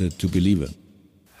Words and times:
Doubted 0.00 0.18
to 0.18 0.28
Believer. 0.28 0.68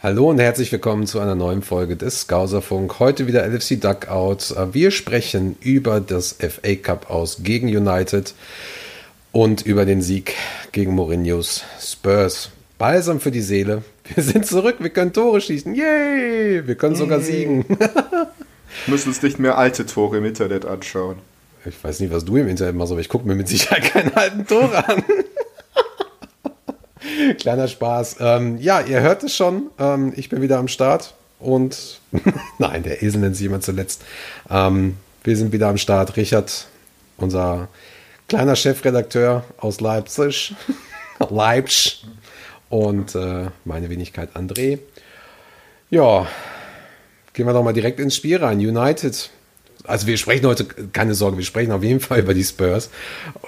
Hallo 0.02 0.28
und 0.28 0.38
herzlich 0.38 0.70
willkommen 0.70 1.06
zu 1.06 1.18
einer 1.18 1.34
neuen 1.34 1.62
Folge 1.62 1.96
des 1.96 2.22
Skauserfunk. 2.22 2.98
Heute 2.98 3.26
wieder 3.26 3.46
LFC 3.46 3.80
Duckout. 3.80 4.54
Wir 4.72 4.90
sprechen 4.90 5.56
über 5.60 6.00
das 6.00 6.36
FA 6.38 6.74
Cup 6.74 7.08
aus 7.08 7.42
gegen 7.42 7.68
United 7.68 8.34
und 9.32 9.62
über 9.62 9.86
den 9.86 10.02
Sieg 10.02 10.34
gegen 10.72 10.94
Mourinhos 10.94 11.64
Spurs. 11.80 12.50
Balsam 12.76 13.20
für 13.20 13.30
die 13.30 13.40
Seele. 13.40 13.82
Wir 14.14 14.22
sind 14.22 14.44
zurück, 14.44 14.76
wir 14.80 14.90
können 14.90 15.14
Tore 15.14 15.40
schießen. 15.40 15.74
Yay! 15.74 16.66
Wir 16.66 16.74
können 16.74 16.96
sogar 16.96 17.20
siegen. 17.20 17.64
müssen 18.88 19.08
uns 19.08 19.22
nicht 19.22 19.38
mehr 19.38 19.56
alte 19.56 19.86
Tore 19.86 20.18
im 20.18 20.26
Internet 20.26 20.66
anschauen. 20.66 21.16
Ich 21.64 21.82
weiß 21.82 22.00
nicht, 22.00 22.12
was 22.12 22.26
du 22.26 22.36
im 22.36 22.48
Internet 22.48 22.74
machst, 22.74 22.92
aber 22.92 23.00
ich 23.00 23.08
gucke 23.08 23.26
mir 23.26 23.36
mit 23.36 23.48
Sicherheit 23.48 23.84
keine 23.84 24.14
alten 24.14 24.46
Tore 24.46 24.86
an. 24.86 25.02
Kleiner 27.38 27.68
Spaß. 27.68 28.16
Ähm, 28.20 28.58
ja, 28.58 28.80
ihr 28.80 29.00
hört 29.00 29.22
es 29.22 29.34
schon. 29.34 29.70
Ähm, 29.78 30.12
ich 30.16 30.28
bin 30.28 30.42
wieder 30.42 30.58
am 30.58 30.68
Start. 30.68 31.14
Und 31.38 32.00
nein, 32.58 32.82
der 32.82 33.02
Esel 33.02 33.20
nennt 33.20 33.36
sich 33.36 33.44
jemand 33.44 33.64
zuletzt. 33.64 34.02
Ähm, 34.48 34.96
wir 35.24 35.36
sind 35.36 35.52
wieder 35.52 35.68
am 35.68 35.78
Start. 35.78 36.16
Richard, 36.16 36.66
unser 37.16 37.68
kleiner 38.28 38.56
Chefredakteur 38.56 39.44
aus 39.58 39.80
Leipzig. 39.80 40.54
Leipzig. 41.30 42.04
Und 42.68 43.14
äh, 43.14 43.46
meine 43.64 43.90
Wenigkeit 43.90 44.36
André. 44.36 44.78
Ja, 45.90 46.26
gehen 47.32 47.46
wir 47.46 47.52
doch 47.52 47.64
mal 47.64 47.72
direkt 47.72 47.98
ins 47.98 48.14
Spiel 48.14 48.36
rein. 48.36 48.58
United 48.58 49.30
also 49.90 50.06
wir 50.06 50.16
sprechen 50.16 50.46
heute, 50.46 50.64
keine 50.64 51.14
Sorge, 51.14 51.36
wir 51.36 51.44
sprechen 51.44 51.72
auf 51.72 51.82
jeden 51.82 52.00
Fall 52.00 52.20
über 52.20 52.32
die 52.32 52.44
Spurs, 52.44 52.90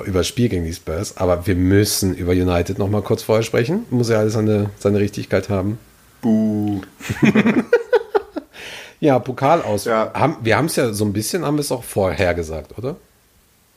über 0.05 0.21
das 0.21 0.29
Spiel 0.29 0.49
gegen 0.49 0.65
die 0.65 0.75
Spurs, 0.75 1.17
aber 1.17 1.47
wir 1.47 1.55
müssen 1.55 2.15
über 2.15 2.33
United 2.33 2.79
noch 2.79 2.91
mal 2.91 3.03
kurz 3.03 3.23
vorher 3.23 3.43
sprechen. 3.43 3.87
Muss 3.91 4.09
ja 4.09 4.19
alles 4.19 4.35
seine, 4.35 4.71
seine 4.79 4.99
Richtigkeit 4.99 5.49
haben. 5.49 5.79
Buh. 6.21 6.83
ja, 9.01 9.19
Pokal 9.19 9.63
aus. 9.63 9.85
Ja. 9.85 10.13
Haben, 10.15 10.37
wir 10.43 10.57
haben 10.57 10.67
es 10.67 10.77
ja 10.77 10.93
so 10.93 11.05
ein 11.05 11.13
bisschen, 11.13 11.45
haben 11.45 11.57
wir 11.57 11.63
es 11.63 11.73
auch 11.73 11.85
vorher 11.85 12.35
gesagt, 12.35 12.77
oder? 12.77 12.97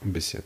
Ein 0.03 0.13
bisschen. 0.13 0.43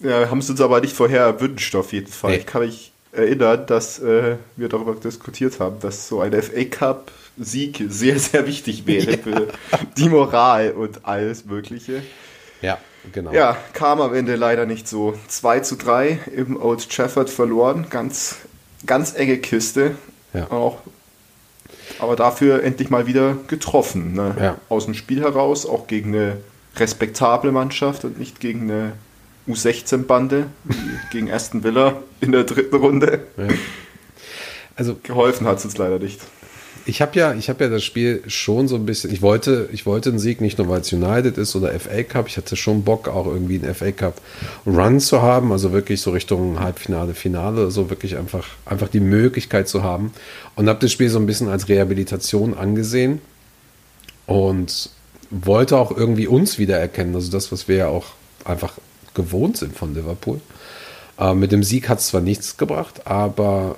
Ja, 0.00 0.28
haben 0.30 0.38
es 0.38 0.50
uns 0.50 0.60
aber 0.60 0.80
nicht 0.80 0.94
vorher 0.94 1.22
erwünscht, 1.22 1.74
auf 1.74 1.92
jeden 1.92 2.08
Fall. 2.08 2.32
Nee. 2.32 2.38
Ich 2.38 2.46
kann 2.46 2.62
mich 2.62 2.92
erinnern, 3.12 3.66
dass 3.66 3.98
äh, 3.98 4.36
wir 4.56 4.68
darüber 4.68 4.94
diskutiert 4.94 5.60
haben, 5.60 5.80
dass 5.80 6.08
so 6.08 6.20
ein 6.20 6.32
FA 6.42 6.64
Cup 6.64 7.12
Sieg 7.38 7.84
sehr, 7.88 8.18
sehr 8.18 8.46
wichtig 8.46 8.86
wäre 8.86 9.18
für 9.18 9.48
die 9.96 10.08
Moral 10.08 10.72
und 10.72 11.04
alles 11.04 11.44
Mögliche. 11.44 12.02
Ja, 12.60 12.78
genau. 13.12 13.32
Ja, 13.32 13.56
kam 13.72 14.00
am 14.00 14.14
Ende 14.14 14.36
leider 14.36 14.66
nicht 14.66 14.86
so. 14.86 15.18
2 15.28 15.60
zu 15.60 15.76
3 15.76 16.18
im 16.34 16.60
Old 16.60 16.88
Trafford 16.90 17.30
verloren. 17.30 17.86
Ganz, 17.90 18.36
ganz 18.86 19.14
enge 19.14 19.38
Kiste. 19.38 19.96
Ja. 20.34 20.50
Auch, 20.50 20.78
aber 21.98 22.16
dafür 22.16 22.62
endlich 22.62 22.90
mal 22.90 23.06
wieder 23.06 23.36
getroffen. 23.48 24.14
Ne? 24.14 24.36
Ja. 24.38 24.58
Aus 24.68 24.84
dem 24.84 24.94
Spiel 24.94 25.20
heraus, 25.20 25.66
auch 25.66 25.86
gegen 25.86 26.14
eine 26.14 26.36
respektable 26.76 27.52
Mannschaft 27.52 28.04
und 28.04 28.18
nicht 28.18 28.40
gegen 28.40 28.70
eine 28.70 28.92
U16-Bande, 29.48 30.46
gegen 31.10 31.30
Aston 31.30 31.64
Villa 31.64 32.02
in 32.20 32.32
der 32.32 32.44
dritten 32.44 32.76
Runde. 32.76 33.26
Ja. 33.36 33.48
Also, 34.74 34.96
Geholfen 35.02 35.46
hat 35.46 35.58
es 35.58 35.64
uns 35.66 35.76
leider 35.76 35.98
nicht 35.98 36.20
ich 36.84 37.00
habe 37.00 37.18
ja, 37.18 37.34
ich 37.34 37.48
habe 37.48 37.64
ja 37.64 37.70
das 37.70 37.84
Spiel 37.84 38.22
schon 38.26 38.68
so 38.68 38.76
ein 38.76 38.86
bisschen. 38.86 39.12
Ich 39.12 39.22
wollte, 39.22 39.68
ich 39.72 39.86
wollte 39.86 40.10
einen 40.10 40.18
Sieg 40.18 40.40
nicht 40.40 40.58
nur 40.58 40.68
weil 40.68 40.80
es 40.80 40.92
United 40.92 41.38
ist 41.38 41.54
oder 41.54 41.78
FA 41.78 42.02
Cup. 42.02 42.28
Ich 42.28 42.36
hatte 42.36 42.56
schon 42.56 42.82
Bock 42.82 43.08
auch 43.08 43.26
irgendwie 43.26 43.58
einen 43.58 43.74
FA 43.74 43.92
Cup 43.92 44.20
Run 44.66 45.00
zu 45.00 45.22
haben, 45.22 45.52
also 45.52 45.72
wirklich 45.72 46.00
so 46.00 46.10
Richtung 46.10 46.60
Halbfinale, 46.60 47.14
Finale, 47.14 47.70
so 47.70 47.90
wirklich 47.90 48.16
einfach, 48.16 48.46
einfach 48.64 48.88
die 48.88 49.00
Möglichkeit 49.00 49.68
zu 49.68 49.82
haben. 49.82 50.12
Und 50.56 50.68
habe 50.68 50.80
das 50.80 50.92
Spiel 50.92 51.08
so 51.08 51.18
ein 51.18 51.26
bisschen 51.26 51.48
als 51.48 51.68
Rehabilitation 51.68 52.54
angesehen 52.54 53.20
und 54.26 54.90
wollte 55.30 55.76
auch 55.76 55.96
irgendwie 55.96 56.26
uns 56.26 56.58
wiedererkennen. 56.58 57.14
Also 57.14 57.30
das, 57.30 57.52
was 57.52 57.68
wir 57.68 57.76
ja 57.76 57.88
auch 57.88 58.06
einfach 58.44 58.74
gewohnt 59.14 59.56
sind 59.56 59.76
von 59.76 59.94
Liverpool. 59.94 60.40
Äh, 61.18 61.34
mit 61.34 61.52
dem 61.52 61.62
Sieg 61.62 61.88
hat 61.88 62.00
es 62.00 62.08
zwar 62.08 62.20
nichts 62.20 62.56
gebracht, 62.56 63.06
aber 63.06 63.76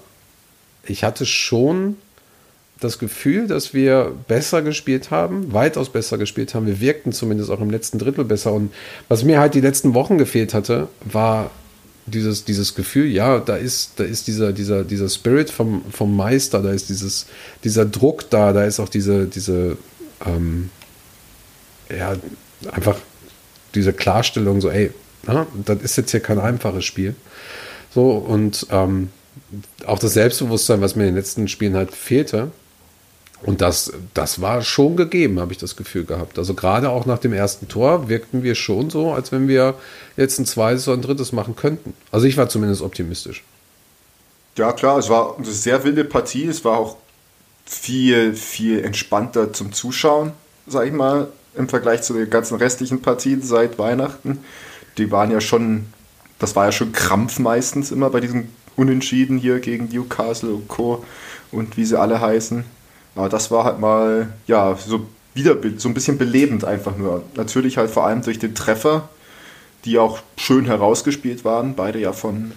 ich 0.87 1.04
hatte 1.04 1.26
schon 1.26 1.97
das 2.84 2.99
Gefühl, 2.99 3.49
dass 3.49 3.75
wir 3.75 4.12
besser 4.28 4.62
gespielt 4.62 5.11
haben, 5.11 5.53
weitaus 5.53 5.91
besser 5.91 6.19
gespielt 6.19 6.55
haben. 6.55 6.67
Wir 6.67 6.81
wirkten 6.81 7.12
zumindest 7.12 7.50
auch 7.50 7.61
im 7.61 7.71
letzten 7.71 7.99
Drittel 7.99 8.25
besser. 8.25 8.53
Und 8.53 8.72
was 9.09 9.25
mir 9.25 9.41
halt 9.41 9.55
die 9.55 9.61
letzten 9.61 9.95
Wochen 9.95 10.19
gefehlt 10.19 10.55
hatte, 10.55 10.89
war 11.05 11.50
dieses, 12.06 12.44
dieses 12.44 12.75
Gefühl, 12.75 13.06
ja, 13.06 13.39
da 13.39 13.56
ist, 13.56 13.93
da 13.97 14.05
ist 14.05 14.27
dieser, 14.27 14.53
dieser, 14.53 14.84
dieser 14.84 15.09
Spirit 15.09 15.50
vom, 15.50 15.83
vom 15.91 16.15
Meister, 16.15 16.62
da 16.62 16.71
ist 16.71 16.89
dieses, 16.91 17.27
dieser 17.65 17.87
Druck 17.87 18.28
da, 18.31 18.53
da 18.53 18.65
ist 18.65 18.78
auch 18.78 18.91
diese, 18.91 19.27
diese, 19.27 19.78
ähm, 20.27 20.71
ja, 21.89 22.15
einfach 22.71 22.99
diese 23.75 23.93
Klarstellung, 23.93 24.61
so, 24.61 24.71
ey, 24.71 24.91
na, 25.27 25.47
das 25.65 25.81
ist 25.81 25.97
jetzt 25.97 26.11
hier 26.11 26.21
kein 26.21 26.39
einfaches 26.39 26.84
Spiel. 26.84 27.15
So, 27.94 28.11
und 28.11 28.67
ähm, 28.71 29.09
auch 29.87 29.99
das 29.99 30.15
Selbstbewusstsein, 30.15 30.81
was 30.81 30.97
mir 30.97 31.05
in 31.05 31.11
den 31.11 31.17
letzten 31.17 31.49
Spielen 31.49 31.75
halt 31.75 31.93
fehlte, 31.93 32.50
und 33.44 33.60
das, 33.60 33.93
das 34.15 34.41
war 34.41 34.62
schon 34.62 34.97
gegeben, 34.97 35.38
habe 35.38 35.53
ich 35.53 35.59
das 35.59 35.77
Gefühl 35.77 36.05
gehabt. 36.05 36.38
Also 36.38 36.55
gerade 36.55 36.88
auch 36.88 37.05
nach 37.05 37.19
dem 37.19 37.34
ersten 37.34 37.69
Tor 37.69 38.09
wirkten 38.09 38.43
wir 38.43 38.55
schon 38.55 38.88
so, 38.88 39.12
als 39.12 39.32
wenn 39.32 39.49
wir 39.49 39.75
jetzt 40.16 40.38
ein 40.38 40.47
zweites 40.47 40.88
oder 40.88 40.97
ein 40.97 41.03
drittes 41.03 41.32
machen 41.32 41.55
könnten. 41.55 41.93
Also 42.10 42.27
ich 42.27 42.38
war 42.38 42.49
zumindest 42.49 42.81
optimistisch. 42.81 43.44
Ja, 44.56 44.72
klar, 44.72 44.99
es 44.99 45.10
war 45.10 45.37
eine 45.37 45.47
sehr 45.47 45.84
wilde 45.84 46.05
Partie. 46.05 46.47
Es 46.47 46.65
war 46.65 46.78
auch 46.78 46.97
viel, 47.66 48.34
viel 48.34 48.82
entspannter 48.82 49.53
zum 49.53 49.72
Zuschauen, 49.72 50.32
sag 50.66 50.87
ich 50.87 50.93
mal, 50.93 51.28
im 51.55 51.69
Vergleich 51.69 52.03
zu 52.03 52.15
den 52.15 52.31
ganzen 52.31 52.56
restlichen 52.56 53.03
Partien 53.03 53.43
seit 53.43 53.78
Weihnachten. 53.78 54.38
Die 54.97 55.11
waren 55.11 55.31
ja 55.31 55.41
schon, 55.41 55.87
das 56.38 56.56
war 56.56 56.66
ja 56.66 56.72
schon 56.72 56.93
Krampf 56.93 57.38
meistens 57.38 57.91
immer 57.91 58.09
bei 58.09 58.21
diesen 58.21 58.49
Unentschieden 58.76 59.38
hier 59.38 59.61
gegen 59.61 59.88
Newcastle 59.88 60.50
und 60.50 60.69
Co. 60.69 61.05
und 61.53 61.76
wie 61.76 61.84
sie 61.84 61.99
alle 61.99 62.21
heißen. 62.21 62.65
Aber 63.14 63.28
das 63.28 63.50
war 63.50 63.64
halt 63.64 63.78
mal, 63.78 64.32
ja, 64.47 64.76
so 64.76 65.06
wieder 65.34 65.56
so 65.76 65.88
ein 65.88 65.94
bisschen 65.94 66.19
belebend 66.19 66.64
einfach 66.64 66.97
nur. 66.97 67.25
Natürlich 67.36 67.76
halt 67.76 67.91
vor 67.91 68.06
allem 68.06 68.22
durch 68.22 68.38
den 68.38 68.54
Treffer, 68.54 69.08
die 69.84 69.98
auch 69.98 70.20
schön 70.36 70.64
herausgespielt 70.64 71.44
waren, 71.44 71.75
beide 71.75 71.98
ja 71.98 72.12
von 72.12 72.52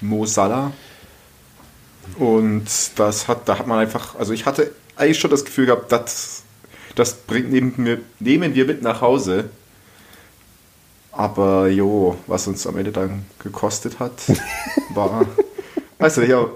Mo 0.00 0.26
Salah. 0.26 0.72
Und 2.18 2.66
das 2.96 3.28
hat, 3.28 3.48
da 3.48 3.58
hat 3.58 3.66
man 3.66 3.78
einfach, 3.78 4.16
also 4.16 4.32
ich 4.32 4.46
hatte 4.46 4.72
eigentlich 4.96 5.18
schon 5.18 5.30
das 5.30 5.44
Gefühl 5.44 5.66
gehabt, 5.66 5.90
das, 5.90 6.42
das 6.94 7.14
bringt, 7.14 7.50
nehmen, 7.50 7.74
wir, 7.78 8.00
nehmen 8.20 8.54
wir 8.54 8.64
mit 8.64 8.82
nach 8.82 9.00
Hause. 9.00 9.50
Aber 11.12 11.68
jo, 11.68 12.16
was 12.26 12.46
uns 12.46 12.66
am 12.66 12.76
Ende 12.76 12.92
dann 12.92 13.24
gekostet 13.42 13.98
hat, 13.98 14.12
war, 14.94 15.26
weißt 15.98 16.18
du, 16.18 16.26
ja, 16.26 16.46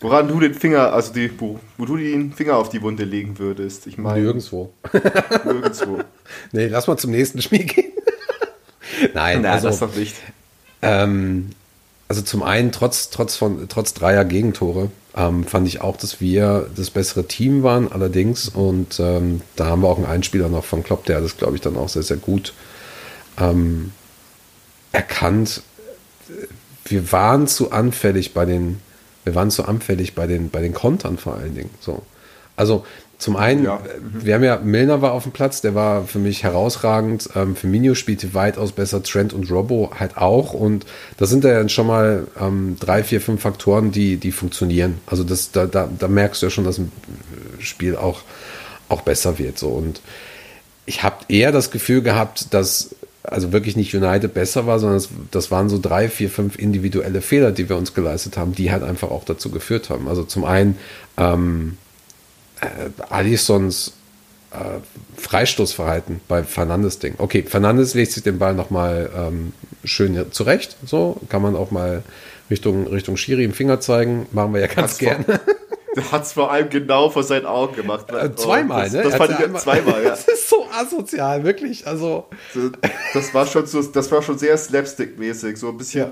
Woran 0.00 0.28
du 0.28 0.40
den 0.40 0.54
Finger, 0.54 0.92
also 0.92 1.12
die, 1.12 1.30
wo, 1.40 1.58
wo, 1.78 1.86
du 1.86 1.96
den 1.96 2.32
Finger 2.32 2.56
auf 2.56 2.68
die 2.68 2.82
Wunde 2.82 3.04
legen 3.04 3.38
würdest. 3.38 3.86
Ich 3.86 3.96
meine. 3.96 4.20
Nirgendwo. 4.20 4.72
Nirgendwo. 5.44 6.00
nee, 6.52 6.66
lass 6.66 6.86
mal 6.86 6.98
zum 6.98 7.12
nächsten 7.12 7.40
Spiel 7.40 7.64
gehen. 7.64 7.92
Nein, 9.14 9.42
Nein 9.42 9.46
also, 9.46 9.68
das 9.68 9.78
doch 9.78 9.94
nicht. 9.94 10.14
Ähm, 10.82 11.50
also 12.08 12.20
zum 12.22 12.42
einen, 12.42 12.72
trotz, 12.72 13.08
trotz, 13.08 13.36
von, 13.36 13.68
trotz 13.68 13.94
dreier 13.94 14.26
Gegentore, 14.26 14.90
ähm, 15.16 15.44
fand 15.44 15.66
ich 15.66 15.80
auch, 15.80 15.96
dass 15.96 16.20
wir 16.20 16.68
das 16.76 16.90
bessere 16.90 17.26
Team 17.26 17.62
waren, 17.62 17.90
allerdings. 17.90 18.50
Und 18.50 19.00
ähm, 19.00 19.40
da 19.56 19.66
haben 19.66 19.82
wir 19.82 19.88
auch 19.88 19.96
einen 19.96 20.06
Einspieler 20.06 20.50
noch 20.50 20.64
von 20.64 20.84
Klopp, 20.84 21.06
der 21.06 21.22
das, 21.22 21.38
glaube 21.38 21.56
ich, 21.56 21.62
dann 21.62 21.76
auch 21.76 21.88
sehr, 21.88 22.02
sehr 22.02 22.18
gut 22.18 22.52
ähm, 23.40 23.92
erkannt. 24.92 25.62
Wir 26.84 27.12
waren 27.12 27.48
zu 27.48 27.72
anfällig 27.72 28.34
bei 28.34 28.44
den 28.44 28.80
wir 29.26 29.34
waren 29.34 29.50
zu 29.50 29.64
anfällig 29.64 30.14
bei 30.14 30.26
den, 30.26 30.50
bei 30.50 30.62
den 30.62 30.72
Kontern 30.72 31.18
vor 31.18 31.34
allen 31.34 31.54
Dingen. 31.54 31.70
So. 31.80 32.02
Also 32.54 32.86
zum 33.18 33.36
einen, 33.36 33.64
ja. 33.64 33.76
Mhm. 33.78 34.24
wir 34.24 34.34
haben 34.34 34.44
ja, 34.44 34.58
Milner 34.58 35.02
war 35.02 35.12
auf 35.12 35.24
dem 35.24 35.32
Platz, 35.32 35.62
der 35.62 35.74
war 35.74 36.06
für 36.06 36.20
mich 36.20 36.44
herausragend. 36.44 37.28
Ähm, 37.34 37.56
Firmino 37.56 37.94
spielte 37.94 38.34
weitaus 38.34 38.72
besser, 38.72 39.02
Trent 39.02 39.32
und 39.32 39.50
Robbo 39.50 39.90
halt 39.98 40.16
auch. 40.16 40.52
Und 40.52 40.86
das 41.16 41.28
sind 41.30 41.42
ja 41.42 41.54
dann 41.54 41.68
schon 41.68 41.88
mal 41.88 42.28
ähm, 42.40 42.76
drei, 42.78 43.02
vier, 43.02 43.20
fünf 43.20 43.42
Faktoren, 43.42 43.90
die, 43.90 44.16
die 44.16 44.32
funktionieren. 44.32 44.98
Also 45.06 45.24
das, 45.24 45.50
da, 45.50 45.66
da, 45.66 45.88
da 45.98 46.06
merkst 46.08 46.40
du 46.40 46.46
ja 46.46 46.50
schon, 46.50 46.64
dass 46.64 46.78
ein 46.78 46.92
Spiel 47.58 47.96
auch, 47.96 48.20
auch 48.88 49.00
besser 49.00 49.38
wird. 49.38 49.58
So. 49.58 49.70
Und 49.70 50.00
ich 50.84 51.02
habe 51.02 51.16
eher 51.28 51.50
das 51.50 51.72
Gefühl 51.72 52.02
gehabt, 52.02 52.54
dass 52.54 52.94
also 53.26 53.52
wirklich 53.52 53.76
nicht 53.76 53.94
United 53.94 54.34
besser 54.34 54.66
war, 54.66 54.78
sondern 54.78 54.98
das, 54.98 55.08
das, 55.30 55.50
waren 55.50 55.68
so 55.68 55.78
drei, 55.78 56.08
vier, 56.08 56.30
fünf 56.30 56.58
individuelle 56.58 57.20
Fehler, 57.20 57.52
die 57.52 57.68
wir 57.68 57.76
uns 57.76 57.94
geleistet 57.94 58.36
haben, 58.36 58.54
die 58.54 58.70
halt 58.70 58.82
einfach 58.82 59.10
auch 59.10 59.24
dazu 59.24 59.50
geführt 59.50 59.90
haben. 59.90 60.08
Also 60.08 60.24
zum 60.24 60.44
einen 60.44 60.76
ähm, 61.16 61.76
äh, 62.60 62.66
Alisons 63.10 63.92
äh, 64.52 64.56
Freistoßverhalten 65.20 66.20
bei 66.28 66.44
Fernandes 66.44 66.98
Ding. 66.98 67.14
Okay, 67.18 67.42
Fernandes 67.42 67.94
legt 67.94 68.12
sich 68.12 68.22
den 68.22 68.38
Ball 68.38 68.54
nochmal 68.54 69.10
ähm, 69.14 69.52
schön 69.84 70.32
zurecht, 70.32 70.76
so 70.84 71.20
kann 71.28 71.42
man 71.42 71.56
auch 71.56 71.70
mal 71.70 72.02
Richtung, 72.50 72.86
Richtung 72.86 73.16
Schiri 73.16 73.44
im 73.44 73.52
Finger 73.52 73.80
zeigen, 73.80 74.26
machen 74.32 74.54
wir 74.54 74.60
ja 74.60 74.68
ganz 74.68 74.98
gerne. 74.98 75.24
Der 75.96 76.12
hat 76.12 76.22
es 76.24 76.32
vor 76.34 76.52
allem 76.52 76.68
genau 76.70 77.08
vor 77.10 77.22
seinen 77.22 77.46
Augen 77.46 77.74
gemacht. 77.74 78.06
Äh, 78.12 78.34
zweimal, 78.36 78.84
das, 78.84 78.92
ne? 78.92 79.02
Das 79.04 79.14
fand 79.16 79.30
ich 79.32 79.38
einmal- 79.44 79.60
zweimal, 79.62 80.02
ja. 80.04 80.10
Das 80.10 80.28
ist 80.28 80.48
so 80.50 80.66
asozial, 80.78 81.42
wirklich. 81.42 81.86
Also, 81.86 82.26
Das 83.14 83.32
war 83.34 83.46
schon 83.46 83.66
so, 83.66 83.82
das 83.82 84.12
war 84.12 84.22
schon 84.22 84.36
sehr 84.38 84.56
slapstick-mäßig, 84.58 85.56
so 85.56 85.70
ein 85.70 85.78
bisschen 85.78 86.00
Ja. 86.02 86.10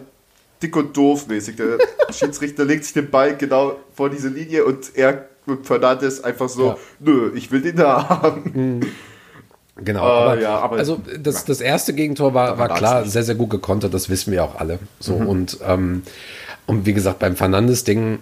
dick 0.62 0.74
und 0.74 0.96
doof-mäßig. 0.96 1.56
Der 1.56 1.78
Schiedsrichter 2.10 2.64
legt 2.64 2.84
sich 2.84 2.94
den 2.94 3.10
Ball 3.10 3.36
genau 3.36 3.76
vor 3.94 4.08
diese 4.10 4.28
Linie 4.28 4.64
und 4.64 4.96
er 4.96 5.28
und 5.46 5.66
Fernandes 5.66 6.24
einfach 6.24 6.48
so, 6.48 6.68
Ja. 6.68 6.76
nö, 7.00 7.30
ich 7.34 7.52
will 7.52 7.60
den 7.60 7.76
da 7.76 8.08
haben. 8.08 8.80
genau. 9.76 10.02
Ah, 10.02 10.22
aber, 10.32 10.40
ja, 10.40 10.58
aber- 10.58 10.76
also, 10.78 11.02
das, 11.20 11.44
das 11.44 11.60
erste 11.60 11.92
Gegentor 11.92 12.32
war, 12.32 12.56
war 12.56 12.72
klar 12.72 13.04
sehr, 13.04 13.22
sehr 13.24 13.34
gut 13.34 13.50
gekontert. 13.50 13.92
Das 13.92 14.08
wissen 14.08 14.32
wir 14.32 14.42
auch 14.44 14.54
alle. 14.58 14.78
So, 15.00 15.12
und, 15.14 15.58
ähm, 15.66 16.02
und 16.66 16.86
wie 16.86 16.94
gesagt, 16.94 17.18
beim 17.18 17.36
Fernandes-Ding, 17.36 18.20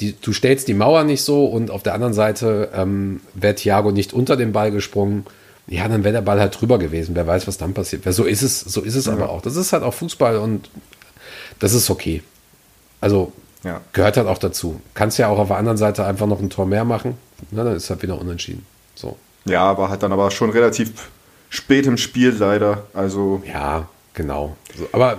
die, 0.00 0.14
du 0.20 0.32
stellst 0.32 0.68
die 0.68 0.74
Mauer 0.74 1.04
nicht 1.04 1.22
so 1.22 1.46
und 1.46 1.70
auf 1.70 1.82
der 1.82 1.94
anderen 1.94 2.14
Seite 2.14 2.70
ähm, 2.74 3.20
wäre 3.34 3.54
Thiago 3.54 3.90
nicht 3.90 4.12
unter 4.12 4.36
den 4.36 4.52
Ball 4.52 4.70
gesprungen. 4.70 5.26
Ja, 5.66 5.86
dann 5.88 6.02
wäre 6.04 6.14
der 6.14 6.22
Ball 6.22 6.40
halt 6.40 6.58
drüber 6.58 6.78
gewesen. 6.78 7.14
Wer 7.14 7.26
weiß, 7.26 7.46
was 7.46 7.58
dann 7.58 7.74
passiert. 7.74 8.04
wäre. 8.04 8.12
So 8.14 8.24
ist 8.24 8.42
es, 8.42 8.60
so 8.60 8.80
ist 8.80 8.94
es 8.94 9.08
aber 9.08 9.28
auch. 9.28 9.42
Das 9.42 9.56
ist 9.56 9.72
halt 9.72 9.82
auch 9.82 9.92
Fußball 9.94 10.36
und 10.38 10.70
das 11.58 11.74
ist 11.74 11.90
okay. 11.90 12.22
Also 13.00 13.32
Ja. 13.64 13.80
gehört 13.92 14.16
halt 14.16 14.28
auch 14.28 14.38
dazu. 14.38 14.80
Kannst 14.94 15.18
ja 15.18 15.28
auch 15.28 15.38
auf 15.38 15.48
der 15.48 15.56
anderen 15.58 15.76
Seite 15.78 16.04
einfach 16.06 16.26
noch 16.26 16.40
ein 16.40 16.48
Tor 16.48 16.64
mehr 16.66 16.84
machen. 16.84 17.18
Na, 17.50 17.64
dann 17.64 17.76
ist 17.76 17.90
halt 17.90 18.02
wieder 18.02 18.18
unentschieden. 18.20 18.64
So. 18.94 19.16
Ja, 19.44 19.62
aber 19.62 19.90
hat 19.90 20.02
dann 20.02 20.12
aber 20.12 20.30
schon 20.30 20.50
relativ 20.50 20.90
spät 21.50 21.86
im 21.86 21.96
Spiel 21.98 22.34
leider. 22.38 22.84
Also 22.94 23.42
Ja, 23.46 23.88
genau. 24.14 24.56
Aber 24.92 25.18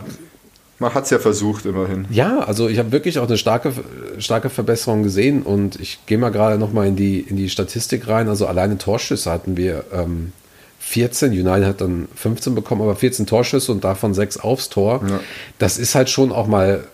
man 0.80 0.94
hat 0.94 1.04
es 1.04 1.10
ja 1.10 1.20
versucht 1.20 1.66
immerhin. 1.66 2.06
ja, 2.10 2.40
also 2.40 2.68
ich 2.68 2.80
habe 2.80 2.92
wirklich 2.92 3.20
auch 3.20 3.28
eine 3.28 3.38
starke, 3.38 3.74
starke 4.18 4.50
Verbesserung 4.50 5.04
gesehen 5.04 5.44
und 5.44 5.80
ich 5.80 6.00
gehe 6.06 6.18
mal 6.18 6.30
gerade 6.30 6.58
noch 6.58 6.72
mal 6.72 6.88
in 6.88 6.96
die, 6.96 7.20
in 7.20 7.36
die 7.36 7.50
Statistik 7.50 8.08
rein. 8.08 8.30
Also 8.30 8.48
alleine 8.48 8.78
Torschüsse 8.78 9.30
hatten 9.30 9.58
wir 9.58 9.84
ähm, 9.94 10.32
14, 10.80 11.32
United 11.32 11.66
hat 11.66 11.82
dann 11.82 12.08
15 12.16 12.56
bekommen, 12.56 12.82
aber 12.82 12.96
14 12.96 13.28
Torschüsse 13.28 13.72
und 13.72 13.84
davon 13.84 14.14
6 14.14 14.38
aufs 14.38 14.70
Tor. 14.70 15.02
Ja. 15.08 15.20
Das 15.60 15.78
ist 15.78 15.96
halt 15.96 16.10
schon 16.10 16.32
auch 16.32 16.48
mal 16.48 16.86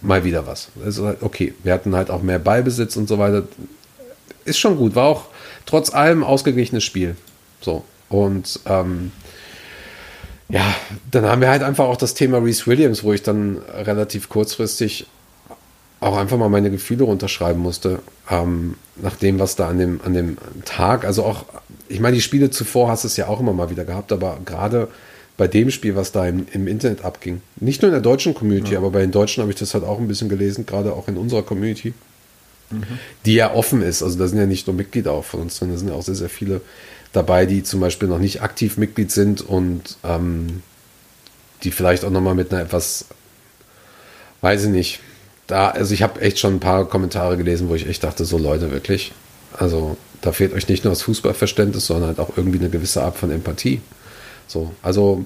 mal 0.00 0.22
wieder 0.22 0.46
was. 0.46 0.68
Also 0.84 1.06
halt, 1.06 1.22
okay, 1.22 1.54
wir 1.62 1.72
hatten 1.72 1.96
halt 1.96 2.10
auch 2.10 2.22
mehr 2.22 2.38
Ballbesitz 2.38 2.96
und 2.96 3.08
so 3.08 3.18
weiter. 3.18 3.44
Ist 4.44 4.58
schon 4.58 4.76
gut, 4.76 4.94
war 4.94 5.06
auch 5.06 5.26
trotz 5.66 5.92
allem 5.92 6.22
ausgeglichenes 6.22 6.84
Spiel. 6.84 7.16
So. 7.60 7.84
Und 8.08 8.60
ähm, 8.66 9.10
ja, 10.54 10.72
dann 11.10 11.24
haben 11.24 11.40
wir 11.40 11.48
halt 11.48 11.64
einfach 11.64 11.86
auch 11.86 11.96
das 11.96 12.14
Thema 12.14 12.38
Reese 12.38 12.66
Williams, 12.66 13.02
wo 13.02 13.12
ich 13.12 13.24
dann 13.24 13.58
relativ 13.74 14.28
kurzfristig 14.28 15.06
auch 15.98 16.16
einfach 16.16 16.38
mal 16.38 16.48
meine 16.48 16.70
Gefühle 16.70 17.02
runterschreiben 17.02 17.60
musste, 17.60 17.98
ähm, 18.30 18.76
nach 18.94 19.16
dem, 19.16 19.40
was 19.40 19.56
da 19.56 19.66
an 19.66 19.78
dem, 19.80 20.00
an 20.04 20.14
dem 20.14 20.38
Tag, 20.64 21.04
also 21.04 21.24
auch, 21.24 21.44
ich 21.88 21.98
meine, 21.98 22.14
die 22.14 22.22
Spiele 22.22 22.50
zuvor 22.50 22.88
hast 22.88 23.02
du 23.02 23.08
es 23.08 23.16
ja 23.16 23.26
auch 23.26 23.40
immer 23.40 23.52
mal 23.52 23.68
wieder 23.68 23.84
gehabt, 23.84 24.12
aber 24.12 24.38
gerade 24.44 24.86
bei 25.36 25.48
dem 25.48 25.72
Spiel, 25.72 25.96
was 25.96 26.12
da 26.12 26.24
im, 26.24 26.46
im 26.52 26.68
Internet 26.68 27.04
abging, 27.04 27.40
nicht 27.56 27.82
nur 27.82 27.88
in 27.88 27.94
der 27.94 28.02
deutschen 28.02 28.32
Community, 28.34 28.76
aber 28.76 28.90
bei 28.90 29.00
den 29.00 29.10
Deutschen 29.10 29.40
habe 29.40 29.50
ich 29.50 29.58
das 29.58 29.74
halt 29.74 29.82
auch 29.82 29.98
ein 29.98 30.06
bisschen 30.06 30.28
gelesen, 30.28 30.66
gerade 30.66 30.92
auch 30.92 31.08
in 31.08 31.16
unserer 31.16 31.42
Community, 31.42 31.94
die 33.26 33.34
ja 33.34 33.52
offen 33.52 33.82
ist. 33.82 34.04
Also 34.04 34.16
da 34.20 34.28
sind 34.28 34.38
ja 34.38 34.46
nicht 34.46 34.68
nur 34.68 34.76
Mitglieder 34.76 35.10
auch 35.10 35.24
von 35.24 35.40
uns 35.40 35.58
drin, 35.58 35.72
da 35.72 35.78
sind 35.78 35.88
ja 35.88 35.94
auch 35.94 36.02
sehr, 36.02 36.14
sehr 36.14 36.28
viele 36.28 36.60
dabei, 37.14 37.46
die 37.46 37.62
zum 37.62 37.80
Beispiel 37.80 38.08
noch 38.08 38.18
nicht 38.18 38.42
aktiv 38.42 38.76
Mitglied 38.76 39.10
sind 39.10 39.40
und 39.40 39.96
ähm, 40.04 40.62
die 41.62 41.70
vielleicht 41.70 42.04
auch 42.04 42.10
nochmal 42.10 42.34
mit 42.34 42.52
einer 42.52 42.62
etwas, 42.62 43.06
weiß 44.42 44.64
ich 44.64 44.70
nicht, 44.70 45.00
da, 45.46 45.70
also 45.70 45.94
ich 45.94 46.02
habe 46.02 46.20
echt 46.20 46.38
schon 46.38 46.56
ein 46.56 46.60
paar 46.60 46.86
Kommentare 46.88 47.36
gelesen, 47.36 47.68
wo 47.68 47.74
ich 47.74 47.86
echt 47.86 48.04
dachte, 48.04 48.24
so 48.24 48.36
Leute, 48.36 48.70
wirklich, 48.70 49.12
also 49.56 49.96
da 50.20 50.32
fehlt 50.32 50.52
euch 50.52 50.68
nicht 50.68 50.84
nur 50.84 50.92
das 50.92 51.02
Fußballverständnis, 51.02 51.86
sondern 51.86 52.08
halt 52.08 52.18
auch 52.18 52.36
irgendwie 52.36 52.58
eine 52.58 52.70
gewisse 52.70 53.02
Art 53.02 53.16
von 53.16 53.30
Empathie. 53.30 53.80
So, 54.46 54.72
also 54.82 55.24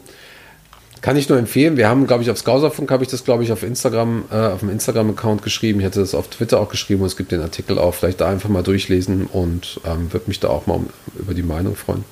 kann 1.01 1.17
ich 1.17 1.29
nur 1.29 1.39
empfehlen. 1.39 1.77
Wir 1.77 1.89
haben, 1.89 2.07
glaube 2.07 2.23
ich, 2.23 2.31
auf 2.31 2.39
Skauserfunk 2.39 2.91
habe 2.91 3.05
ich 3.05 3.11
das, 3.11 3.25
glaube 3.25 3.43
ich, 3.45 3.53
auf 3.53 3.63
Instagram, 3.63 4.25
äh, 4.31 4.35
auf 4.37 4.61
dem 4.61 4.71
Instagram-Account 4.71 5.43
geschrieben. 5.43 5.81
Ich 5.81 5.87
hatte 5.87 6.01
das 6.01 6.15
auf 6.15 6.29
Twitter 6.29 6.61
auch 6.61 6.69
geschrieben 6.69 7.01
und 7.03 7.07
es 7.09 7.17
gibt 7.17 7.33
den 7.33 7.41
Artikel 7.41 7.79
auch. 7.79 7.95
Vielleicht 7.95 8.21
da 8.21 8.29
einfach 8.29 8.49
mal 8.49 8.63
durchlesen 8.63 9.27
und 9.27 9.81
ähm, 9.85 10.13
würde 10.13 10.25
mich 10.29 10.41
da 10.41 10.49
auch 10.49 10.67
mal 10.67 10.75
um, 10.75 10.91
über 11.19 11.35
die 11.35 11.43
Meinung 11.43 11.77
freuen. 11.77 12.05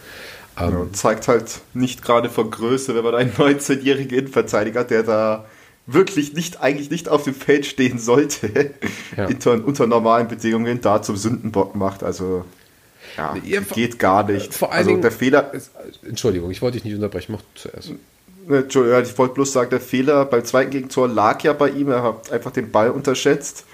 Ähm, 0.58 0.70
Ja, 0.72 0.86
zeigt 0.92 1.28
halt 1.28 1.60
nicht 1.74 2.02
gerade 2.02 2.28
von 2.30 2.50
Größe, 2.50 2.94
wenn 2.94 3.04
man 3.04 3.14
einen 3.14 3.32
19-jährigen 3.38 4.18
Innenverteidiger, 4.18 4.84
der 4.84 5.02
da 5.02 5.44
wirklich 5.86 6.32
nicht, 6.34 6.60
eigentlich 6.60 6.90
nicht 6.90 7.08
auf 7.08 7.22
dem 7.24 7.34
Feld 7.34 7.66
stehen 7.66 7.98
sollte, 7.98 8.70
Ja. 9.16 9.26
unter, 9.26 9.52
unter 9.64 9.86
normalen 9.86 10.28
Bedingungen 10.28 10.80
da 10.80 11.00
zum 11.02 11.16
Sündenbock 11.16 11.74
macht. 11.76 12.02
Also, 12.02 12.44
ja, 13.16 13.34
geht 13.72 13.98
gar 13.98 14.24
nicht. 14.28 14.52
vor 14.52 14.70
allen 14.72 14.78
also, 14.78 14.90
Dingen- 14.90 15.02
der 15.02 15.12
Fehler, 15.12 15.52
Entschuldigung, 16.06 16.50
ich 16.50 16.60
wollte 16.60 16.76
dich 16.78 16.84
nicht 16.84 16.94
unterbrechen. 16.94 17.32
Mach 17.32 17.42
zuerst. 17.54 17.92
Ne, 18.48 18.58
Entschuldigung, 18.58 19.02
ich 19.02 19.18
wollte 19.18 19.34
bloß 19.34 19.52
sagen, 19.52 19.70
der 19.70 19.80
Fehler 19.80 20.24
beim 20.24 20.44
zweiten 20.44 20.70
Gegentor 20.70 21.08
lag 21.08 21.42
ja 21.42 21.52
bei 21.52 21.68
ihm. 21.68 21.90
Er 21.90 22.02
hat 22.04 22.30
einfach 22.30 22.52
den 22.52 22.70
Ball 22.70 22.90
unterschätzt. 22.90 23.64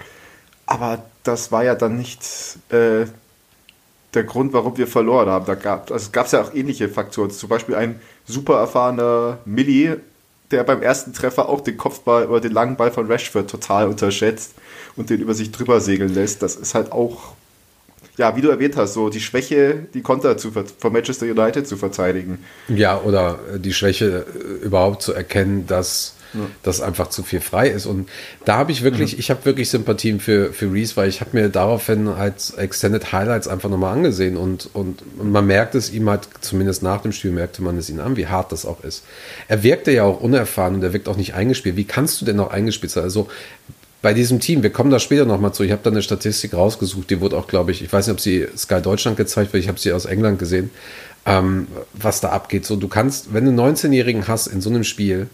Aber 0.65 1.03
das 1.23 1.51
war 1.51 1.63
ja 1.63 1.75
dann 1.75 1.95
nicht 1.97 2.23
äh, 2.69 3.05
der 4.15 4.23
Grund, 4.23 4.51
warum 4.53 4.75
wir 4.77 4.87
verloren 4.87 5.29
haben. 5.29 5.45
Da 5.45 5.53
gab 5.55 5.91
also 5.91 6.05
es 6.05 6.11
gab 6.11 6.31
ja 6.31 6.41
auch 6.41 6.53
ähnliche 6.55 6.89
Faktoren. 6.89 7.29
Zum 7.29 7.49
Beispiel 7.49 7.75
ein 7.75 8.01
super 8.25 8.57
erfahrener 8.57 9.37
Milli, 9.45 9.95
der 10.49 10.63
beim 10.63 10.81
ersten 10.81 11.13
Treffer 11.13 11.49
auch 11.49 11.61
den 11.61 11.77
Kopfball 11.77 12.25
oder 12.27 12.41
den 12.41 12.51
langen 12.51 12.75
Ball 12.75 12.91
von 12.91 13.05
Rashford 13.05 13.49
total 13.49 13.87
unterschätzt 13.87 14.53
und 14.95 15.11
den 15.11 15.19
über 15.21 15.35
sich 15.35 15.51
drüber 15.51 15.81
segeln 15.81 16.13
lässt. 16.13 16.41
Das 16.41 16.55
ist 16.55 16.73
halt 16.73 16.91
auch, 16.91 17.35
ja, 18.17 18.35
wie 18.35 18.41
du 18.41 18.49
erwähnt 18.49 18.75
hast, 18.77 18.93
so 18.93 19.09
die 19.09 19.21
Schwäche, 19.21 19.87
die 19.93 20.01
Konter 20.01 20.37
zu, 20.37 20.51
ver- 20.51 20.65
von 20.77 20.93
Manchester 20.93 21.25
United 21.25 21.67
zu 21.67 21.77
verteidigen. 21.77 22.39
Ja, 22.67 22.99
oder 23.01 23.39
äh, 23.53 23.59
die 23.59 23.73
Schwäche 23.73 24.25
äh, 24.27 24.65
überhaupt 24.65 25.01
zu 25.01 25.13
erkennen, 25.13 25.65
dass 25.67 26.15
das 26.63 26.81
einfach 26.81 27.09
zu 27.09 27.21
viel 27.21 27.41
frei 27.41 27.67
ist. 27.67 27.85
Und 27.85 28.09
da 28.43 28.57
habe 28.57 28.71
ich 28.71 28.81
wirklich, 28.81 29.19
ich 29.19 29.29
habe 29.29 29.45
wirklich 29.45 29.69
Sympathien 29.69 30.19
für, 30.19 30.51
für 30.51 30.73
Reese, 30.73 30.97
weil 30.97 31.07
ich 31.07 31.21
habe 31.21 31.29
mir 31.33 31.47
daraufhin 31.47 32.07
als 32.07 32.49
Extended 32.55 33.11
Highlights 33.13 33.47
einfach 33.47 33.69
nochmal 33.69 33.93
angesehen 33.93 34.35
und, 34.35 34.67
und, 34.73 35.03
und 35.19 35.31
man 35.31 35.45
merkt 35.45 35.75
es 35.75 35.93
ihm 35.93 36.09
halt, 36.09 36.27
zumindest 36.41 36.81
nach 36.81 37.03
dem 37.03 37.11
Spiel 37.11 37.29
merkte 37.29 37.61
man 37.61 37.77
es 37.77 37.87
ihm 37.87 37.99
an, 37.99 38.17
wie 38.17 38.25
hart 38.25 38.51
das 38.51 38.65
auch 38.65 38.83
ist. 38.83 39.03
Er 39.47 39.61
wirkte 39.61 39.91
ja 39.91 40.05
auch 40.05 40.21
unerfahren 40.21 40.73
und 40.73 40.83
er 40.83 40.91
wirkt 40.91 41.07
auch 41.07 41.17
nicht 41.17 41.35
eingespielt. 41.35 41.75
Wie 41.75 41.85
kannst 41.85 42.19
du 42.19 42.25
denn 42.25 42.37
noch 42.37 42.49
eingespielt 42.49 42.91
sein? 42.91 43.03
Also 43.03 43.27
bei 44.03 44.13
diesem 44.13 44.41
Team, 44.41 44.63
wir 44.63 44.69
kommen 44.69 44.91
da 44.91 44.99
später 44.99 45.25
nochmal 45.25 45.53
zu, 45.53 45.63
ich 45.63 45.71
habe 45.71 45.81
da 45.81 45.89
eine 45.89 46.01
Statistik 46.01 46.53
rausgesucht, 46.53 47.09
die 47.09 47.21
wurde 47.21 47.37
auch, 47.37 47.47
glaube 47.47 47.71
ich, 47.71 47.81
ich 47.81 47.91
weiß 47.91 48.05
nicht, 48.05 48.13
ob 48.13 48.19
sie 48.19 48.45
Sky 48.55 48.81
Deutschland 48.81 49.15
gezeigt 49.15 49.53
wird, 49.53 49.63
ich 49.63 49.69
habe 49.69 49.79
sie 49.79 49.93
aus 49.93 50.03
England 50.03 50.39
gesehen, 50.39 50.71
ähm, 51.25 51.67
was 51.93 52.19
da 52.19 52.29
abgeht. 52.29 52.65
So, 52.65 52.75
du 52.75 52.89
kannst, 52.89 53.33
wenn 53.33 53.45
du 53.45 53.51
einen 53.51 53.75
19-Jährigen 53.75 54.27
hast 54.27 54.47
in 54.47 54.59
so 54.59 54.69
einem 54.69 54.83
Spiel, 54.83 55.27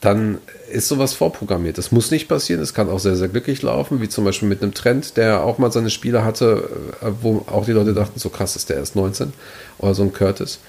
dann 0.00 0.38
ist 0.72 0.88
sowas 0.88 1.12
vorprogrammiert. 1.12 1.76
Das 1.76 1.92
muss 1.92 2.10
nicht 2.10 2.26
passieren, 2.26 2.62
es 2.62 2.72
kann 2.72 2.88
auch 2.88 2.98
sehr, 2.98 3.14
sehr 3.14 3.28
glücklich 3.28 3.60
laufen, 3.60 4.00
wie 4.00 4.08
zum 4.08 4.24
Beispiel 4.24 4.48
mit 4.48 4.62
einem 4.62 4.72
Trend, 4.72 5.18
der 5.18 5.44
auch 5.44 5.58
mal 5.58 5.70
seine 5.70 5.90
Spiele 5.90 6.24
hatte, 6.24 6.70
äh, 7.02 7.10
wo 7.20 7.44
auch 7.46 7.66
die 7.66 7.72
Leute 7.72 7.92
dachten, 7.92 8.18
so 8.18 8.30
krass 8.30 8.56
ist 8.56 8.70
der 8.70 8.78
erst 8.78 8.96
19 8.96 9.34
oder 9.76 9.94
so 9.94 10.02
ein 10.02 10.14
Curtis. 10.14 10.60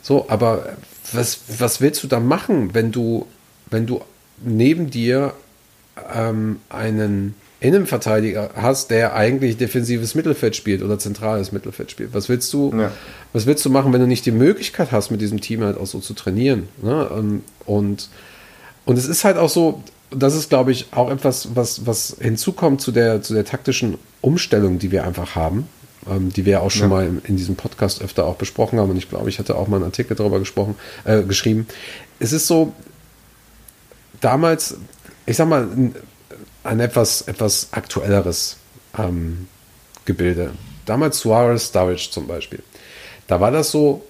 So, 0.00 0.26
aber 0.28 0.76
was, 1.12 1.40
was 1.58 1.80
willst 1.80 2.04
du 2.04 2.06
da 2.06 2.20
machen, 2.20 2.72
wenn 2.72 2.92
du, 2.92 3.26
wenn 3.68 3.86
du 3.86 4.00
neben 4.44 4.90
dir 4.90 5.34
ähm, 6.14 6.60
einen 6.68 7.34
Innenverteidiger 7.60 8.50
hast, 8.56 8.90
der 8.90 9.14
eigentlich 9.14 9.56
defensives 9.58 10.14
Mittelfeld 10.14 10.56
spielt 10.56 10.82
oder 10.82 10.98
zentrales 10.98 11.52
Mittelfeld 11.52 11.90
spielt. 11.90 12.14
Was 12.14 12.28
willst 12.28 12.52
du, 12.52 12.72
Ja. 12.74 12.90
was 13.32 13.46
willst 13.46 13.64
du 13.64 13.70
machen, 13.70 13.92
wenn 13.92 14.00
du 14.00 14.06
nicht 14.06 14.24
die 14.24 14.30
Möglichkeit 14.30 14.92
hast, 14.92 15.10
mit 15.10 15.20
diesem 15.20 15.40
Team 15.40 15.62
halt 15.62 15.76
auch 15.78 15.86
so 15.86 16.00
zu 16.00 16.14
trainieren? 16.14 16.68
Ne? 16.82 17.08
Ähm, 17.14 17.42
Und, 17.66 18.08
und 18.86 18.96
es 18.98 19.06
ist 19.06 19.24
halt 19.24 19.36
auch 19.36 19.50
so, 19.50 19.82
das 20.10 20.34
ist, 20.34 20.48
glaube 20.48 20.72
ich, 20.72 20.86
auch 20.92 21.10
etwas, 21.10 21.50
was, 21.54 21.86
was 21.86 22.16
hinzukommt 22.20 22.80
zu 22.80 22.90
der, 22.92 23.22
zu 23.22 23.34
der 23.34 23.44
taktischen 23.44 23.98
Umstellung, 24.22 24.78
die 24.78 24.90
wir 24.90 25.04
einfach 25.04 25.36
haben, 25.36 25.68
ähm, 26.10 26.32
die 26.32 26.46
wir 26.46 26.52
ja 26.54 26.60
auch 26.60 26.70
schon 26.70 26.88
Ja. 26.90 26.96
mal 26.96 27.06
in, 27.06 27.20
in 27.24 27.36
diesem 27.36 27.54
Podcast 27.56 28.02
öfter 28.02 28.24
auch 28.24 28.36
besprochen 28.36 28.80
haben. 28.80 28.90
Und 28.90 28.96
ich 28.96 29.08
glaube, 29.10 29.28
ich 29.28 29.38
hatte 29.38 29.54
auch 29.54 29.68
mal 29.68 29.76
einen 29.76 29.84
Artikel 29.84 30.16
darüber 30.16 30.38
gesprochen, 30.38 30.74
äh, 31.04 31.22
geschrieben. 31.22 31.66
Es 32.18 32.32
ist 32.32 32.46
so, 32.46 32.72
damals, 34.20 34.76
ich 35.26 35.36
sag 35.36 35.48
mal, 35.48 35.62
ein, 35.62 35.94
ein 36.64 36.80
etwas, 36.80 37.22
etwas 37.22 37.68
aktuelleres 37.72 38.56
ähm, 38.98 39.48
Gebilde. 40.04 40.52
Damals 40.86 41.18
Suarez, 41.18 41.68
Sturridge 41.68 42.08
zum 42.10 42.26
Beispiel. 42.26 42.62
Da 43.26 43.40
war 43.40 43.50
das 43.50 43.70
so, 43.70 44.04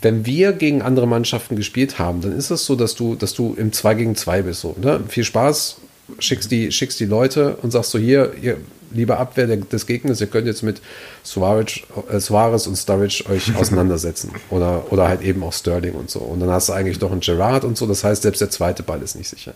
wenn 0.00 0.24
wir 0.24 0.52
gegen 0.52 0.82
andere 0.82 1.06
Mannschaften 1.06 1.56
gespielt 1.56 1.98
haben, 1.98 2.20
dann 2.20 2.36
ist 2.36 2.50
es 2.50 2.64
so, 2.64 2.76
dass 2.76 2.94
du, 2.94 3.14
dass 3.14 3.34
du 3.34 3.54
im 3.54 3.72
2 3.72 3.94
gegen 3.94 4.16
2 4.16 4.42
bist. 4.42 4.60
So, 4.60 4.76
ne? 4.80 5.00
Viel 5.08 5.24
Spaß, 5.24 5.78
schickst 6.18 6.50
die, 6.50 6.70
schickst 6.72 7.00
die 7.00 7.06
Leute 7.06 7.56
und 7.62 7.70
sagst 7.70 7.90
so, 7.90 7.98
hier, 7.98 8.32
ihr, 8.40 8.58
liebe 8.94 9.16
Abwehr 9.16 9.46
des 9.46 9.86
Gegners, 9.86 10.20
ihr 10.20 10.26
könnt 10.26 10.46
jetzt 10.46 10.62
mit 10.62 10.80
Suarez, 11.22 11.80
äh, 12.10 12.20
Suarez 12.20 12.66
und 12.66 12.76
Sturridge 12.76 13.24
euch 13.28 13.54
auseinandersetzen. 13.56 14.32
Oder, 14.50 14.92
oder 14.92 15.08
halt 15.08 15.22
eben 15.22 15.42
auch 15.42 15.52
Sterling 15.52 15.94
und 15.94 16.10
so. 16.10 16.20
Und 16.20 16.40
dann 16.40 16.50
hast 16.50 16.68
du 16.68 16.72
eigentlich 16.72 17.00
noch 17.00 17.12
einen 17.12 17.20
Gerard 17.20 17.64
und 17.64 17.76
so. 17.76 17.86
Das 17.86 18.04
heißt, 18.04 18.22
selbst 18.22 18.40
der 18.40 18.50
zweite 18.50 18.82
Ball 18.82 19.02
ist 19.02 19.16
nicht 19.16 19.28
sicher. 19.28 19.54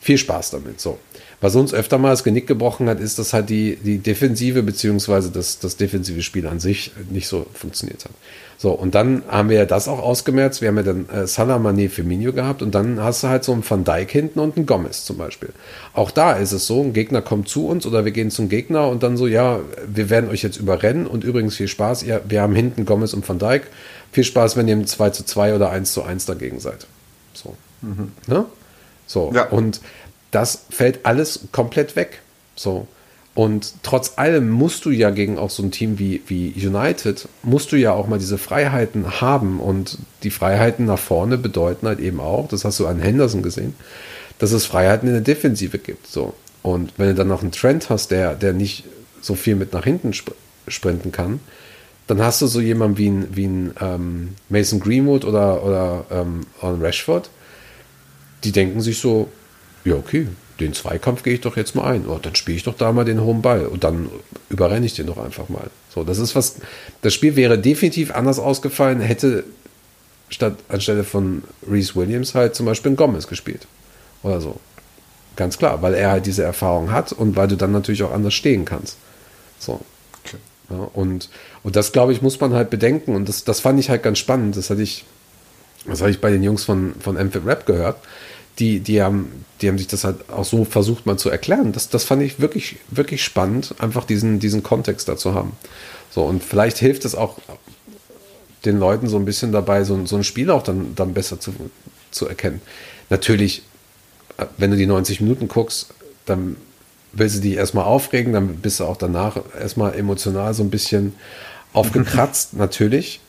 Viel 0.00 0.18
Spaß 0.18 0.50
damit. 0.50 0.80
So. 0.80 0.98
Was 1.42 1.56
uns 1.56 1.74
öfter 1.74 1.98
mal 1.98 2.10
das 2.10 2.22
Genick 2.22 2.46
gebrochen 2.46 2.88
hat, 2.88 3.00
ist, 3.00 3.18
dass 3.18 3.32
halt 3.32 3.50
die, 3.50 3.74
die 3.74 3.98
Defensive 3.98 4.62
beziehungsweise 4.62 5.30
das, 5.30 5.58
das 5.58 5.76
defensive 5.76 6.22
Spiel 6.22 6.46
an 6.46 6.60
sich 6.60 6.92
nicht 7.10 7.26
so 7.26 7.46
funktioniert 7.52 8.04
hat. 8.04 8.12
So, 8.58 8.70
und 8.70 8.94
dann 8.94 9.24
haben 9.26 9.48
wir 9.48 9.56
ja 9.56 9.64
das 9.64 9.88
auch 9.88 9.98
ausgemerzt. 9.98 10.60
Wir 10.60 10.68
haben 10.68 10.76
ja 10.76 10.84
dann 10.84 11.08
äh, 11.08 11.26
Salah, 11.26 11.56
Mané, 11.56 11.88
Firmino 11.88 12.32
gehabt 12.32 12.62
und 12.62 12.76
dann 12.76 13.02
hast 13.02 13.24
du 13.24 13.28
halt 13.28 13.42
so 13.42 13.52
einen 13.52 13.68
Van 13.68 13.82
Dijk 13.82 14.08
hinten 14.12 14.38
und 14.38 14.56
einen 14.56 14.66
Gomez 14.66 15.04
zum 15.04 15.16
Beispiel. 15.18 15.48
Auch 15.94 16.12
da 16.12 16.34
ist 16.34 16.52
es 16.52 16.68
so, 16.68 16.80
ein 16.80 16.92
Gegner 16.92 17.22
kommt 17.22 17.48
zu 17.48 17.66
uns 17.66 17.86
oder 17.86 18.04
wir 18.04 18.12
gehen 18.12 18.30
zum 18.30 18.48
Gegner 18.48 18.86
und 18.86 19.02
dann 19.02 19.16
so, 19.16 19.26
ja, 19.26 19.58
wir 19.92 20.10
werden 20.10 20.30
euch 20.30 20.44
jetzt 20.44 20.58
überrennen 20.58 21.08
und 21.08 21.24
übrigens 21.24 21.56
viel 21.56 21.66
Spaß, 21.66 22.04
ihr, 22.04 22.22
wir 22.28 22.40
haben 22.40 22.54
hinten 22.54 22.84
Gomez 22.84 23.14
und 23.14 23.28
Van 23.28 23.40
Dijk. 23.40 23.62
Viel 24.12 24.22
Spaß, 24.22 24.56
wenn 24.56 24.68
ihr 24.68 24.74
im 24.74 24.86
2 24.86 25.10
zu 25.10 25.24
2 25.24 25.56
oder 25.56 25.70
1 25.70 25.92
zu 25.92 26.04
1 26.04 26.26
dagegen 26.26 26.60
seid. 26.60 26.86
So. 27.34 27.56
Mhm. 27.80 28.12
Ne? 28.28 28.44
So. 29.08 29.32
Ja. 29.34 29.48
Und 29.48 29.80
das 30.32 30.64
fällt 30.70 31.06
alles 31.06 31.40
komplett 31.52 31.94
weg. 31.94 32.22
So. 32.56 32.88
Und 33.34 33.74
trotz 33.82 34.14
allem 34.16 34.50
musst 34.50 34.84
du 34.84 34.90
ja 34.90 35.10
gegen 35.10 35.38
auch 35.38 35.48
so 35.48 35.62
ein 35.62 35.70
Team 35.70 35.98
wie, 35.98 36.22
wie 36.26 36.52
United, 36.66 37.28
musst 37.42 37.72
du 37.72 37.76
ja 37.76 37.92
auch 37.92 38.06
mal 38.06 38.18
diese 38.18 38.36
Freiheiten 38.36 39.20
haben. 39.20 39.60
Und 39.60 39.98
die 40.22 40.30
Freiheiten 40.30 40.84
nach 40.84 40.98
vorne 40.98 41.38
bedeuten 41.38 41.86
halt 41.86 42.00
eben 42.00 42.20
auch, 42.20 42.48
das 42.48 42.64
hast 42.64 42.80
du 42.80 42.86
an 42.86 43.00
Henderson 43.00 43.42
gesehen, 43.42 43.74
dass 44.38 44.52
es 44.52 44.66
Freiheiten 44.66 45.08
in 45.08 45.14
der 45.14 45.22
Defensive 45.22 45.78
gibt. 45.78 46.08
So. 46.08 46.34
Und 46.62 46.92
wenn 46.96 47.08
du 47.08 47.14
dann 47.14 47.28
noch 47.28 47.42
einen 47.42 47.52
Trend 47.52 47.88
hast, 47.88 48.10
der, 48.10 48.34
der 48.34 48.52
nicht 48.52 48.84
so 49.20 49.34
viel 49.34 49.54
mit 49.54 49.72
nach 49.72 49.84
hinten 49.84 50.10
sp 50.12 50.34
sprinten 50.68 51.10
kann, 51.10 51.40
dann 52.06 52.22
hast 52.22 52.40
du 52.40 52.46
so 52.46 52.60
jemanden 52.60 52.98
wie 52.98 53.08
ein, 53.08 53.26
wie 53.34 53.46
ein 53.46 53.74
ähm, 53.80 54.28
Mason 54.48 54.78
Greenwood 54.78 55.24
oder, 55.24 55.64
oder 55.64 56.04
ähm, 56.10 56.46
Rashford, 56.62 57.30
die 58.44 58.52
denken 58.52 58.80
sich 58.80 58.98
so, 58.98 59.28
ja, 59.84 59.94
okay, 59.94 60.28
den 60.60 60.74
Zweikampf 60.74 61.22
gehe 61.22 61.34
ich 61.34 61.40
doch 61.40 61.56
jetzt 61.56 61.74
mal 61.74 61.84
ein. 61.84 62.06
Oh, 62.06 62.18
dann 62.20 62.34
spiele 62.34 62.56
ich 62.56 62.62
doch 62.62 62.76
da 62.76 62.92
mal 62.92 63.04
den 63.04 63.20
hohen 63.20 63.42
Ball 63.42 63.66
und 63.66 63.84
dann 63.84 64.08
überrenne 64.48 64.86
ich 64.86 64.94
den 64.94 65.06
doch 65.06 65.18
einfach 65.18 65.48
mal. 65.48 65.70
So, 65.92 66.04
das 66.04 66.18
ist 66.18 66.36
was. 66.36 66.56
Das 67.02 67.12
Spiel 67.12 67.36
wäre 67.36 67.58
definitiv 67.58 68.14
anders 68.14 68.38
ausgefallen, 68.38 69.00
hätte 69.00 69.44
statt 70.28 70.56
anstelle 70.68 71.04
von 71.04 71.42
Reese 71.68 71.94
Williams 71.94 72.34
halt 72.34 72.54
zum 72.54 72.66
Beispiel 72.66 72.92
ein 72.92 72.96
Gomez 72.96 73.26
gespielt. 73.26 73.66
Oder 74.22 74.40
so. 74.40 74.60
Ganz 75.36 75.58
klar, 75.58 75.82
weil 75.82 75.94
er 75.94 76.10
halt 76.10 76.26
diese 76.26 76.44
Erfahrung 76.44 76.92
hat 76.92 77.12
und 77.12 77.36
weil 77.36 77.48
du 77.48 77.56
dann 77.56 77.72
natürlich 77.72 78.02
auch 78.02 78.12
anders 78.12 78.34
stehen 78.34 78.64
kannst. 78.64 78.96
So. 79.58 79.80
Okay. 80.24 80.36
Ja, 80.70 80.88
und, 80.92 81.28
und 81.62 81.76
das, 81.76 81.92
glaube 81.92 82.12
ich, 82.12 82.22
muss 82.22 82.38
man 82.38 82.52
halt 82.52 82.70
bedenken. 82.70 83.16
Und 83.16 83.28
das, 83.28 83.44
das 83.44 83.60
fand 83.60 83.80
ich 83.80 83.90
halt 83.90 84.02
ganz 84.02 84.18
spannend. 84.18 84.56
Das 84.56 84.70
hatte 84.70 84.82
ich, 84.82 85.04
das 85.86 86.00
hatte 86.00 86.10
ich 86.10 86.20
bei 86.20 86.30
den 86.30 86.42
Jungs 86.42 86.64
von, 86.64 86.94
von 87.00 87.16
Amphit 87.16 87.44
Rap 87.44 87.66
gehört 87.66 87.96
die, 88.58 88.80
die, 88.80 89.02
haben, 89.02 89.44
die 89.60 89.68
haben 89.68 89.78
sich 89.78 89.86
das 89.86 90.04
halt 90.04 90.28
auch 90.30 90.44
so 90.44 90.64
versucht 90.64 91.06
mal 91.06 91.16
zu 91.16 91.30
erklären. 91.30 91.72
Das, 91.72 91.88
das 91.88 92.04
fand 92.04 92.22
ich 92.22 92.40
wirklich, 92.40 92.76
wirklich 92.90 93.24
spannend, 93.24 93.74
einfach 93.78 94.04
diesen, 94.04 94.38
diesen 94.38 94.62
Kontext 94.62 95.08
dazu 95.08 95.34
haben. 95.34 95.52
So, 96.10 96.22
und 96.24 96.44
vielleicht 96.44 96.78
hilft 96.78 97.04
es 97.04 97.14
auch 97.14 97.38
den 98.64 98.78
Leuten 98.78 99.08
so 99.08 99.16
ein 99.16 99.24
bisschen 99.24 99.52
dabei, 99.52 99.84
so, 99.84 100.04
so 100.06 100.16
ein 100.16 100.24
Spiel 100.24 100.50
auch 100.50 100.62
dann, 100.62 100.94
dann 100.94 101.14
besser 101.14 101.40
zu, 101.40 101.52
zu 102.10 102.28
erkennen. 102.28 102.60
Natürlich, 103.08 103.62
wenn 104.58 104.70
du 104.70 104.76
die 104.76 104.86
90 104.86 105.20
Minuten 105.20 105.48
guckst, 105.48 105.94
dann 106.26 106.56
willst 107.12 107.36
du 107.36 107.40
dich 107.40 107.54
erstmal 107.54 107.84
aufregen, 107.84 108.32
dann 108.32 108.56
bist 108.56 108.80
du 108.80 108.84
auch 108.84 108.96
danach 108.96 109.38
erstmal 109.58 109.94
emotional 109.94 110.54
so 110.54 110.62
ein 110.62 110.70
bisschen 110.70 111.14
aufgekratzt, 111.72 112.54
natürlich. 112.54 113.20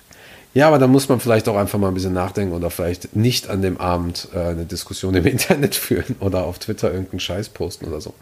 Ja, 0.54 0.68
aber 0.68 0.78
da 0.78 0.88
muss 0.88 1.10
man 1.10 1.20
vielleicht 1.20 1.48
auch 1.50 1.58
einfach 1.58 1.80
mal 1.80 1.88
ein 1.88 1.94
bisschen 1.96 2.14
nachdenken 2.14 2.54
oder 2.54 2.70
vielleicht 2.70 3.16
nicht 3.16 3.50
an 3.50 3.62
dem 3.62 3.78
Abend 3.78 4.28
äh, 4.36 4.40
eine 4.40 4.66
Diskussion 4.66 5.16
im 5.16 5.26
Internet 5.26 5.76
führen 5.76 6.16
oder 6.20 6.44
auf 6.46 6.60
Twitter 6.60 6.92
irgendeinen 6.92 7.20
Scheiß 7.20 7.50
posten 7.50 7.86
oder 7.86 8.02
so. 8.02 8.14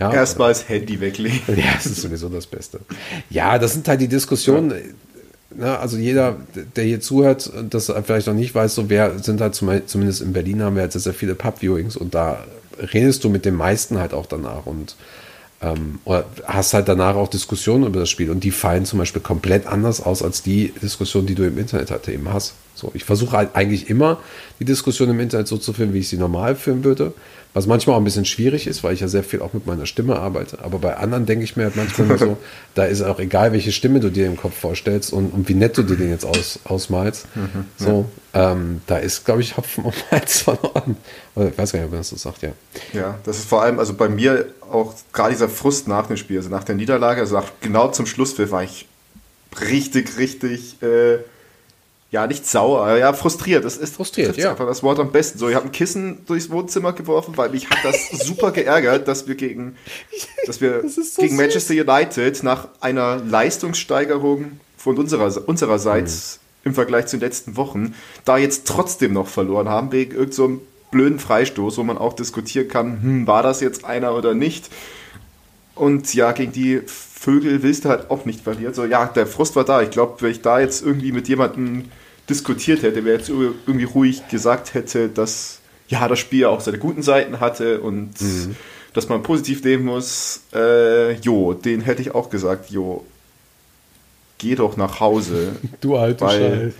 Ja, 0.00 0.12
Erstmal 0.12 0.48
das 0.48 0.68
Handy 0.68 1.00
weglegen. 1.00 1.40
Ja, 1.56 1.74
das 1.74 1.86
ist 1.86 2.02
sowieso 2.02 2.28
das 2.28 2.46
Beste. 2.46 2.80
Ja, 3.30 3.58
das 3.58 3.72
sind 3.72 3.88
halt 3.88 4.00
die 4.00 4.08
Diskussionen. 4.08 4.70
Ja. 4.70 4.76
Ne, 5.58 5.78
also 5.78 5.96
jeder, 5.96 6.36
der 6.74 6.84
hier 6.84 7.00
zuhört 7.00 7.46
und 7.46 7.72
das 7.72 7.90
vielleicht 8.04 8.26
noch 8.26 8.34
nicht 8.34 8.54
weiß, 8.54 8.74
so 8.74 8.90
wer 8.90 9.18
sind 9.20 9.40
halt 9.40 9.54
zum, 9.54 9.70
zumindest 9.86 10.20
in 10.20 10.32
Berlin 10.32 10.60
haben 10.62 10.76
wir 10.76 10.82
jetzt 10.82 10.98
sehr 11.00 11.14
viele 11.14 11.34
Pub-Viewings 11.34 11.96
und 11.96 12.14
da 12.14 12.44
redest 12.92 13.24
du 13.24 13.30
mit 13.30 13.46
den 13.46 13.54
meisten 13.54 13.98
halt 13.98 14.12
auch 14.12 14.26
danach 14.26 14.66
und 14.66 14.96
ähm, 15.62 15.98
oder 16.04 16.26
hast 16.44 16.74
halt 16.74 16.88
danach 16.88 17.16
auch 17.16 17.28
Diskussionen 17.28 17.84
über 17.84 18.00
das 18.00 18.10
Spiel 18.10 18.30
und 18.30 18.44
die 18.44 18.50
fallen 18.50 18.84
zum 18.84 18.98
Beispiel 18.98 19.22
komplett 19.22 19.66
anders 19.66 20.00
aus 20.00 20.22
als 20.22 20.42
die 20.42 20.72
Diskussion, 20.82 21.26
die 21.26 21.34
du 21.34 21.46
im 21.46 21.58
Internet 21.58 21.90
halt 21.90 22.08
eben 22.08 22.32
hast. 22.32 22.54
So, 22.74 22.90
ich 22.94 23.04
versuche 23.04 23.36
halt 23.36 23.50
eigentlich 23.54 23.88
immer 23.88 24.20
die 24.60 24.66
Diskussion 24.66 25.08
im 25.08 25.20
Internet 25.20 25.48
so 25.48 25.56
zu 25.56 25.72
führen, 25.72 25.94
wie 25.94 26.00
ich 26.00 26.08
sie 26.08 26.18
normal 26.18 26.56
führen 26.56 26.84
würde. 26.84 27.14
Was 27.56 27.66
manchmal 27.66 27.96
auch 27.96 28.00
ein 28.00 28.04
bisschen 28.04 28.26
schwierig 28.26 28.66
ist, 28.66 28.84
weil 28.84 28.92
ich 28.92 29.00
ja 29.00 29.08
sehr 29.08 29.22
viel 29.22 29.40
auch 29.40 29.54
mit 29.54 29.64
meiner 29.64 29.86
Stimme 29.86 30.16
arbeite. 30.16 30.58
Aber 30.62 30.78
bei 30.78 30.98
anderen 30.98 31.24
denke 31.24 31.42
ich 31.42 31.56
mir 31.56 31.64
halt 31.64 31.74
manchmal 31.74 32.18
so, 32.18 32.36
da 32.74 32.84
ist 32.84 33.00
auch 33.00 33.18
egal, 33.18 33.52
welche 33.52 33.72
Stimme 33.72 33.98
du 33.98 34.10
dir 34.10 34.26
im 34.26 34.36
Kopf 34.36 34.58
vorstellst 34.58 35.10
und, 35.10 35.30
und 35.30 35.48
wie 35.48 35.54
nett 35.54 35.78
du 35.78 35.82
dir 35.82 35.96
den 35.96 36.10
jetzt 36.10 36.26
aus, 36.26 36.58
ausmalst. 36.64 37.24
Mhm, 37.34 37.64
so, 37.78 38.04
ja. 38.34 38.52
ähm, 38.52 38.82
da 38.86 38.98
ist, 38.98 39.24
glaube 39.24 39.40
ich, 39.40 39.56
Hopfen 39.56 39.84
und 39.84 39.94
Malz 40.10 40.40
verloren. 40.40 40.98
Oder 41.34 41.48
ich 41.48 41.56
weiß 41.56 41.72
gar 41.72 41.78
nicht, 41.78 41.86
ob 41.86 41.92
man 41.92 42.00
das 42.00 42.10
so 42.10 42.16
sagt, 42.16 42.42
ja. 42.42 42.50
Ja, 42.92 43.18
das 43.24 43.38
ist 43.38 43.48
vor 43.48 43.62
allem, 43.62 43.78
also 43.78 43.94
bei 43.94 44.10
mir 44.10 44.48
auch 44.70 44.94
gerade 45.14 45.30
dieser 45.30 45.48
Frust 45.48 45.88
nach 45.88 46.08
dem 46.08 46.18
Spiel, 46.18 46.36
also 46.36 46.50
nach 46.50 46.64
der 46.64 46.74
Niederlage, 46.74 47.22
also 47.22 47.36
nach, 47.36 47.52
genau 47.62 47.88
zum 47.88 48.04
Schlusspfiff 48.04 48.50
war 48.50 48.64
ich 48.64 48.86
richtig, 49.62 50.18
richtig 50.18 50.82
äh, 50.82 51.20
ja, 52.10 52.26
nicht 52.26 52.46
sauer, 52.46 52.96
ja, 52.96 53.12
frustriert. 53.12 53.64
Das 53.64 53.76
ist 53.76 53.94
frustriert, 53.94 54.36
ja. 54.36 54.50
einfach 54.50 54.66
das 54.66 54.82
Wort 54.82 55.00
am 55.00 55.10
besten. 55.10 55.38
So, 55.38 55.48
ich 55.48 55.54
habe 55.54 55.66
ein 55.66 55.72
Kissen 55.72 56.24
durchs 56.26 56.50
Wohnzimmer 56.50 56.92
geworfen, 56.92 57.36
weil 57.36 57.50
mich 57.50 57.68
hat 57.68 57.78
das 57.84 58.10
super 58.26 58.52
geärgert, 58.52 59.08
dass 59.08 59.26
wir 59.26 59.34
gegen, 59.34 59.76
dass 60.46 60.60
wir 60.60 60.88
so 60.88 61.20
gegen 61.20 61.36
Manchester 61.36 61.74
United 61.74 62.42
nach 62.42 62.68
einer 62.80 63.16
Leistungssteigerung 63.16 64.60
von 64.76 64.96
unserer, 64.98 65.48
unsererseits 65.48 66.38
mhm. 66.62 66.68
im 66.68 66.74
Vergleich 66.74 67.06
zu 67.06 67.16
den 67.16 67.22
letzten 67.22 67.56
Wochen 67.56 67.94
da 68.24 68.38
jetzt 68.38 68.66
trotzdem 68.66 69.12
noch 69.12 69.26
verloren 69.26 69.68
haben, 69.68 69.90
wegen 69.90 70.12
irgendeinem 70.12 70.56
so 70.56 70.60
blöden 70.92 71.18
Freistoß, 71.18 71.78
wo 71.78 71.82
man 71.82 71.98
auch 71.98 72.12
diskutieren 72.12 72.68
kann, 72.68 73.02
hm, 73.02 73.26
war 73.26 73.42
das 73.42 73.60
jetzt 73.60 73.84
einer 73.84 74.14
oder 74.14 74.34
nicht. 74.34 74.70
Und 75.76 76.14
ja, 76.14 76.32
gegen 76.32 76.52
die 76.52 76.80
Vögel 76.86 77.62
willst 77.62 77.84
du 77.84 77.90
halt 77.90 78.10
auch 78.10 78.24
nicht 78.24 78.40
verlieren. 78.40 78.74
So, 78.74 78.84
ja, 78.84 79.06
der 79.06 79.26
Frust 79.26 79.54
war 79.56 79.64
da. 79.64 79.82
Ich 79.82 79.90
glaube, 79.90 80.20
wenn 80.20 80.30
ich 80.30 80.40
da 80.40 80.58
jetzt 80.58 80.84
irgendwie 80.84 81.12
mit 81.12 81.28
jemandem 81.28 81.84
diskutiert 82.28 82.82
hätte, 82.82 83.04
wer 83.04 83.14
jetzt 83.14 83.28
irgendwie 83.28 83.84
ruhig 83.84 84.26
gesagt 84.28 84.74
hätte, 84.74 85.08
dass 85.08 85.60
ja 85.88 86.08
das 86.08 86.18
Spiel 86.18 86.46
auch 86.46 86.60
seine 86.60 86.78
guten 86.78 87.02
Seiten 87.02 87.38
hatte 87.40 87.80
und 87.80 88.20
mhm. 88.20 88.56
dass 88.94 89.08
man 89.08 89.22
positiv 89.22 89.62
nehmen 89.62 89.84
muss, 89.84 90.40
äh, 90.54 91.12
jo, 91.20 91.52
den 91.52 91.82
hätte 91.82 92.02
ich 92.02 92.14
auch 92.14 92.30
gesagt, 92.30 92.70
jo, 92.70 93.04
geh 94.38 94.54
doch 94.54 94.76
nach 94.76 94.98
Hause. 95.00 95.52
Du 95.80 95.96
alte 95.96 96.24
weil, 96.24 96.74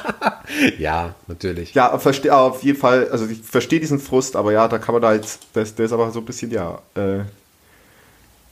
ja, 0.78 1.14
natürlich. 1.26 1.74
Ja, 1.74 1.96
verstehe 1.98 2.34
auf 2.34 2.62
jeden 2.62 2.78
Fall, 2.78 3.08
also 3.08 3.26
ich 3.26 3.40
verstehe 3.40 3.80
diesen 3.80 4.00
Frust, 4.00 4.36
aber 4.36 4.52
ja, 4.52 4.68
da 4.68 4.78
kann 4.78 4.94
man 4.94 5.02
da 5.02 5.08
halt, 5.08 5.26
das, 5.54 5.74
der 5.74 5.86
ist 5.86 5.92
aber 5.92 6.10
so 6.10 6.18
ein 6.18 6.24
bisschen, 6.24 6.50
ja, 6.50 6.80
äh, 6.94 7.20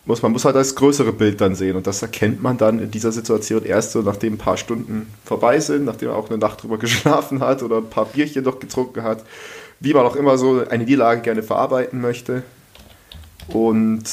muss, 0.07 0.23
man 0.23 0.33
muss 0.33 0.45
halt 0.45 0.57
das 0.57 0.75
größere 0.75 1.13
Bild 1.13 1.41
dann 1.41 1.55
sehen 1.55 1.77
und 1.77 1.87
das 1.87 2.03
erkennt 2.03 2.43
man 2.43 2.59
dann 2.59 2.79
in 2.79 2.91
dieser 2.91 3.13
Situation 3.13 3.65
erst 3.65 3.93
so, 3.93 4.03
nachdem 4.03 4.35
ein 4.35 4.39
paar 4.39 4.57
Stunden 4.57 5.13
vorbei 5.25 5.61
sind, 5.61 5.85
nachdem 5.85 6.09
man 6.09 6.19
auch 6.19 6.29
eine 6.29 6.39
Nacht 6.39 6.63
drüber 6.63 6.79
geschlafen 6.79 7.41
hat 7.41 7.63
oder 7.63 7.79
ein 7.79 7.91
paar 7.91 8.07
Bierchen 8.07 8.45
noch 8.45 8.61
getrunken 8.61 9.03
hat, 9.03 9.25
wie 9.81 9.95
man 9.95 10.05
auch 10.05 10.17
immer 10.17 10.39
so 10.39 10.65
eine 10.69 10.85
Niederlage 10.85 11.23
gerne 11.23 11.43
verarbeiten 11.43 12.01
möchte. 12.01 12.43
Und 13.49 14.05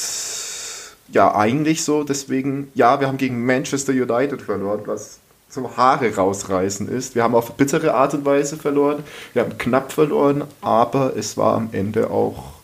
ja, 1.12 1.36
eigentlich 1.36 1.84
so, 1.84 2.04
deswegen, 2.04 2.72
ja, 2.74 3.00
wir 3.00 3.08
haben 3.08 3.18
gegen 3.18 3.46
Manchester 3.46 3.92
United 3.92 4.42
verloren, 4.42 4.82
was 4.86 5.20
so 5.50 5.76
Haare 5.76 6.16
rausreißen 6.16 6.88
ist. 6.88 7.16
Wir 7.16 7.24
haben 7.24 7.36
auf 7.36 7.54
bittere 7.54 7.94
Art 7.94 8.14
und 8.14 8.26
Weise 8.26 8.56
verloren, 8.56 9.04
wir 9.34 9.44
haben 9.44 9.58
knapp 9.58 9.92
verloren, 9.92 10.46
aber 10.62 11.14
es 11.18 11.36
war 11.36 11.56
am 11.56 11.70
Ende 11.74 12.10
auch 12.10 12.61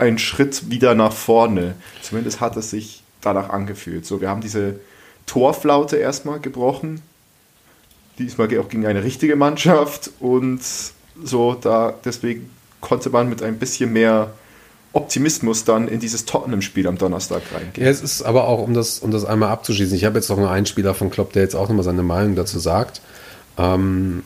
ein 0.00 0.18
Schritt 0.18 0.70
wieder 0.70 0.94
nach 0.94 1.12
vorne. 1.12 1.74
Zumindest 2.02 2.40
hat 2.40 2.56
es 2.56 2.70
sich 2.70 3.02
danach 3.20 3.50
angefühlt. 3.50 4.06
So, 4.06 4.20
wir 4.20 4.28
haben 4.28 4.40
diese 4.40 4.80
Torflaute 5.26 5.96
erstmal 5.96 6.40
gebrochen. 6.40 7.02
Diesmal 8.18 8.46
auch 8.58 8.68
gegen 8.68 8.86
eine 8.86 9.04
richtige 9.04 9.36
Mannschaft 9.36 10.10
und 10.20 10.60
so 11.22 11.54
da 11.54 11.94
deswegen 12.04 12.50
konnte 12.80 13.10
man 13.10 13.28
mit 13.28 13.42
ein 13.42 13.58
bisschen 13.58 13.92
mehr 13.92 14.32
Optimismus 14.92 15.64
dann 15.64 15.86
in 15.86 16.00
dieses 16.00 16.24
Tottenham-Spiel 16.24 16.86
am 16.88 16.98
Donnerstag 16.98 17.42
reingehen. 17.54 17.84
Ja, 17.84 17.90
es 17.90 18.02
ist 18.02 18.22
aber 18.22 18.48
auch, 18.48 18.60
um 18.60 18.74
das, 18.74 18.98
um 18.98 19.10
das 19.10 19.24
einmal 19.24 19.50
abzuschließen, 19.50 19.96
ich 19.96 20.04
habe 20.04 20.16
jetzt 20.16 20.28
noch 20.28 20.38
einen 20.38 20.66
Spieler 20.66 20.94
von 20.94 21.10
Klopp, 21.10 21.32
der 21.32 21.42
jetzt 21.42 21.54
auch 21.54 21.68
nochmal 21.68 21.84
seine 21.84 22.02
Meinung 22.02 22.34
dazu 22.34 22.58
sagt. 22.58 23.00
Ähm, 23.56 24.24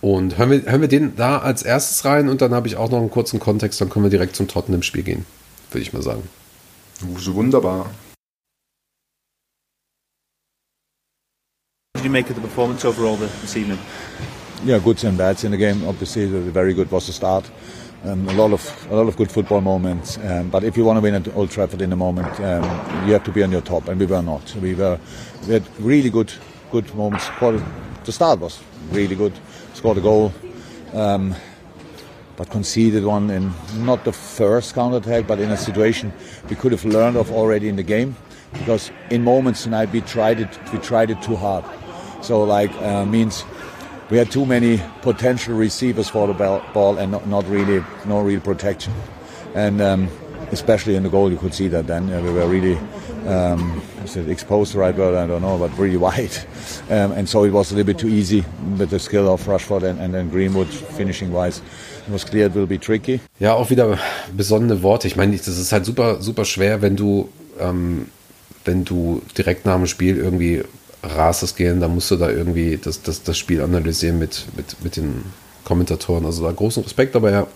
und 0.00 0.38
hören 0.38 0.50
wir, 0.50 0.62
hören 0.62 0.80
wir 0.80 0.88
den 0.88 1.16
da 1.16 1.38
als 1.38 1.62
erstes 1.62 2.04
rein 2.04 2.28
und 2.28 2.40
dann 2.40 2.54
habe 2.54 2.68
ich 2.68 2.76
auch 2.76 2.90
noch 2.90 2.98
einen 2.98 3.10
kurzen 3.10 3.40
Kontext, 3.40 3.80
dann 3.80 3.90
können 3.90 4.04
wir 4.04 4.10
direkt 4.10 4.36
zum 4.36 4.48
Tottenham-Spiel 4.48 5.02
gehen, 5.02 5.26
würde 5.70 5.82
ich 5.82 5.92
mal 5.92 6.02
sagen. 6.02 6.22
So 7.18 7.34
wunderbar. 7.34 7.90
What 11.94 12.02
did 12.02 12.04
you 12.04 12.10
make 12.10 12.30
of 12.30 12.36
the 12.36 12.42
performance 12.42 12.86
overall 12.86 13.16
this 13.16 13.56
evening? 13.56 13.78
Yeah, 14.64 14.78
goods 14.78 15.04
and 15.04 15.16
bads 15.16 15.44
in 15.44 15.52
the 15.52 15.58
game. 15.58 15.86
Obviously, 15.88 16.26
the 16.26 16.50
very 16.52 16.74
good 16.74 16.90
was 16.90 17.06
the 17.06 17.12
start. 17.12 17.44
um, 18.04 18.28
a 18.28 18.32
lot 18.32 18.52
of 18.52 18.90
a 18.90 18.94
lot 18.94 19.08
of 19.08 19.16
good 19.16 19.30
football 19.30 19.60
moments. 19.60 20.18
Um, 20.18 20.48
but 20.50 20.64
if 20.64 20.76
you 20.76 20.84
want 20.84 20.96
to 20.96 21.00
win 21.00 21.14
at 21.14 21.34
Old 21.34 21.50
Trafford 21.50 21.82
in 21.82 21.90
the 21.90 21.96
moment, 21.96 22.28
um, 22.40 22.64
you 23.06 23.12
have 23.12 23.24
to 23.24 23.32
be 23.32 23.42
on 23.42 23.52
your 23.52 23.60
top, 23.60 23.88
and 23.88 24.00
we 24.00 24.06
were 24.06 24.22
not. 24.22 24.54
We 24.56 24.74
were 24.74 24.98
we 25.46 25.54
had 25.54 25.64
really 25.78 26.10
good 26.10 26.32
good 26.70 26.92
moments. 26.94 27.28
The 28.04 28.12
start 28.12 28.40
was 28.40 28.60
really 28.90 29.16
good. 29.16 29.32
Scored 29.74 29.98
a 29.98 30.00
goal. 30.00 30.32
Um, 30.92 31.34
but 32.40 32.48
conceded 32.48 33.04
one 33.04 33.28
in 33.28 33.52
not 33.84 34.02
the 34.04 34.12
first 34.12 34.74
counter 34.74 34.96
attack, 34.96 35.26
but 35.26 35.38
in 35.38 35.50
a 35.50 35.58
situation 35.58 36.10
we 36.48 36.56
could 36.56 36.72
have 36.72 36.86
learned 36.86 37.18
of 37.18 37.30
already 37.30 37.68
in 37.68 37.76
the 37.76 37.82
game, 37.82 38.16
because 38.54 38.90
in 39.10 39.22
moments 39.22 39.64
tonight 39.64 39.92
we 39.92 40.00
tried 40.00 40.40
it, 40.40 40.72
we 40.72 40.78
tried 40.78 41.10
it 41.10 41.20
too 41.20 41.36
hard. 41.36 41.66
So 42.22 42.42
like 42.42 42.72
uh, 42.80 43.04
means 43.04 43.44
we 44.08 44.16
had 44.16 44.30
too 44.30 44.46
many 44.46 44.80
potential 45.02 45.54
receivers 45.54 46.08
for 46.08 46.26
the 46.28 46.32
ball 46.72 46.96
and 46.96 47.12
not, 47.12 47.26
not 47.26 47.46
really 47.46 47.84
no 48.06 48.22
real 48.22 48.40
protection, 48.40 48.94
and 49.54 49.82
um, 49.82 50.08
especially 50.50 50.96
in 50.96 51.02
the 51.02 51.10
goal 51.10 51.30
you 51.30 51.36
could 51.36 51.52
see 51.52 51.68
that 51.68 51.86
then 51.88 52.10
uh, 52.10 52.22
we 52.22 52.32
were 52.32 52.48
really 52.48 52.78
um, 53.26 53.82
is 54.04 54.16
it 54.16 54.28
exposed 54.28 54.72
the 54.72 54.78
right 54.78 54.96
word 54.96 55.14
I 55.14 55.26
don't 55.26 55.42
know 55.42 55.58
but 55.58 55.76
really 55.78 55.96
wide. 55.96 56.30
Um, 56.90 57.12
and 57.12 57.28
so 57.28 57.44
it 57.44 57.52
was 57.52 57.70
a 57.70 57.76
little 57.76 57.86
bit 57.86 57.98
too 57.98 58.08
easy 58.08 58.44
with 58.76 58.90
the 58.90 58.98
skill 58.98 59.28
of 59.28 59.46
Rushford 59.46 59.84
and, 59.84 60.00
and 60.00 60.12
then 60.12 60.28
Greenwood 60.28 60.66
finishing 60.66 61.32
wise. 61.32 61.62
It 62.06 62.12
was 62.12 62.24
clear 62.24 62.46
it 62.46 62.54
will 62.54 62.66
be 62.66 62.78
tricky. 62.78 63.20
Ja 63.38 63.54
auch 63.54 63.70
wieder 63.70 63.96
besonnene 64.36 64.82
Worte. 64.82 65.06
Ich 65.06 65.14
meine 65.14 65.36
das 65.36 65.46
ist 65.46 65.70
halt 65.70 65.84
super 65.84 66.20
super 66.20 66.44
schwer 66.44 66.82
wenn 66.82 66.96
du 66.96 67.28
ähm, 67.60 68.06
wenn 68.64 68.84
du 68.84 69.22
direkt 69.36 69.66
nach 69.66 69.76
dem 69.76 69.86
Spiel 69.86 70.16
irgendwie 70.16 70.64
rastest 71.02 71.56
gehen 71.56 71.80
dann 71.80 71.94
musst 71.94 72.10
du 72.10 72.16
da 72.16 72.28
irgendwie 72.28 72.76
das, 72.76 73.02
das, 73.02 73.22
das 73.22 73.38
Spiel 73.38 73.62
analysieren 73.62 74.18
mit, 74.18 74.46
mit, 74.56 74.82
mit 74.82 74.96
den 74.96 75.24
Kommentatoren. 75.64 76.24
Also 76.26 76.42
da 76.44 76.50
großen 76.50 76.82
Respekt 76.82 77.14
aber 77.14 77.30
ja 77.30 77.46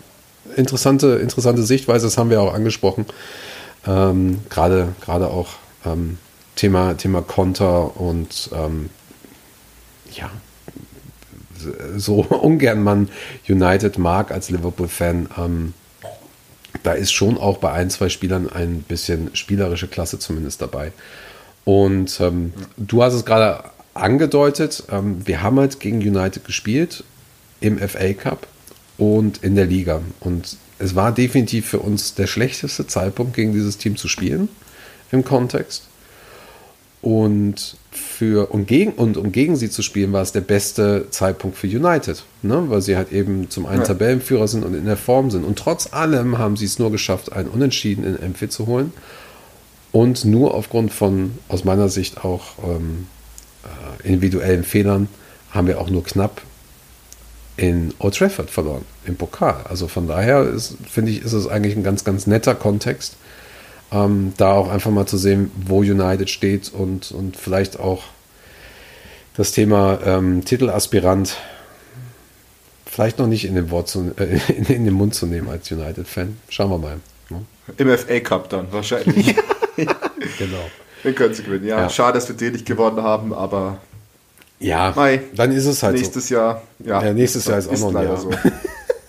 interessante 0.57 1.17
interessante 1.17 1.63
Sichtweise 1.63 2.07
das 2.07 2.19
haben 2.19 2.31
wir 2.31 2.41
auch 2.41 2.55
angesprochen 2.55 3.07
ähm, 3.87 4.41
gerade 4.49 4.95
gerade 5.01 5.29
auch 5.29 5.49
ähm, 5.85 6.19
Thema 6.57 6.95
Thema 6.95 7.23
Konter 7.23 8.01
und 8.01 8.51
ähm, 8.53 8.91
ja 10.13 10.31
so 11.97 12.17
ungern 12.25 12.83
man 12.83 13.09
United 13.49 13.99
mag 13.99 14.31
als 14.31 14.51
Liverpool-Fan 14.51 15.29
ähm, 15.39 15.75
da 16.83 16.93
ist 16.93 17.13
schon 17.13 17.39
auch 17.39 17.59
bei 17.59 17.73
ein 17.73 17.89
zwei 17.91 18.09
Spielern 18.09 18.51
ein 18.51 18.83
bisschen 18.83 19.35
spielerische 19.35 19.89
Klasse 19.89 20.19
zumindest 20.19 20.61
dabei. 20.61 20.93
Und 21.65 22.21
ähm, 22.21 22.53
du 22.77 23.03
hast 23.03 23.15
es 23.15 23.25
gerade 23.25 23.65
angedeutet 23.95 24.85
ähm, 24.91 25.27
wir 25.27 25.43
haben 25.43 25.59
halt 25.59 25.81
gegen 25.81 25.99
United 25.99 26.45
gespielt 26.45 27.05
im 27.61 27.79
FA 27.79 28.13
Cup 28.13 28.47
und 28.99 29.43
in 29.43 29.55
der 29.57 29.67
Liga. 29.67 30.03
Und 30.21 30.57
es 30.85 30.95
war 30.95 31.13
definitiv 31.13 31.67
für 31.67 31.81
uns 31.81 32.15
der 32.15 32.27
schlechteste 32.27 32.87
Zeitpunkt 32.87 33.35
gegen 33.35 33.53
dieses 33.53 33.79
Team 33.79 33.97
zu 33.97 34.07
spielen 34.07 34.49
im 35.11 35.25
Kontext 35.25 35.85
und 37.01 37.77
für 37.91 38.53
und 38.53 38.67
gegen 38.67 38.93
und 38.93 39.17
um 39.17 39.33
gegen 39.33 39.57
sie 39.57 39.71
zu 39.71 39.83
spielen 39.83 40.13
war 40.13 40.23
es 40.23 40.33
der 40.33 40.43
beste 40.43 41.07
Zeitpunkt 41.11 41.57
für 41.57 41.67
United 41.67 42.25
ne? 42.43 42.65
weil 42.69 42.83
sie 42.83 42.97
halt 42.97 43.13
eben 43.13 43.51
zum 43.51 43.67
einen 43.67 43.81
ja. 43.81 43.87
Tabellenführer 43.87 44.47
sind 44.47 44.65
und 44.65 44.75
in 44.75 44.85
der 44.85 44.97
Form 44.97 45.31
sind 45.31 45.45
und 45.45 45.59
trotz 45.59 45.93
allem 45.93 46.39
haben 46.39 46.57
sie 46.57 46.67
es 46.67 46.79
nur 46.79 46.91
geschafft 46.91 47.33
einen 47.33 47.49
Unentschieden 47.49 48.05
in 48.05 48.17
MP 48.17 48.51
zu 48.51 48.67
holen 48.67 48.93
und 49.91 50.25
nur 50.25 50.55
aufgrund 50.55 50.93
von 50.93 51.33
aus 51.49 51.65
meiner 51.65 51.89
Sicht 51.89 52.25
auch 52.25 52.59
ähm, 52.63 53.07
äh, 54.03 54.07
individuellen 54.07 54.65
Fehlern 54.65 55.09
haben 55.51 55.67
wir 55.67 55.81
auch 55.81 55.89
nur 55.89 56.05
knapp 56.05 56.43
in 57.57 57.95
Old 57.99 58.17
Trafford 58.17 58.51
verloren, 58.51 58.85
im 59.07 59.17
Pokal. 59.17 59.65
Also 59.69 59.89
von 59.89 60.09
daher 60.09 60.47
finde 60.91 61.13
ich, 61.13 61.23
ist 61.23 61.33
es 61.33 61.47
eigentlich 61.47 61.77
ein 61.77 61.85
ganz, 61.85 62.05
ganz 62.05 62.27
netter 62.27 62.55
Kontext, 62.55 63.17
ähm, 63.93 64.33
da 64.37 64.53
auch 64.53 64.69
einfach 64.69 64.91
mal 64.91 65.07
zu 65.07 65.17
sehen, 65.17 65.51
wo 65.55 65.79
United 65.79 66.31
steht 66.31 66.73
und, 66.73 67.13
und 67.13 67.37
vielleicht 67.37 67.79
auch 67.79 68.05
das 69.37 69.53
Thema 69.53 69.99
ähm, 70.05 70.45
Titelaspirant 70.45 71.37
vielleicht 72.95 73.19
noch 73.19 73.27
nicht 73.27 73.45
in 73.45 73.57
den, 73.57 73.71
Wort 73.71 73.89
zu, 73.89 74.13
äh, 74.17 74.39
in, 74.53 74.67
in, 74.67 74.85
den 74.85 74.95
Mund 74.95 75.15
zu 75.15 75.27
nehmen 75.27 75.49
als 75.49 75.71
United-Fan. 75.71 76.37
Schauen 76.49 76.71
wir 76.71 76.79
mal. 76.79 77.01
Ne? 77.29 77.45
Im 77.77 77.99
FA 77.99 78.21
Cup 78.21 78.49
dann 78.51 78.71
wahrscheinlich. 78.71 79.35
genau. 79.77 80.71
Den 81.03 81.15
können 81.17 81.35
sie 81.35 81.43
gewinnen. 81.43 81.67
Ja, 81.67 81.81
ja, 81.81 81.91
schade, 81.91 82.15
dass 82.15 82.29
wir 82.29 82.37
den 82.37 82.53
nicht 82.53 82.67
gewonnen 82.67 83.03
haben, 83.03 83.35
aber 83.35 83.79
ja, 84.61 84.93
Mai, 84.95 85.23
dann 85.35 85.53
ist 85.53 85.67
es 85.67 85.83
halt 85.83 85.97
nächstes 85.97 86.29
so. 86.29 86.37
Jahr. 86.37 86.63
Ja, 86.79 87.03
ja 87.03 87.13
nächstes 87.13 87.47
Jahr 87.47 87.59
ist 87.59 87.69
auch 87.69 87.79
noch 87.79 87.95
ein 87.95 88.07
Jahr. 88.07 88.17
So. 88.17 88.31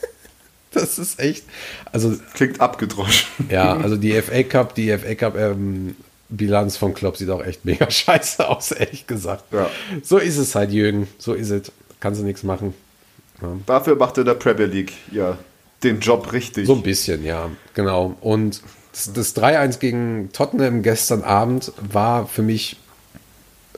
das 0.71 0.99
ist 0.99 1.19
echt. 1.19 1.45
Also 1.91 2.15
klingt 2.33 2.59
abgedroschen. 2.59 3.27
Ja, 3.49 3.77
also 3.77 3.95
die 3.95 4.13
FA 4.21 4.43
Cup, 4.43 4.75
die 4.75 4.95
FA 4.97 5.15
Cup 5.15 5.37
ähm, 5.37 5.95
Bilanz 6.29 6.77
von 6.77 6.93
Klopp 6.93 7.17
sieht 7.17 7.29
auch 7.29 7.43
echt 7.43 7.65
mega 7.65 7.89
scheiße 7.91 8.47
aus, 8.47 8.71
ehrlich 8.71 9.07
gesagt. 9.07 9.45
Ja. 9.53 9.69
So 10.03 10.17
ist 10.17 10.37
es 10.37 10.55
halt, 10.55 10.71
Jürgen. 10.71 11.07
So 11.17 11.33
ist 11.33 11.49
es. 11.49 11.71
Kannst 11.99 12.19
du 12.19 12.25
nichts 12.25 12.43
machen. 12.43 12.73
Ja. 13.41 13.49
Dafür 13.65 13.95
macht 13.95 14.17
er 14.17 14.23
der 14.23 14.35
Premier 14.35 14.65
League 14.65 14.93
ja 15.11 15.37
den 15.83 15.99
Job 15.99 16.33
richtig. 16.33 16.67
So 16.67 16.73
ein 16.73 16.83
bisschen, 16.83 17.23
ja, 17.23 17.49
genau. 17.73 18.15
Und 18.21 18.61
das, 18.91 19.13
das 19.13 19.35
3-1 19.35 19.79
gegen 19.79 20.29
Tottenham 20.33 20.81
gestern 20.81 21.23
Abend 21.23 21.71
war 21.77 22.27
für 22.27 22.41
mich 22.41 22.77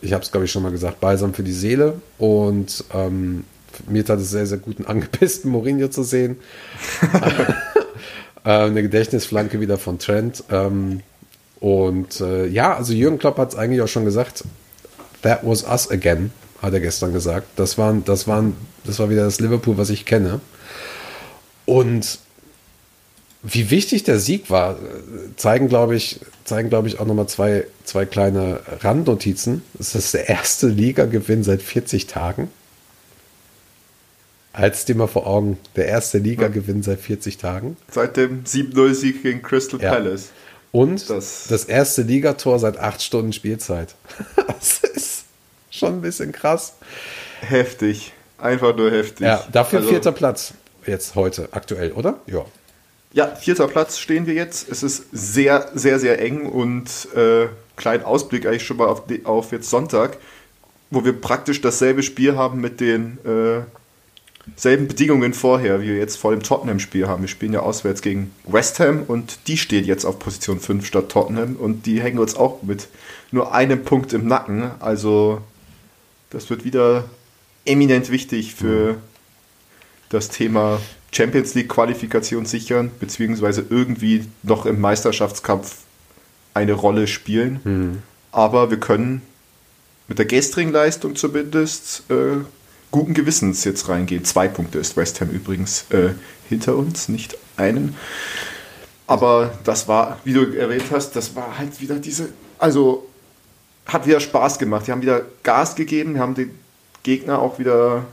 ich 0.02 0.14
habe 0.14 0.24
es 0.24 0.32
glaube 0.32 0.46
ich 0.46 0.52
schon 0.52 0.64
mal 0.64 0.72
gesagt, 0.72 1.00
balsam 1.00 1.34
für 1.34 1.44
die 1.44 1.54
Seele. 1.54 2.02
Und 2.18 2.84
ähm, 2.94 3.44
mir 3.88 4.06
tat 4.06 4.20
es 4.20 4.32
sehr, 4.32 4.46
sehr 4.46 4.58
gut, 4.58 4.78
einen 4.78 4.88
angepissten 4.88 5.52
Mourinho 5.52 5.88
zu 5.90 6.04
sehen. 6.04 6.38
äh, 8.44 8.50
eine 8.50 8.82
Gedächtnisflanke 8.82 9.60
wieder 9.60 9.78
von 9.78 10.00
Trent. 10.00 10.44
Ähm, 10.50 11.02
und 11.60 12.22
äh, 12.22 12.46
ja, 12.48 12.76
also 12.76 12.94
Jürgen 12.94 13.18
Klopp 13.18 13.38
hat 13.38 13.50
es 13.50 13.58
eigentlich 13.58 13.82
auch 13.82 13.88
schon 13.88 14.06
gesagt, 14.06 14.44
that 15.22 15.40
was 15.44 15.64
us 15.64 15.90
again, 15.90 16.32
hat 16.62 16.74
er 16.74 16.80
gestern 16.80 17.14
gesagt. 17.14 17.48
Das, 17.56 17.78
waren, 17.78 18.04
das, 18.06 18.28
waren, 18.28 18.56
das 18.84 19.00
war 19.00 19.10
wieder 19.10 19.26
das 19.26 19.40
Liverpool, 19.40 19.78
was 19.78 19.90
ich 19.90 20.06
kenne. 20.06 20.40
Und 21.66 22.20
wie 23.50 23.70
wichtig 23.70 24.04
der 24.04 24.20
Sieg 24.20 24.50
war, 24.50 24.78
zeigen, 25.36 25.70
glaube 25.70 25.96
ich, 25.96 26.20
zeigen, 26.44 26.70
glaube 26.70 26.88
ich, 26.88 27.00
auch 27.00 27.06
nochmal 27.06 27.28
zwei, 27.28 27.66
zwei 27.84 28.06
kleine 28.06 28.60
Randnotizen. 28.82 29.62
Das 29.74 29.96
ist 29.96 30.14
der 30.14 30.30
erste 30.30 30.68
Liga-Gewinn 30.68 31.44
seit 31.44 31.62
40 31.62 32.08
Tagen. 32.08 32.50
Halt's 34.54 34.86
dir 34.86 34.96
mal 34.96 35.08
vor 35.08 35.28
Augen, 35.28 35.58
der 35.76 35.88
erste 35.88 36.18
Liga-Gewinn 36.18 36.84
seit 36.84 37.00
40 37.00 37.38
Tagen. 37.38 37.78
Seit 37.92 38.18
dem 38.18 38.44
7-0-Sieg 38.44 39.22
gegen 39.24 39.42
Crystal 39.42 39.80
ja. 39.82 39.92
Palace. 39.92 40.30
Und 40.72 41.10
das, 41.10 41.46
das 41.48 41.66
erste 41.66 42.02
Ligator 42.02 42.60
seit 42.60 42.78
acht 42.78 43.02
Stunden 43.02 43.34
Spielzeit. 43.34 43.96
das 44.48 44.80
ist 44.80 45.26
schon 45.70 45.94
ein 45.96 46.02
bisschen 46.02 46.32
krass. 46.32 46.74
Heftig. 47.42 48.14
Einfach 48.38 48.76
nur 48.76 48.92
heftig. 48.92 49.26
Ja, 49.26 49.44
dafür 49.52 49.80
also, 49.80 49.90
vierter 49.90 50.12
Platz 50.12 50.54
jetzt 50.86 51.16
heute, 51.16 51.50
aktuell, 51.52 51.92
oder? 51.92 52.20
Ja. 52.28 52.46
Ja, 53.18 53.36
vierter 53.36 53.68
Platz 53.68 53.98
stehen 53.98 54.28
wir 54.28 54.36
jetzt. 54.36 54.70
Es 54.70 54.84
ist 54.84 55.06
sehr, 55.12 55.72
sehr, 55.74 55.98
sehr 55.98 56.22
eng 56.22 56.46
und 56.46 57.08
äh, 57.16 57.48
kleinen 57.76 58.04
Ausblick 58.04 58.46
eigentlich 58.46 58.62
schon 58.62 58.78
mal 58.78 58.86
auf, 58.86 59.06
auf, 59.24 59.52
jetzt 59.52 59.72
Sonntag, 59.72 60.20
wo 60.92 61.04
wir 61.04 61.14
praktisch 61.14 61.60
dasselbe 61.60 62.04
Spiel 62.04 62.36
haben 62.36 62.62
mit 62.62 62.80
den 62.80 63.18
äh, 63.26 63.62
selben 64.56 64.88
Bedingungen 64.88 65.34
vorher, 65.34 65.82
wie 65.82 65.88
wir 65.88 65.98
jetzt 65.98 66.18
vor 66.18 66.30
dem 66.30 66.44
Tottenham-Spiel 66.44 67.08
haben. 67.08 67.24
Wir 67.24 67.28
spielen 67.28 67.54
ja 67.54 67.62
auswärts 67.62 68.04
gegen 68.04 68.36
West 68.46 68.80
Ham 68.80 69.02
und 69.08 69.40
die 69.48 69.58
steht 69.58 69.88
jetzt 69.88 70.06
auf 70.06 70.20
Position 70.20 70.60
5 70.60 70.86
statt 70.86 71.10
Tottenham 71.10 71.56
und 71.56 71.88
die 71.88 72.00
hängen 72.00 72.20
uns 72.20 72.36
auch 72.36 72.62
mit 72.62 72.88
nur 73.32 73.52
einem 73.52 73.84
Punkt 73.84 74.14
im 74.14 74.28
Nacken. 74.28 74.70
Also 74.80 75.42
das 76.30 76.52
wird 76.52 76.66
wieder 76.66 77.06
eminent 77.66 78.12
wichtig 78.12 78.54
für 78.54 78.94
mhm. 78.94 78.98
das 80.10 80.30
Thema 80.30 80.80
Champions 81.18 81.56
League 81.56 81.70
Qualifikation 81.70 82.46
sichern, 82.46 82.92
beziehungsweise 83.00 83.66
irgendwie 83.68 84.26
noch 84.44 84.68
im 84.68 84.80
Meisterschaftskampf 84.80 85.78
eine 86.54 86.74
Rolle 86.74 87.08
spielen. 87.08 87.60
Mhm. 87.64 88.04
Aber 88.32 88.70
wir 88.70 88.80
können 88.80 89.24
mit 90.08 90.20
der 90.20 90.28
gestrigen 90.28 90.72
Leistung 90.72 91.16
zumindest 91.16 92.04
äh, 92.12 92.38
guten 92.92 93.16
Gewissens 93.16 93.64
jetzt 93.64 93.90
reingehen. 93.90 94.26
Zwei 94.26 94.48
Punkte 94.48 94.78
ist 94.78 94.96
West 94.96 95.20
Ham 95.20 95.32
übrigens 95.32 95.86
äh, 95.90 96.10
hinter 96.50 96.76
uns, 96.76 97.10
nicht 97.10 97.36
einen. 97.58 97.96
Aber 99.08 99.58
das 99.64 99.88
war, 99.88 100.20
wie 100.24 100.34
du 100.34 100.56
erwähnt 100.56 100.86
hast, 100.92 101.16
das 101.16 101.36
war 101.36 101.58
halt 101.58 101.82
wieder 101.82 101.96
diese, 101.96 102.30
also 102.60 103.08
hat 103.88 104.06
wieder 104.06 104.20
Spaß 104.20 104.60
gemacht. 104.60 104.86
Die 104.86 104.92
haben 104.92 105.02
wieder 105.02 105.24
Gas 105.42 105.76
gegeben, 105.76 106.14
wir 106.14 106.22
haben 106.22 106.36
den 106.36 106.52
Gegner 107.02 107.40
auch 107.40 107.58
wieder 107.58 108.06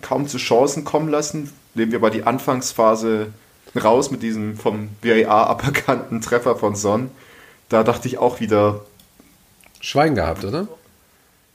kaum 0.00 0.26
zu 0.26 0.38
Chancen 0.38 0.84
kommen 0.84 1.10
lassen 1.10 1.52
nehmen 1.76 1.92
wir 1.92 1.98
mal 1.98 2.10
die 2.10 2.24
Anfangsphase 2.24 3.32
raus 3.74 4.10
mit 4.10 4.22
diesem 4.22 4.56
vom 4.56 4.88
VAR 5.02 5.48
aberkannten 5.48 6.20
Treffer 6.20 6.56
von 6.56 6.74
Son. 6.74 7.10
Da 7.68 7.82
dachte 7.82 8.08
ich 8.08 8.18
auch 8.18 8.40
wieder. 8.40 8.84
Schwein 9.80 10.14
gehabt, 10.14 10.44
oder? 10.44 10.68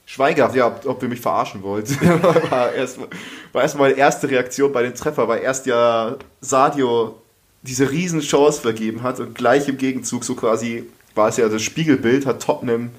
Schwein 0.05 0.35
gehabt, 0.35 0.55
ja, 0.55 0.67
ob, 0.67 0.85
ob 0.85 1.03
ihr 1.03 1.09
mich 1.09 1.21
verarschen 1.21 1.63
wollt. 1.63 1.89
war 2.51 2.73
erstmal 2.73 3.07
erst 3.53 3.77
meine 3.77 3.93
erste 3.93 4.29
Reaktion 4.29 4.71
bei 4.71 4.83
dem 4.83 4.93
Treffer, 4.93 5.27
weil 5.27 5.41
erst 5.41 5.65
ja 5.65 6.17
Sadio 6.41 7.21
diese 7.61 7.91
riesen 7.91 8.21
Chance 8.21 8.61
vergeben 8.61 9.03
hat 9.03 9.19
und 9.19 9.35
gleich 9.35 9.67
im 9.67 9.77
Gegenzug 9.77 10.23
so 10.23 10.35
quasi 10.35 10.85
war 11.15 11.29
es 11.29 11.37
ja 11.37 11.47
das 11.47 11.61
Spiegelbild, 11.61 12.25
hat 12.25 12.41
Tottenham 12.41 12.91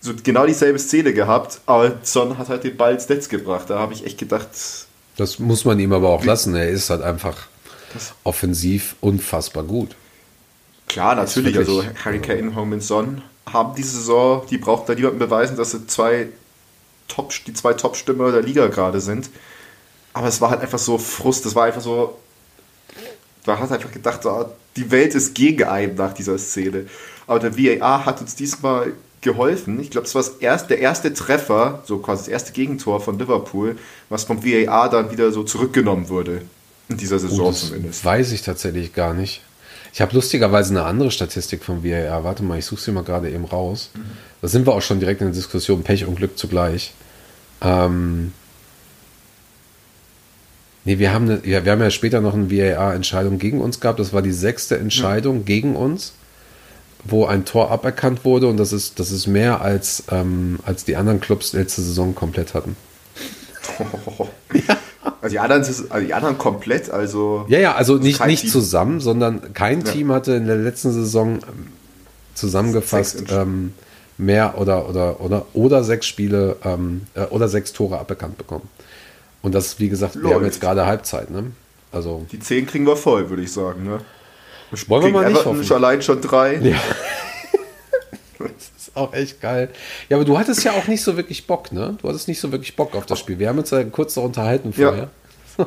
so 0.00 0.12
genau 0.22 0.46
dieselbe 0.46 0.78
Szene 0.78 1.14
gehabt, 1.14 1.60
aber 1.66 1.92
Son 2.02 2.36
hat 2.36 2.48
halt 2.48 2.62
den 2.64 2.76
Ball 2.76 2.92
ins 2.92 3.08
Netz 3.08 3.28
gebracht. 3.28 3.70
Da 3.70 3.78
habe 3.78 3.94
ich 3.94 4.04
echt 4.04 4.18
gedacht. 4.18 4.48
Das 5.16 5.38
muss 5.38 5.64
man 5.64 5.78
ihm 5.78 5.92
aber 5.92 6.08
auch 6.08 6.24
lassen. 6.24 6.54
Er 6.54 6.68
ist 6.68 6.90
halt 6.90 7.02
einfach 7.02 7.46
offensiv 8.24 8.96
unfassbar 9.00 9.62
gut. 9.62 9.94
Klar, 10.88 11.14
natürlich. 11.14 11.56
Also 11.56 11.84
Harry 12.04 12.20
Kane, 12.20 12.54
Home 12.54 12.80
Son 12.80 13.22
haben 13.50 13.74
diese 13.74 13.98
Saison, 13.98 14.44
die 14.50 14.58
braucht 14.58 14.88
da 14.88 14.94
niemandem 14.94 15.20
beweisen, 15.20 15.56
dass 15.56 15.70
sie 15.70 15.86
zwei 15.86 16.28
Top, 17.08 17.32
die 17.46 17.52
zwei 17.52 17.74
Top-Stürmer 17.74 18.32
der 18.32 18.42
Liga 18.42 18.66
gerade 18.68 19.00
sind. 19.00 19.30
Aber 20.12 20.28
es 20.28 20.40
war 20.40 20.50
halt 20.50 20.60
einfach 20.60 20.78
so 20.78 20.98
Frust. 20.98 21.44
Das 21.44 21.54
war 21.54 21.64
einfach 21.64 21.82
so. 21.82 22.18
Man 23.46 23.58
hat 23.58 23.70
einfach 23.70 23.92
gedacht, 23.92 24.24
oh, 24.24 24.46
die 24.76 24.90
Welt 24.90 25.14
ist 25.14 25.34
gegen 25.34 25.64
einen 25.64 25.96
nach 25.96 26.14
dieser 26.14 26.38
Szene. 26.38 26.86
Aber 27.26 27.38
der 27.38 27.56
VAR 27.56 28.06
hat 28.06 28.20
uns 28.20 28.34
diesmal 28.34 28.92
geholfen. 29.24 29.80
Ich 29.80 29.90
glaube, 29.90 30.06
es 30.06 30.14
war 30.14 30.22
das 30.22 30.36
erste, 30.36 30.68
der 30.68 30.78
erste 30.78 31.12
Treffer, 31.12 31.82
so 31.84 31.98
quasi 31.98 32.22
das 32.22 32.28
erste 32.28 32.52
Gegentor 32.52 33.00
von 33.00 33.18
Liverpool, 33.18 33.76
was 34.08 34.24
vom 34.24 34.44
VAR 34.44 34.88
dann 34.88 35.10
wieder 35.10 35.32
so 35.32 35.42
zurückgenommen 35.42 36.08
wurde. 36.08 36.42
In 36.88 36.96
dieser 36.96 37.18
Saison 37.18 37.46
oh, 37.46 37.52
zumindest. 37.52 38.04
Weiß 38.04 38.30
ich 38.30 38.42
tatsächlich 38.42 38.92
gar 38.92 39.14
nicht. 39.14 39.40
Ich 39.92 40.00
habe 40.00 40.14
lustigerweise 40.14 40.70
eine 40.70 40.84
andere 40.84 41.10
Statistik 41.10 41.64
vom 41.64 41.82
VAR. 41.82 42.24
Warte 42.24 42.42
mal, 42.42 42.58
ich 42.58 42.66
suche 42.66 42.80
sie 42.80 42.92
mal 42.92 43.04
gerade 43.04 43.30
eben 43.30 43.44
raus. 43.44 43.90
Mhm. 43.94 44.00
Da 44.42 44.48
sind 44.48 44.66
wir 44.66 44.74
auch 44.74 44.82
schon 44.82 45.00
direkt 45.00 45.20
in 45.20 45.28
der 45.28 45.34
Diskussion 45.34 45.82
Pech 45.82 46.04
und 46.04 46.16
Glück 46.16 46.36
zugleich. 46.36 46.92
Ähm, 47.62 48.32
nee, 50.84 50.98
wir 50.98 51.12
haben, 51.12 51.30
eine, 51.30 51.46
ja, 51.46 51.64
wir 51.64 51.72
haben 51.72 51.80
ja 51.80 51.90
später 51.90 52.20
noch 52.20 52.34
eine 52.34 52.50
VAR-Entscheidung 52.50 53.38
gegen 53.38 53.60
uns 53.60 53.80
gehabt. 53.80 53.98
Das 53.98 54.12
war 54.12 54.20
die 54.20 54.32
sechste 54.32 54.78
Entscheidung 54.78 55.38
ja. 55.38 55.42
gegen 55.44 55.76
uns 55.76 56.12
wo 57.04 57.26
ein 57.26 57.44
Tor 57.44 57.70
aberkannt 57.70 58.24
wurde 58.24 58.48
und 58.48 58.56
das 58.56 58.72
ist, 58.72 58.98
das 58.98 59.10
ist 59.10 59.26
mehr 59.26 59.60
als, 59.60 60.04
ähm, 60.10 60.58
als 60.64 60.84
die 60.84 60.96
anderen 60.96 61.20
Clubs 61.20 61.52
letzte 61.52 61.82
Saison 61.82 62.14
komplett 62.14 62.54
hatten. 62.54 62.76
ja. 64.52 64.76
Also 65.20 65.32
die 65.32 65.38
anderen, 65.38 65.62
also 65.62 66.06
die 66.06 66.14
anderen 66.14 66.38
komplett, 66.38 66.90
also. 66.90 67.44
Ja, 67.48 67.58
ja, 67.58 67.74
also 67.74 67.96
nicht, 67.96 68.24
nicht 68.26 68.48
zusammen, 68.48 69.00
sondern 69.00 69.52
kein 69.52 69.80
ja. 69.80 69.92
Team 69.92 70.12
hatte 70.12 70.32
in 70.32 70.46
der 70.46 70.56
letzten 70.56 70.92
Saison 70.92 71.34
ähm, 71.36 71.72
zusammengefasst 72.34 73.24
ähm, 73.30 73.72
mehr 74.18 74.58
oder, 74.58 74.88
oder, 74.88 75.20
oder, 75.20 75.46
oder 75.52 75.84
sechs 75.84 76.06
Spiele 76.06 76.56
ähm, 76.64 77.02
äh, 77.14 77.24
oder 77.24 77.48
sechs 77.48 77.72
Tore 77.72 77.98
aberkannt 77.98 78.38
bekommen. 78.38 78.68
Und 79.42 79.54
das, 79.54 79.78
wie 79.78 79.88
gesagt, 79.88 80.14
Läuft. 80.14 80.26
wir 80.26 80.34
haben 80.36 80.44
jetzt 80.44 80.60
gerade 80.60 80.86
Halbzeit, 80.86 81.30
ne? 81.30 81.52
Also. 81.92 82.26
Die 82.32 82.40
zehn 82.40 82.66
kriegen 82.66 82.86
wir 82.86 82.96
voll, 82.96 83.30
würde 83.30 83.42
ich 83.42 83.52
sagen, 83.52 83.84
ne? 83.84 84.00
Wollen 84.88 85.04
wir 85.04 85.12
mal 85.12 85.24
nicht 85.24 85.32
Everton 85.32 85.58
hoffen. 85.58 85.72
allein 85.72 86.02
schon 86.02 86.20
drei. 86.20 86.56
Ja. 86.56 86.76
das 88.38 88.70
ist 88.76 88.96
auch 88.96 89.12
echt 89.12 89.40
geil. 89.40 89.70
Ja, 90.08 90.16
aber 90.16 90.24
du 90.24 90.38
hattest 90.38 90.64
ja 90.64 90.72
auch 90.72 90.86
nicht 90.86 91.02
so 91.02 91.16
wirklich 91.16 91.46
Bock, 91.46 91.72
ne? 91.72 91.96
Du 92.00 92.08
hattest 92.08 92.28
nicht 92.28 92.40
so 92.40 92.50
wirklich 92.52 92.76
Bock 92.76 92.94
auf 92.94 93.06
das 93.06 93.18
Spiel. 93.18 93.38
Wir 93.38 93.48
haben 93.48 93.58
uns 93.58 93.70
ja 93.70 93.82
kurz 93.84 94.16
noch 94.16 94.24
unterhalten 94.24 94.72
vorher. 94.72 95.10
Ja. 95.58 95.66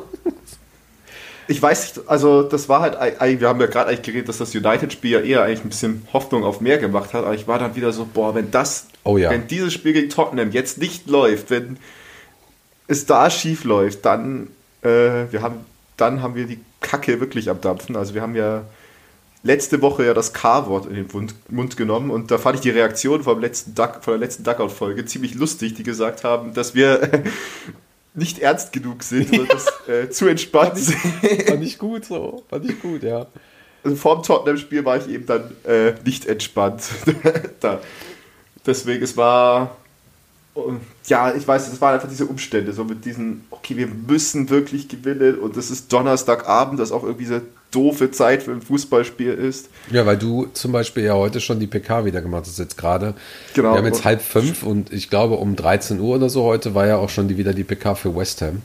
ich 1.48 1.60
weiß 1.60 1.96
nicht, 1.96 2.08
also 2.08 2.42
das 2.42 2.68
war 2.68 2.80
halt, 2.80 2.94
wir 3.40 3.48
haben 3.48 3.60
ja 3.60 3.66
gerade 3.66 3.88
eigentlich 3.88 4.02
geredet, 4.02 4.28
dass 4.28 4.38
das 4.38 4.54
United-Spiel 4.54 5.10
ja 5.10 5.20
eher 5.20 5.42
eigentlich 5.42 5.64
ein 5.64 5.70
bisschen 5.70 6.06
Hoffnung 6.12 6.44
auf 6.44 6.60
mehr 6.60 6.78
gemacht 6.78 7.14
hat, 7.14 7.24
aber 7.24 7.34
ich 7.34 7.48
war 7.48 7.58
dann 7.58 7.74
wieder 7.74 7.92
so, 7.92 8.06
boah, 8.12 8.34
wenn 8.34 8.50
das, 8.50 8.86
oh 9.04 9.16
ja. 9.16 9.30
wenn 9.30 9.46
dieses 9.46 9.72
Spiel 9.72 9.94
gegen 9.94 10.10
Tottenham 10.10 10.52
jetzt 10.52 10.78
nicht 10.78 11.08
läuft, 11.08 11.50
wenn 11.50 11.78
es 12.86 13.06
da 13.06 13.30
schief 13.30 13.64
läuft, 13.64 14.04
dann, 14.04 14.48
äh, 14.82 15.30
wir 15.30 15.40
haben, 15.40 15.64
dann 15.96 16.22
haben 16.22 16.34
wir 16.34 16.46
die 16.46 16.60
Kacke 16.80 17.18
wirklich 17.20 17.48
am 17.48 17.60
Dampfen. 17.60 17.96
Also 17.96 18.14
wir 18.14 18.22
haben 18.22 18.34
ja 18.34 18.64
letzte 19.48 19.82
Woche 19.82 20.04
ja 20.04 20.14
das 20.14 20.32
K-Wort 20.32 20.86
in 20.86 20.94
den 20.94 21.08
Mund, 21.12 21.34
Mund, 21.50 21.76
genommen 21.76 22.10
und 22.10 22.30
da 22.30 22.38
fand 22.38 22.56
ich 22.56 22.60
die 22.60 22.70
Reaktion 22.70 23.22
vom 23.22 23.40
letzten 23.40 23.74
Duck, 23.74 24.04
von 24.04 24.12
der 24.12 24.20
letzten 24.20 24.44
Duckout-Folge 24.44 25.06
ziemlich 25.06 25.34
lustig, 25.34 25.74
die 25.74 25.82
gesagt 25.82 26.22
haben, 26.22 26.52
dass 26.52 26.74
wir 26.74 27.24
nicht 28.14 28.40
ernst 28.40 28.72
genug 28.72 29.02
sind 29.02 29.36
und 29.38 29.50
das 29.50 29.66
äh, 29.88 30.10
zu 30.10 30.28
entspannt 30.28 30.76
sind. 30.76 30.98
Fand 31.48 31.64
ich 31.64 31.78
gut 31.78 32.04
so, 32.04 32.44
fand 32.48 32.70
ich 32.70 32.80
gut, 32.80 33.02
ja. 33.02 33.26
Also 33.82 33.96
vorm 33.96 34.22
Tottenham-Spiel 34.22 34.84
war 34.84 34.98
ich 34.98 35.08
eben 35.08 35.24
dann 35.24 35.50
äh, 35.64 35.94
nicht 36.04 36.26
entspannt. 36.26 36.82
da. 37.60 37.80
Deswegen, 38.66 39.02
es 39.02 39.16
war 39.16 39.76
ja, 41.06 41.34
ich 41.34 41.46
weiß, 41.46 41.72
es 41.72 41.80
waren 41.80 41.94
einfach 41.94 42.08
diese 42.08 42.26
Umstände, 42.26 42.72
so 42.72 42.84
mit 42.84 43.04
diesen, 43.04 43.44
okay, 43.50 43.76
wir 43.76 43.86
müssen 43.86 44.50
wirklich 44.50 44.88
gewinnen 44.88 45.38
und 45.38 45.56
es 45.56 45.70
ist 45.70 45.92
Donnerstagabend, 45.92 46.80
das 46.80 46.92
auch 46.92 47.02
irgendwie 47.02 47.26
so 47.26 47.40
doofe 47.70 48.10
Zeit 48.10 48.42
für 48.42 48.52
ein 48.52 48.62
Fußballspiel 48.62 49.32
ist. 49.32 49.68
Ja, 49.90 50.06
weil 50.06 50.16
du 50.16 50.46
zum 50.54 50.72
Beispiel 50.72 51.04
ja 51.04 51.14
heute 51.14 51.40
schon 51.40 51.60
die 51.60 51.66
PK 51.66 52.04
wieder 52.04 52.22
gemacht 52.22 52.44
hast, 52.46 52.58
jetzt 52.58 52.78
gerade. 52.78 53.14
Genau. 53.54 53.72
Wir 53.72 53.78
haben 53.78 53.86
jetzt 53.86 54.04
halb 54.04 54.22
fünf 54.22 54.62
und 54.62 54.92
ich 54.92 55.10
glaube 55.10 55.34
um 55.34 55.54
13 55.54 56.00
Uhr 56.00 56.16
oder 56.16 56.30
so 56.30 56.44
heute 56.44 56.74
war 56.74 56.86
ja 56.86 56.96
auch 56.96 57.10
schon 57.10 57.28
die, 57.28 57.36
wieder 57.36 57.52
die 57.52 57.64
PK 57.64 57.94
für 57.94 58.16
West 58.16 58.40
Ham. 58.42 58.62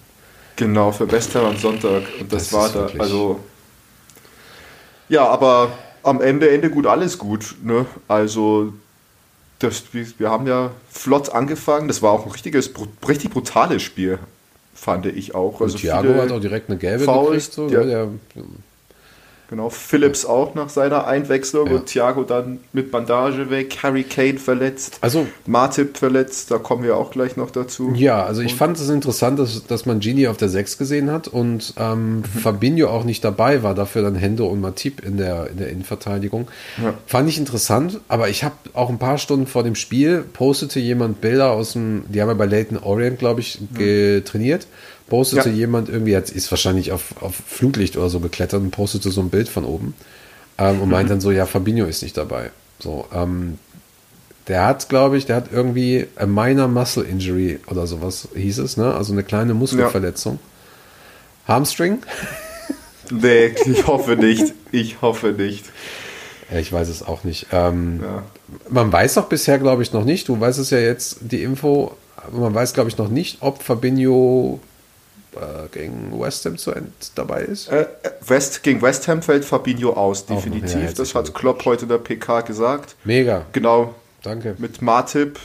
Genau, 0.55 0.91
für 0.91 1.11
West 1.11 1.35
Ham 1.35 1.45
am 1.45 1.57
Sonntag. 1.57 2.03
Und 2.19 2.31
das, 2.31 2.49
das 2.49 2.53
war 2.53 2.69
da, 2.69 2.89
also. 2.99 3.39
Ja, 5.09 5.27
aber 5.27 5.71
am 6.03 6.21
Ende, 6.21 6.49
Ende 6.49 6.69
gut, 6.69 6.85
alles 6.85 7.17
gut. 7.17 7.55
Ne? 7.63 7.85
Also, 8.07 8.73
das, 9.63 9.83
wir 9.93 10.29
haben 10.29 10.47
ja 10.47 10.71
flott 10.89 11.29
angefangen. 11.29 11.87
Das 11.87 12.01
war 12.01 12.11
auch 12.11 12.25
ein 12.25 12.31
richtiges, 12.31 12.71
richtig 13.07 13.31
brutales 13.31 13.81
Spiel, 13.81 14.19
fand 14.73 15.05
ich 15.05 15.35
auch. 15.35 15.61
Also 15.61 15.75
Und 15.75 15.81
Thiago 15.81 16.15
hat 16.15 16.31
auch 16.31 16.41
direkt 16.41 16.69
eine 16.69 16.77
gelbe 16.77 17.05
Fouls, 17.05 17.49
gekriegt. 17.49 17.53
So, 17.53 17.67
der, 17.69 17.85
der, 17.85 18.07
Genau, 19.53 19.69
Phillips 19.69 20.25
auch 20.25 20.55
nach 20.55 20.69
seiner 20.69 21.05
Einwechslung 21.05 21.67
ja. 21.67 21.75
und 21.75 21.85
Thiago 21.85 22.23
dann 22.23 22.61
mit 22.73 22.89
Bandage 22.89 23.51
weg, 23.51 23.77
Harry 23.83 24.03
Kane 24.03 24.39
verletzt, 24.39 24.97
also 25.01 25.27
Martip 25.45 25.95
verletzt, 25.95 26.49
da 26.49 26.57
kommen 26.57 26.81
wir 26.81 26.97
auch 26.97 27.11
gleich 27.11 27.37
noch 27.37 27.51
dazu. 27.51 27.93
Ja, 27.95 28.23
also 28.23 28.41
ich 28.41 28.53
und 28.53 28.57
fand 28.57 28.79
es 28.79 28.89
interessant, 28.89 29.37
dass, 29.37 29.67
dass 29.67 29.85
man 29.85 29.99
Gini 29.99 30.25
auf 30.25 30.37
der 30.37 30.49
6 30.49 30.79
gesehen 30.79 31.11
hat 31.11 31.27
und 31.27 31.75
ähm, 31.77 32.15
mhm. 32.15 32.23
Fabinho 32.23 32.87
auch 32.87 33.03
nicht 33.03 33.23
dabei 33.23 33.61
war, 33.61 33.75
dafür 33.75 34.01
dann 34.01 34.15
Hendo 34.15 34.47
und 34.47 34.59
Matip 34.59 35.05
in 35.05 35.17
der, 35.17 35.51
in 35.51 35.57
der 35.57 35.69
Innenverteidigung. 35.69 36.47
Ja. 36.81 36.95
Fand 37.05 37.29
ich 37.29 37.37
interessant, 37.37 37.99
aber 38.07 38.29
ich 38.29 38.43
habe 38.43 38.55
auch 38.73 38.89
ein 38.89 38.97
paar 38.97 39.19
Stunden 39.19 39.45
vor 39.45 39.61
dem 39.61 39.75
Spiel 39.75 40.25
postete 40.33 40.79
jemand 40.79 41.21
Bilder 41.21 41.51
aus 41.51 41.73
dem, 41.73 42.05
die 42.09 42.19
haben 42.19 42.29
ja 42.29 42.33
bei 42.33 42.47
Leighton 42.47 42.79
Orient, 42.79 43.19
glaube 43.19 43.41
ich, 43.41 43.61
mhm. 43.61 43.77
getrainiert 43.77 44.65
postete 45.07 45.49
ja. 45.49 45.55
jemand 45.55 45.89
irgendwie, 45.89 46.11
jetzt 46.11 46.31
ist 46.31 46.49
wahrscheinlich 46.51 46.91
auf, 46.91 47.21
auf 47.21 47.35
Flutlicht 47.35 47.97
oder 47.97 48.09
so 48.09 48.19
geklettert 48.19 48.61
und 48.61 48.71
postete 48.71 49.11
so 49.11 49.21
ein 49.21 49.29
Bild 49.29 49.49
von 49.49 49.65
oben 49.65 49.93
ähm, 50.57 50.81
und 50.81 50.89
meint 50.89 51.09
dann 51.09 51.21
so, 51.21 51.31
ja, 51.31 51.45
Fabinho 51.45 51.85
ist 51.85 52.03
nicht 52.03 52.17
dabei. 52.17 52.51
So, 52.79 53.05
ähm, 53.13 53.59
der 54.47 54.65
hat, 54.65 54.89
glaube 54.89 55.17
ich, 55.17 55.25
der 55.25 55.37
hat 55.37 55.45
irgendwie 55.51 56.07
a 56.15 56.25
minor 56.25 56.67
muscle 56.67 57.03
injury 57.03 57.59
oder 57.67 57.87
sowas 57.87 58.27
hieß 58.35 58.59
es, 58.59 58.77
ne? 58.77 58.93
Also 58.93 59.13
eine 59.13 59.23
kleine 59.23 59.53
Muskelverletzung. 59.53 60.39
Ja. 61.47 61.55
Hamstring? 61.55 61.99
nee, 63.09 63.53
ich 63.65 63.87
hoffe 63.87 64.15
nicht. 64.15 64.53
Ich 64.71 65.01
hoffe 65.01 65.31
nicht. 65.31 65.65
Ja, 66.51 66.59
ich 66.59 66.71
weiß 66.71 66.89
es 66.89 67.03
auch 67.03 67.23
nicht. 67.23 67.47
Ähm, 67.51 68.01
ja. 68.03 68.23
Man 68.69 68.91
weiß 68.91 69.15
doch 69.15 69.29
bisher, 69.29 69.59
glaube 69.59 69.81
ich, 69.81 69.93
noch 69.93 70.03
nicht. 70.03 70.27
Du 70.27 70.39
weißt 70.39 70.59
es 70.59 70.69
ja 70.69 70.79
jetzt, 70.79 71.17
die 71.21 71.41
Info. 71.41 71.95
Man 72.31 72.53
weiß, 72.53 72.73
glaube 72.73 72.89
ich, 72.89 72.97
noch 72.97 73.09
nicht, 73.09 73.37
ob 73.41 73.63
Fabinho 73.63 74.59
äh, 75.35 75.67
gegen 75.71 76.19
West 76.19 76.45
Ham 76.45 76.57
zu 76.57 76.71
End 76.71 76.91
dabei 77.15 77.43
ist? 77.43 77.69
Äh, 77.69 77.87
West, 78.25 78.63
gegen 78.63 78.81
West 78.81 79.07
Ham 79.07 79.21
fällt 79.21 79.45
Fabinho 79.45 79.93
aus, 79.93 80.25
definitiv. 80.25 80.83
Ja, 80.83 80.91
das 80.91 81.15
hat 81.15 81.33
Klopp 81.33 81.65
heute 81.65 81.83
in 81.83 81.89
der 81.89 81.97
PK 81.97 82.41
gesagt. 82.41 82.95
Mega. 83.03 83.45
Genau. 83.51 83.95
Danke. 84.21 84.55
Mit 84.57 84.81
Martip. 84.81 85.39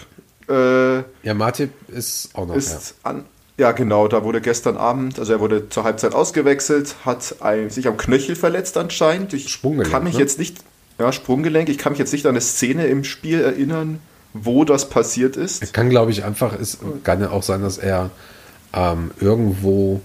Äh, 0.49 0.99
ja, 0.99 1.35
Martip 1.35 1.71
ist 1.89 2.31
auch 2.35 2.47
noch. 2.47 2.55
Ist 2.55 2.95
ja. 3.05 3.11
An, 3.11 3.25
ja, 3.59 3.73
genau, 3.73 4.07
da 4.07 4.23
wurde 4.23 4.41
gestern 4.41 4.77
Abend, 4.77 5.19
also 5.19 5.33
er 5.33 5.41
wurde 5.41 5.69
zur 5.69 5.83
Halbzeit 5.83 6.15
ausgewechselt, 6.15 6.95
hat 7.05 7.37
ein, 7.41 7.71
sich 7.71 7.89
am 7.89 7.97
Knöchel 7.97 8.37
verletzt 8.37 8.77
anscheinend. 8.77 9.35
Ich 9.35 9.49
Sprunggelenk, 9.49 9.93
kann 9.93 10.05
mich 10.05 10.15
ne? 10.15 10.21
jetzt 10.21 10.39
nicht, 10.39 10.59
ja, 10.99 11.11
Sprunggelenk, 11.11 11.69
ich 11.69 11.77
kann 11.77 11.93
mich 11.93 11.99
jetzt 11.99 12.13
nicht 12.13 12.25
an 12.25 12.31
eine 12.31 12.41
Szene 12.41 12.87
im 12.87 13.03
Spiel 13.03 13.41
erinnern, 13.41 13.99
wo 14.33 14.65
das 14.65 14.89
passiert 14.89 15.37
ist. 15.37 15.61
Er 15.61 15.69
kann, 15.69 15.91
glaube 15.91 16.13
ich, 16.13 16.23
einfach, 16.23 16.55
es 16.59 16.79
kann 17.03 17.21
ja 17.21 17.31
auch 17.31 17.43
sein, 17.43 17.63
dass 17.63 17.79
er 17.79 18.11
ähm, 18.73 19.11
irgendwo 19.21 20.01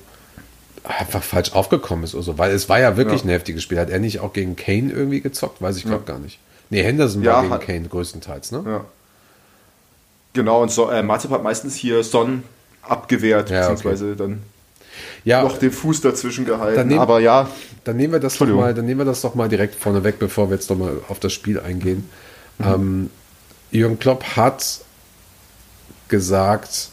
einfach 0.84 1.24
falsch 1.24 1.54
aufgekommen 1.54 2.04
ist 2.04 2.14
oder 2.14 2.24
so. 2.24 2.38
Weil 2.38 2.52
es 2.52 2.70
war 2.70 2.80
ja 2.80 2.98
wirklich 2.98 3.22
ja. 3.22 3.28
ein 3.28 3.30
heftiges 3.30 3.64
Spiel. 3.64 3.80
Hat 3.80 3.90
er 3.90 4.00
nicht 4.00 4.20
auch 4.20 4.34
gegen 4.34 4.56
Kane 4.56 4.92
irgendwie 4.92 5.22
gezockt? 5.22 5.62
Weiß 5.62 5.78
ich 5.78 5.84
glaube 5.84 6.04
ja. 6.08 6.14
gar 6.14 6.20
nicht. 6.20 6.40
Nee, 6.70 6.84
Henderson 6.84 7.24
ja, 7.24 7.34
war 7.34 7.42
gegen 7.42 7.54
hat, 7.54 7.62
Kane 7.62 7.88
größtenteils, 7.88 8.52
ne? 8.52 8.64
Ja. 8.66 8.86
Genau, 10.34 10.64
und 10.64 10.72
so, 10.72 10.90
äh, 10.90 11.04
Matip 11.04 11.30
hat 11.30 11.44
meistens 11.44 11.76
hier 11.76 12.04
Son 12.04 12.44
abgewehrt, 12.82 13.50
beziehungsweise 13.50 14.08
okay. 14.08 14.16
dann 14.18 14.42
ja, 15.24 15.44
noch 15.44 15.58
den 15.58 15.72
Fuß 15.72 16.02
dazwischen 16.02 16.46
gehalten. 16.46 16.88
Nehm, 16.88 17.00
aber 17.00 17.20
ja. 17.20 17.50
Dann 17.84 17.98
nehmen 17.98 18.14
wir 18.14 18.20
das 18.20 18.38
doch 18.38 18.48
mal, 18.48 18.74
dann 18.74 18.86
nehmen 18.86 19.02
wir 19.02 19.06
das 19.06 19.22
doch 19.22 19.36
mal 19.36 19.50
direkt 19.50 19.76
vorne 19.76 20.04
weg, 20.04 20.20
bevor 20.20 20.50
wir 20.50 20.56
jetzt 20.56 20.70
noch 20.70 20.78
mal 20.78 20.98
auf 21.08 21.20
das 21.20 21.34
Spiel 21.34 21.60
eingehen. 21.60 22.10
Mhm. 22.58 22.66
Ähm, 22.66 23.10
Jürgen 23.72 24.00
Klopp 24.00 24.24
hat 24.36 24.82
gesagt, 26.08 26.90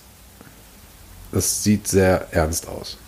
das 1.33 1.63
sieht 1.63 1.87
sehr 1.89 2.27
ernst 2.33 2.69
aus. 2.69 2.99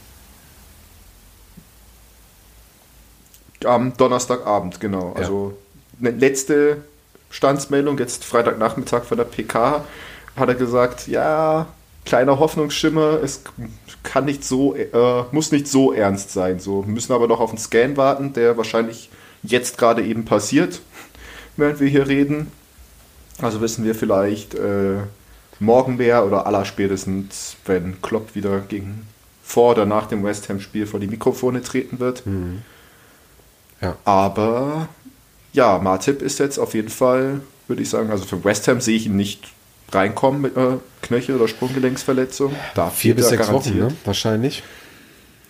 Am 3.65 3.97
Donnerstagabend, 3.97 4.81
genau. 4.81 5.13
Also 5.13 5.57
eine 6.01 6.11
letzte 6.11 6.83
Standsmeldung, 7.31 7.99
jetzt 7.99 8.25
Freitagnachmittag 8.25 9.05
von 9.05 9.17
der 9.17 9.25
PK, 9.25 9.85
hat 10.37 10.49
er 10.49 10.55
gesagt, 10.55 11.07
ja, 11.07 11.67
kleiner 12.05 12.39
Hoffnungsschimmer, 12.39 13.21
es 13.23 13.43
kann 14.03 14.25
nicht 14.25 14.45
so, 14.45 14.75
äh, 14.75 15.25
muss 15.31 15.53
nicht 15.53 15.69
so 15.69 15.93
ernst 15.93 16.33
sein. 16.33 16.59
So, 16.59 16.85
wir 16.87 16.93
müssen 16.93 17.13
aber 17.13 17.29
noch 17.29 17.41
auf 17.41 17.51
den 17.51 17.59
Scan 17.59 17.97
warten, 17.97 18.33
der 18.33 18.57
wahrscheinlich 18.57 19.11
jetzt 19.43 19.79
gerade 19.79 20.03
eben 20.03 20.25
passiert, 20.25 20.81
während 21.57 21.81
wir 21.81 21.89
hier 21.89 22.09
reden. 22.09 22.51
Also 23.41 23.61
wissen 23.61 23.85
wir 23.85 23.95
vielleicht 23.95 24.55
äh, 24.55 24.99
morgen 25.63 25.97
mehr 25.97 26.27
oder 26.27 26.47
allerspätestens, 26.47 27.57
wenn 27.65 28.01
Klopp 28.03 28.35
wieder 28.35 28.61
gegen 28.61 29.07
vor 29.43 29.73
oder 29.73 29.87
nach 29.87 30.07
dem 30.07 30.25
West 30.25 30.49
Ham-Spiel 30.49 30.87
vor 30.87 31.01
die 31.01 31.07
Mikrofone 31.07 31.63
treten 31.63 32.01
wird. 32.01 32.27
Mhm. 32.27 32.63
Ja. 33.81 33.97
Aber 34.05 34.89
ja, 35.53 35.79
Martip 35.79 36.23
ist 36.23 36.39
jetzt 36.39 36.59
auf 36.59 36.75
jeden 36.75 36.89
Fall, 36.89 37.41
würde 37.69 37.83
ich 37.83 37.91
sagen, 37.91 38.11
also 38.11 38.25
für 38.25 38.45
West 38.45 38.69
Ham 38.69 38.81
sehe 38.81 38.97
ich 38.97 39.07
ihn 39.07 39.17
nicht 39.17 39.49
reinkommen 39.91 40.41
mit 40.41 40.57
einer 40.57 40.81
Knöchel- 41.03 41.37
oder 41.37 41.49
Sprunggelenksverletzung. 41.49 42.55
Da 42.75 42.89
Vier 42.91 43.15
bis 43.15 43.29
sechs 43.29 43.47
garantiert. 43.47 43.77
Wochen, 43.77 43.89
ne? 43.89 43.97
wahrscheinlich. 44.05 44.63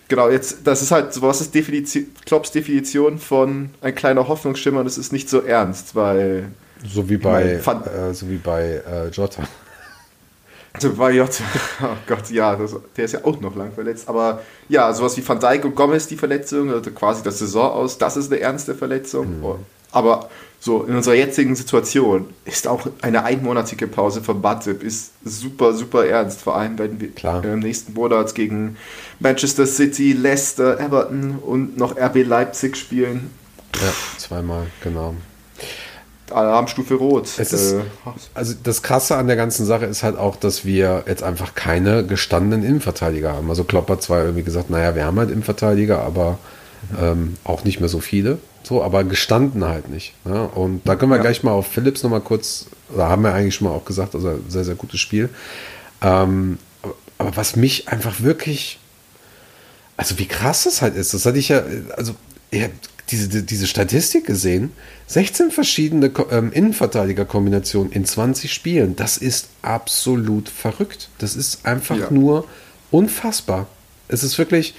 Genau, 0.09 0.29
jetzt, 0.29 0.59
das 0.65 0.83
ist 0.83 0.91
halt, 0.91 1.23
was 1.23 1.41
ist 1.41 1.55
Definition, 1.55 2.07
Klopps 2.27 2.51
Definition 2.51 3.19
von 3.19 3.71
ein 3.81 3.95
kleiner 3.95 4.29
Hoffnungsschimmer, 4.29 4.85
das 4.85 4.99
ist 4.99 5.13
nicht 5.13 5.31
so 5.31 5.41
ernst, 5.41 5.95
weil. 5.95 6.49
So 6.87 7.09
wie 7.09 7.17
bei, 7.17 7.61
meine, 7.65 8.11
äh, 8.11 8.13
so 8.13 8.29
wie 8.29 8.37
bei 8.37 8.83
äh, 8.87 9.09
Jota. 9.09 9.45
So 10.79 10.95
bei 10.95 11.13
Jota, 11.13 11.45
oh 11.83 11.97
Gott, 12.07 12.31
ja, 12.31 12.57
das, 12.57 12.75
der 12.97 13.05
ist 13.05 13.13
ja 13.13 13.25
auch 13.25 13.41
noch 13.41 13.55
lang 13.57 13.73
verletzt, 13.73 14.09
aber 14.09 14.43
ja, 14.69 14.93
sowas 14.95 15.17
wie 15.17 15.29
Van 15.29 15.39
Dijk 15.39 15.65
und 15.65 15.75
Gomez, 15.75 16.07
die 16.07 16.17
Verletzung, 16.17 16.71
also 16.71 16.91
quasi 16.93 17.23
das 17.23 17.39
Saison 17.39 17.71
aus, 17.73 17.99
das 17.99 18.17
ist 18.17 18.33
eine 18.33 18.41
ernste 18.41 18.75
Verletzung. 18.75 19.41
Mhm. 19.41 19.57
Aber 19.91 20.31
so, 20.65 20.85
in 20.85 20.95
unserer 20.95 21.15
jetzigen 21.15 21.57
Situation 21.57 22.29
ist 22.45 22.69
auch 22.69 22.87
eine 23.03 23.25
einmonatige 23.25 23.89
Pause 23.89 24.23
von 24.23 24.41
Matip 24.41 24.83
ist 24.83 25.11
super, 25.25 25.75
super 25.75 26.07
ernst. 26.07 26.41
Vor 26.41 26.57
allem, 26.57 26.79
wenn 26.79 27.01
wir 27.01 27.11
Klar. 27.11 27.45
im 27.45 27.59
nächsten 27.59 27.95
Monat 27.95 28.35
gegen 28.35 28.77
Manchester 29.19 29.67
City, 29.67 30.13
Leicester, 30.13 30.79
Everton 30.79 31.39
und 31.39 31.77
noch 31.77 31.97
RB 31.97 32.25
Leipzig 32.25 32.77
spielen. 32.77 33.31
Ja, 33.75 33.93
zweimal, 34.19 34.69
genau. 34.83 35.17
Alarmstufe 36.35 36.95
Rot. 36.95 37.39
Ist, 37.39 37.53
äh, 37.53 37.81
also 38.35 38.55
das 38.63 38.83
Krasse 38.83 39.17
an 39.17 39.27
der 39.27 39.37
ganzen 39.37 39.67
Sache 39.67 39.87
ist 39.87 40.03
halt 40.03 40.17
auch, 40.17 40.37
dass 40.37 40.65
wir 40.65 41.05
jetzt 41.07 41.23
einfach 41.23 41.55
keine 41.55 42.05
gestandenen 42.05 42.65
Innenverteidiger 42.65 43.33
haben. 43.33 43.49
Also 43.49 43.65
Klopp 43.65 43.89
hat 43.91 44.03
zwar 44.03 44.23
irgendwie 44.23 44.43
gesagt, 44.43 44.71
naja, 44.71 44.95
wir 44.95 45.05
haben 45.05 45.19
halt 45.19 45.31
Innenverteidiger, 45.31 46.03
aber 46.03 46.39
ähm, 47.01 47.37
auch 47.45 47.65
nicht 47.65 47.81
mehr 47.81 47.89
so 47.89 48.01
viele. 48.01 48.39
So, 48.63 48.83
aber 48.83 49.05
gestanden 49.05 49.65
halt 49.65 49.89
nicht. 49.91 50.15
Ne? 50.25 50.49
Und 50.49 50.83
da 50.87 50.95
können 50.97 51.11
wir 51.11 51.17
ja. 51.17 51.23
gleich 51.23 51.43
mal 51.43 51.53
auf 51.53 51.67
Philips 51.67 52.03
nochmal 52.03 52.21
kurz, 52.21 52.67
da 52.97 53.09
haben 53.09 53.23
wir 53.23 53.35
eigentlich 53.35 53.57
schon 53.57 53.69
mal 53.69 53.75
auch 53.75 53.85
gesagt, 53.85 54.15
also 54.15 54.39
sehr, 54.49 54.65
sehr 54.65 54.77
gutes 54.77 55.01
Spiel. 55.01 55.31
Ähm, 56.01 56.59
aber 57.19 57.37
was 57.37 57.57
mich 57.57 57.89
einfach 57.89 58.21
wirklich, 58.21 58.79
also 59.97 60.19
wie 60.19 60.27
krass 60.27 60.65
das 60.65 60.83
halt 60.83 60.97
ist, 60.97 61.13
das 61.13 61.27
hatte 61.27 61.39
ich 61.39 61.49
ja, 61.49 61.63
also 61.97 62.15
diese, 63.11 63.43
diese 63.43 63.67
Statistik 63.67 64.27
gesehen, 64.27 64.73
16 65.07 65.51
verschiedene 65.51 66.11
ähm, 66.31 66.53
Innenverteidiger-Kombinationen 66.53 67.93
in 67.93 68.05
20 68.05 68.53
Spielen, 68.53 68.97
das 68.97 69.19
ist 69.19 69.49
absolut 69.61 70.49
verrückt. 70.49 71.09
Das 71.19 71.37
ist 71.37 71.67
einfach 71.67 71.99
ja. 71.99 72.11
nur 72.11 72.47
unfassbar. 72.91 73.67
Es 74.09 74.23
ist 74.23 74.39
wirklich, 74.39 74.75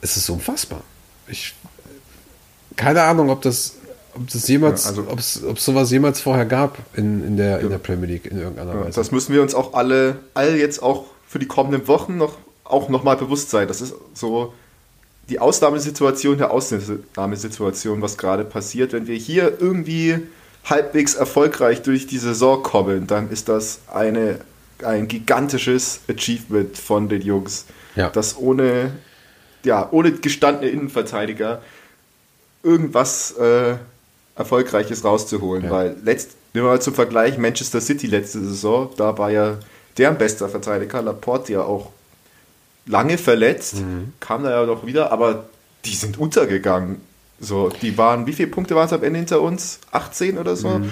es 0.00 0.16
ist 0.16 0.28
unfassbar. 0.28 0.82
Ich 1.28 1.54
keine 2.76 3.02
Ahnung, 3.02 3.30
ob 3.30 3.42
das, 3.42 3.76
ob 4.14 4.28
das 4.30 4.48
jemals, 4.48 4.84
ja, 4.84 4.90
also, 4.90 5.06
ob 5.08 5.18
es, 5.18 5.34
sowas 5.64 5.90
jemals 5.90 6.20
vorher 6.20 6.46
gab 6.46 6.78
in, 6.96 7.24
in, 7.24 7.36
der, 7.36 7.50
ja. 7.50 7.58
in 7.58 7.70
der 7.70 7.78
Premier 7.78 8.06
League 8.06 8.26
in 8.26 8.38
irgendeiner 8.38 8.78
Weise. 8.80 9.00
Das 9.00 9.10
müssen 9.12 9.34
wir 9.34 9.42
uns 9.42 9.54
auch 9.54 9.74
alle, 9.74 10.16
all 10.34 10.56
jetzt 10.56 10.82
auch 10.82 11.06
für 11.26 11.38
die 11.38 11.46
kommenden 11.46 11.88
Wochen 11.88 12.16
noch 12.16 12.36
auch 12.64 12.88
nochmal 12.88 13.16
bewusst 13.16 13.50
sein. 13.50 13.68
Das 13.68 13.80
ist 13.80 13.94
so 14.14 14.54
die 15.28 15.38
Ausnahmesituation 15.38 16.38
der 16.38 16.50
Ausnahmesituation, 16.50 18.02
was 18.02 18.18
gerade 18.18 18.44
passiert. 18.44 18.92
Wenn 18.92 19.06
wir 19.06 19.16
hier 19.16 19.60
irgendwie 19.60 20.18
halbwegs 20.64 21.14
erfolgreich 21.14 21.82
durch 21.82 22.06
die 22.06 22.18
Saison 22.18 22.62
kommen, 22.62 23.06
dann 23.06 23.30
ist 23.30 23.48
das 23.48 23.80
eine, 23.92 24.40
ein 24.84 25.08
gigantisches 25.08 26.00
Achievement 26.08 26.76
von 26.76 27.08
den 27.08 27.22
Jungs. 27.22 27.66
Ja. 27.96 28.10
Das 28.10 28.36
ohne, 28.36 28.92
ja, 29.64 29.88
ohne 29.90 30.12
gestandene 30.12 30.70
Innenverteidiger 30.70 31.62
irgendwas 32.62 33.32
äh, 33.32 33.76
Erfolgreiches 34.34 35.04
rauszuholen. 35.04 35.64
Ja. 35.64 35.70
Weil 35.70 35.96
letzt, 36.04 36.32
nehmen 36.54 36.66
wir 36.66 36.72
mal 36.72 36.82
zum 36.82 36.94
Vergleich 36.94 37.38
Manchester 37.38 37.80
City 37.80 38.06
letzte 38.06 38.40
Saison, 38.40 38.90
da 38.96 39.16
war 39.18 39.30
ja 39.30 39.58
deren 39.98 40.16
bester 40.16 40.48
Verteidiger, 40.48 41.02
Laporte, 41.02 41.52
ja 41.52 41.62
auch 41.62 41.90
lange 42.86 43.18
verletzt, 43.18 43.76
mhm. 43.76 44.12
kam 44.20 44.42
da 44.42 44.50
ja 44.50 44.66
noch 44.66 44.86
wieder, 44.86 45.12
aber 45.12 45.44
die 45.84 45.94
sind 45.94 46.18
untergegangen. 46.18 47.00
So, 47.40 47.70
die 47.70 47.98
waren, 47.98 48.26
wie 48.26 48.32
viele 48.32 48.48
Punkte 48.48 48.76
waren 48.76 48.86
es 48.86 48.92
am 48.92 49.02
Ende 49.02 49.18
hinter 49.18 49.40
uns? 49.40 49.80
18 49.90 50.38
oder 50.38 50.54
so? 50.54 50.68
Mhm. 50.68 50.90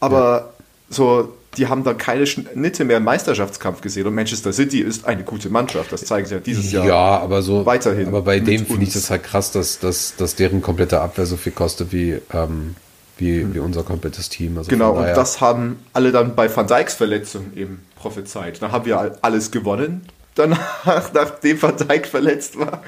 Aber 0.00 0.18
ja. 0.18 0.48
so, 0.90 1.32
die 1.56 1.68
haben 1.68 1.84
dann 1.84 1.96
keine 1.96 2.26
Schnitte 2.26 2.84
mehr 2.84 2.98
im 2.98 3.04
Meisterschaftskampf 3.04 3.80
gesehen. 3.80 4.06
Und 4.06 4.14
Manchester 4.14 4.52
City 4.52 4.80
ist 4.80 5.06
eine 5.06 5.22
gute 5.22 5.48
Mannschaft. 5.48 5.92
Das 5.92 6.04
zeigen 6.04 6.26
sie 6.26 6.34
ja 6.34 6.40
dieses 6.40 6.72
Jahr. 6.72 6.86
Ja, 6.86 7.18
aber 7.20 7.42
so 7.42 7.64
weiterhin. 7.64 8.08
Aber 8.08 8.22
bei 8.22 8.40
dem 8.40 8.66
finde 8.66 8.84
ich 8.84 8.92
das 8.92 9.10
halt 9.10 9.22
krass, 9.24 9.52
dass, 9.52 9.78
dass, 9.78 10.16
dass 10.16 10.34
deren 10.34 10.60
komplette 10.60 11.00
Abwehr 11.00 11.26
so 11.26 11.36
viel 11.36 11.52
kostet 11.52 11.92
wie, 11.92 12.20
ähm, 12.32 12.74
wie, 13.16 13.40
hm. 13.40 13.54
wie 13.54 13.58
unser 13.60 13.84
komplettes 13.84 14.28
Team. 14.28 14.58
Also 14.58 14.70
genau, 14.70 14.92
und 14.92 15.06
das 15.06 15.40
haben 15.40 15.78
alle 15.92 16.12
dann 16.12 16.34
bei 16.34 16.54
Van 16.54 16.66
Dijks 16.66 16.94
Verletzung 16.94 17.52
eben 17.54 17.82
prophezeit. 17.96 18.60
Dann 18.60 18.72
haben 18.72 18.84
wir 18.84 19.18
alles 19.22 19.50
gewonnen. 19.50 20.06
Danach, 20.36 21.12
nachdem 21.12 21.60
Van 21.60 21.76
Dijk 21.76 22.06
verletzt 22.06 22.58
war. 22.58 22.82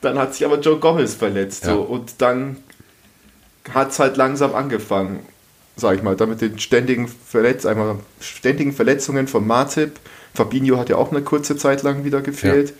Dann 0.00 0.18
hat 0.18 0.34
sich 0.34 0.44
aber 0.44 0.60
Joe 0.60 0.78
Gomez 0.78 1.14
verletzt. 1.14 1.64
Ja. 1.64 1.74
So, 1.74 1.80
und 1.80 2.20
dann 2.20 2.58
hat 3.72 3.90
es 3.90 3.98
halt 3.98 4.16
langsam 4.16 4.54
angefangen 4.54 5.20
sag 5.78 5.96
ich 5.96 6.02
mal, 6.02 6.16
damit 6.16 6.40
den 6.40 6.58
ständigen, 6.58 7.08
Verletz 7.08 7.64
einmal, 7.64 7.98
ständigen 8.20 8.72
Verletzungen 8.72 9.28
von 9.28 9.46
Martip. 9.46 9.98
Fabinho 10.34 10.76
hat 10.76 10.88
ja 10.88 10.96
auch 10.96 11.10
eine 11.10 11.22
kurze 11.22 11.56
Zeit 11.56 11.82
lang 11.82 12.04
wieder 12.04 12.20
gefehlt. 12.20 12.70
Ja, 12.70 12.74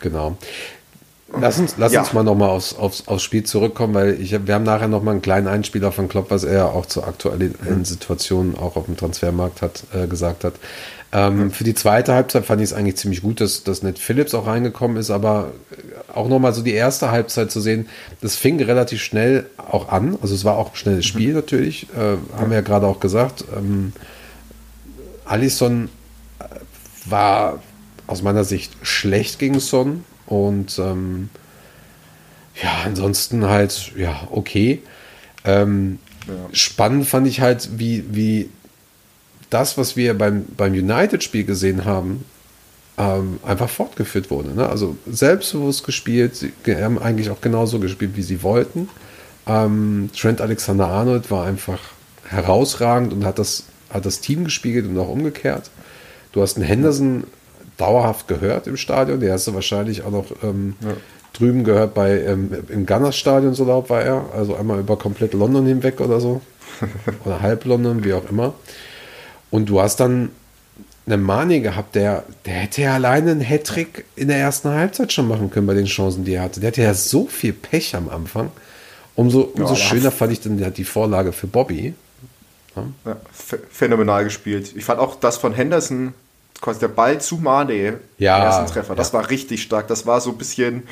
genau. 0.00 0.38
Lass 1.40 1.58
uns, 1.58 1.74
lass 1.78 1.92
ja. 1.92 2.00
uns 2.00 2.12
mal 2.12 2.22
nochmal 2.24 2.50
aufs, 2.50 2.74
aufs, 2.74 3.08
aufs 3.08 3.22
Spiel 3.22 3.44
zurückkommen, 3.44 3.94
weil 3.94 4.20
ich, 4.20 4.32
wir 4.46 4.54
haben 4.54 4.64
nachher 4.64 4.88
nochmal 4.88 5.12
einen 5.12 5.22
kleinen 5.22 5.48
Einspieler 5.48 5.92
von 5.92 6.08
Klopp, 6.08 6.30
was 6.30 6.44
er 6.44 6.72
auch 6.72 6.86
zur 6.86 7.06
aktuellen 7.06 7.54
mhm. 7.62 7.84
Situation 7.84 8.54
auch 8.56 8.76
auf 8.76 8.86
dem 8.86 8.96
Transfermarkt 8.96 9.62
hat, 9.62 9.84
äh, 9.94 10.06
gesagt 10.06 10.44
hat. 10.44 10.54
Ähm, 11.12 11.44
mhm. 11.44 11.50
Für 11.50 11.64
die 11.64 11.74
zweite 11.74 12.14
Halbzeit 12.14 12.46
fand 12.46 12.60
ich 12.60 12.70
es 12.70 12.72
eigentlich 12.72 12.96
ziemlich 12.96 13.22
gut, 13.22 13.40
dass, 13.40 13.64
dass 13.64 13.82
Ned 13.82 13.98
Phillips 13.98 14.34
auch 14.34 14.46
reingekommen 14.46 14.96
ist, 14.96 15.10
aber 15.10 15.52
auch 16.12 16.28
nochmal 16.28 16.54
so 16.54 16.62
die 16.62 16.72
erste 16.72 17.10
Halbzeit 17.10 17.50
zu 17.50 17.60
sehen, 17.60 17.88
das 18.20 18.36
fing 18.36 18.60
relativ 18.62 19.02
schnell 19.02 19.46
auch 19.56 19.88
an. 19.88 20.18
Also 20.22 20.34
es 20.34 20.44
war 20.44 20.56
auch 20.56 20.70
ein 20.70 20.76
schnelles 20.76 21.06
Spiel 21.06 21.30
mhm. 21.30 21.36
natürlich, 21.36 21.86
äh, 21.94 22.16
haben 22.38 22.50
wir 22.50 22.56
ja 22.56 22.62
gerade 22.62 22.86
auch 22.86 23.00
gesagt. 23.00 23.44
Ähm, 23.56 23.92
Alisson 25.24 25.88
äh, 26.38 26.44
war 27.06 27.62
aus 28.06 28.22
meiner 28.22 28.44
Sicht 28.44 28.72
schlecht 28.82 29.38
gegen 29.38 29.60
Son 29.60 30.04
und 30.32 30.78
ähm, 30.78 31.28
ja, 32.62 32.84
ansonsten 32.86 33.44
halt, 33.44 33.92
ja, 33.96 34.26
okay. 34.30 34.80
Ähm, 35.44 35.98
ja. 36.26 36.34
Spannend 36.54 37.06
fand 37.06 37.26
ich 37.26 37.42
halt, 37.42 37.68
wie, 37.76 38.02
wie 38.12 38.48
das, 39.50 39.76
was 39.76 39.94
wir 39.94 40.16
beim, 40.16 40.46
beim 40.56 40.72
United-Spiel 40.72 41.44
gesehen 41.44 41.84
haben, 41.84 42.24
ähm, 42.96 43.40
einfach 43.44 43.68
fortgeführt 43.68 44.30
wurde. 44.30 44.54
Ne? 44.54 44.66
Also 44.66 44.96
selbstbewusst 45.06 45.84
gespielt, 45.84 46.34
sie 46.34 46.52
haben 46.66 46.98
eigentlich 46.98 47.28
auch 47.28 47.42
genauso 47.42 47.78
gespielt, 47.78 48.12
wie 48.14 48.22
sie 48.22 48.42
wollten. 48.42 48.88
Ähm, 49.46 50.08
Trent 50.16 50.40
Alexander-Arnold 50.40 51.30
war 51.30 51.44
einfach 51.44 51.80
herausragend 52.26 53.12
und 53.12 53.26
hat 53.26 53.38
das, 53.38 53.64
hat 53.90 54.06
das 54.06 54.20
Team 54.20 54.44
gespiegelt 54.44 54.86
und 54.86 54.98
auch 54.98 55.10
umgekehrt. 55.10 55.70
Du 56.32 56.40
hast 56.40 56.56
einen 56.56 56.64
Henderson 56.64 57.24
dauerhaft 57.82 58.28
gehört 58.28 58.68
im 58.68 58.76
Stadion, 58.76 59.18
der 59.18 59.32
hast 59.32 59.48
du 59.48 59.54
wahrscheinlich 59.54 60.04
auch 60.04 60.12
noch 60.12 60.26
ähm, 60.44 60.76
ja. 60.80 60.92
drüben 61.32 61.64
gehört 61.64 61.94
bei 61.94 62.20
ähm, 62.20 62.50
im 62.68 62.86
Gunners 62.86 63.16
Stadion, 63.16 63.54
so 63.54 63.64
laut 63.64 63.90
war 63.90 64.02
er, 64.02 64.26
also 64.36 64.54
einmal 64.54 64.78
über 64.78 64.96
komplett 64.96 65.34
London 65.34 65.66
hinweg 65.66 66.00
oder 66.00 66.20
so. 66.20 66.40
oder 67.24 67.40
halb 67.40 67.64
London, 67.64 68.04
wie 68.04 68.12
auch 68.12 68.28
immer. 68.30 68.54
Und 69.50 69.68
du 69.68 69.80
hast 69.80 69.98
dann 69.98 70.30
einen 71.06 71.22
Mani 71.22 71.58
gehabt, 71.58 71.96
der, 71.96 72.22
der 72.46 72.54
hätte 72.54 72.82
ja 72.82 72.94
alleine 72.94 73.32
einen 73.32 73.40
Hattrick 73.40 74.04
in 74.14 74.28
der 74.28 74.38
ersten 74.38 74.68
Halbzeit 74.68 75.12
schon 75.12 75.26
machen 75.26 75.50
können 75.50 75.66
bei 75.66 75.74
den 75.74 75.86
Chancen, 75.86 76.24
die 76.24 76.34
er 76.34 76.42
hatte. 76.42 76.60
Der 76.60 76.68
hatte 76.68 76.82
ja 76.82 76.94
so 76.94 77.26
viel 77.26 77.52
Pech 77.52 77.96
am 77.96 78.08
Anfang. 78.08 78.52
Umso, 79.16 79.40
umso 79.40 79.74
ja, 79.74 79.76
schöner 79.76 80.10
fand 80.12 80.32
ich 80.32 80.40
dann 80.40 80.72
die 80.72 80.84
Vorlage 80.84 81.32
für 81.32 81.48
Bobby. 81.48 81.94
Ja. 82.76 82.84
Ja, 83.04 83.16
phänomenal 83.70 84.22
gespielt. 84.22 84.72
Ich 84.76 84.84
fand 84.84 85.00
auch 85.00 85.16
das 85.16 85.36
von 85.36 85.52
Henderson, 85.52 86.14
quasi 86.62 86.80
der 86.80 86.88
Ball 86.88 87.20
zu 87.20 87.36
Mane, 87.36 88.00
ja, 88.16 88.42
ersten 88.44 88.72
Treffer, 88.72 88.94
das 88.94 89.12
war 89.12 89.28
richtig 89.28 89.62
stark. 89.62 89.86
Das 89.88 90.06
war 90.06 90.20
so 90.22 90.30
ein 90.30 90.38
bisschen, 90.38 90.84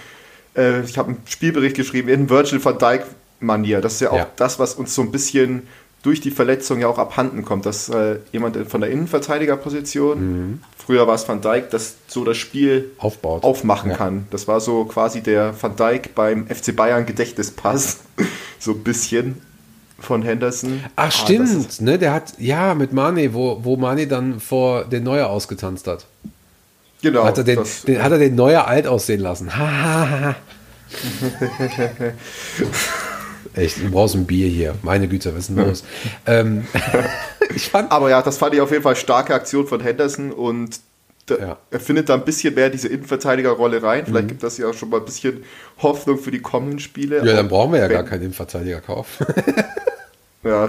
äh, 0.55 0.83
ich 0.83 0.99
habe 0.99 1.11
einen 1.13 1.23
Spielbericht 1.27 1.77
geschrieben 1.77 2.09
in 2.11 2.29
Virgil 2.29 2.63
van 2.63 2.77
Dijk 2.77 3.05
Manier. 3.41 3.81
Das 3.81 3.95
ist 3.95 4.01
ja 4.01 4.11
auch 4.11 4.17
Ja. 4.19 4.27
das, 4.37 4.59
was 4.59 4.75
uns 4.75 4.95
so 4.95 5.01
ein 5.01 5.11
bisschen 5.11 5.63
durch 6.03 6.21
die 6.21 6.31
Verletzung 6.31 6.81
ja 6.81 6.89
auch 6.89 6.99
abhanden 6.99 7.45
kommt, 7.45 7.65
dass 7.67 7.89
äh, 7.89 8.17
jemand 8.33 8.57
von 8.71 8.81
der 8.81 8.91
Innenverteidigerposition, 8.91 10.61
früher 10.77 11.07
war 11.07 11.15
es 11.15 11.29
Van 11.29 11.41
Dijk, 11.41 11.71
das 11.71 11.97
so 12.07 12.25
das 12.25 12.37
Spiel 12.37 12.91
Aufbaut. 12.99 13.43
aufmachen 13.45 13.91
Ja. 13.91 13.97
kann. 13.97 14.27
Das 14.31 14.49
war 14.49 14.61
so 14.61 14.85
quasi 14.87 15.21
der 15.23 15.55
Van 15.61 15.77
Dijk 15.77 16.15
beim 16.15 16.47
FC 16.47 16.75
Bayern 16.75 17.07
Gedächtnispass, 17.07 17.99
so 18.59 18.73
ein 18.73 18.83
bisschen 18.83 19.41
von 20.01 20.23
Henderson. 20.23 20.83
Ach 20.97 21.07
Ah, 21.07 21.11
stimmt, 21.11 21.49
ist- 21.51 21.81
ne? 21.83 21.99
Der 21.99 22.13
hat, 22.13 22.35
ja, 22.39 22.75
mit 22.75 22.93
Mane, 22.93 23.33
wo, 23.35 23.61
wo 23.63 23.77
Mane 23.77 24.07
dann 24.07 24.41
vor 24.41 24.85
den 24.85 25.05
Neuer 25.05 25.29
ausgetanzt 25.29 25.87
hat. 25.87 26.07
Genau. 27.03 27.25
Hat 27.25 27.39
er 27.39 27.45
den, 27.45 27.57
das, 27.57 27.83
den, 27.83 28.03
hat 28.03 28.13
er 28.13 28.19
den 28.19 28.35
Neuer 28.35 28.67
alt 28.67 28.87
aussehen 28.87 29.21
lassen. 29.21 29.51
Echt, 33.55 33.79
du 33.83 33.91
brauchst 33.91 34.15
ein 34.15 34.27
Bier 34.27 34.49
hier. 34.49 34.75
Meine 34.83 35.09
Güte, 35.09 35.33
was 35.35 35.49
ist 35.49 35.57
denn 35.57 35.67
los? 35.67 35.85
ähm, 36.27 36.67
ich 37.55 37.69
fand, 37.69 37.91
Aber 37.91 38.11
ja, 38.11 38.23
das 38.23 38.39
fand 38.39 38.55
ich 38.55 38.61
auf 38.61 38.71
jeden 38.71 38.83
Fall 38.83 38.97
starke 38.97 39.35
Aktion 39.35 39.67
von 39.67 39.81
Henderson 39.81 40.31
und 40.33 40.79
da, 41.27 41.37
Ja. 41.37 41.57
er 41.71 41.81
findet 41.81 42.09
da 42.09 42.15
ein 42.15 42.25
bisschen 42.25 42.55
mehr 42.55 42.71
diese 42.71 42.89
Innenverteidigerrolle 42.89 43.83
rein. 43.83 44.03
Mhm. 44.03 44.07
Vielleicht 44.07 44.29
gibt 44.29 44.43
das 44.43 44.59
ja 44.59 44.69
auch 44.69 44.75
schon 44.75 44.91
mal 44.91 44.99
ein 44.99 45.05
bisschen 45.05 45.43
Hoffnung 45.83 46.19
für 46.19 46.31
die 46.31 46.41
kommenden 46.41 46.79
Spiele. 46.81 47.19
ja, 47.19 47.35
dann 47.37 47.47
Auch 47.47 47.51
brauchen 47.51 47.73
wir 47.73 47.81
ja 47.81 47.89
gar 47.89 48.05
keinen 48.05 48.23
Innenverteidiger 48.23 48.81
kaufen. 48.81 49.27
Ja, 50.43 50.67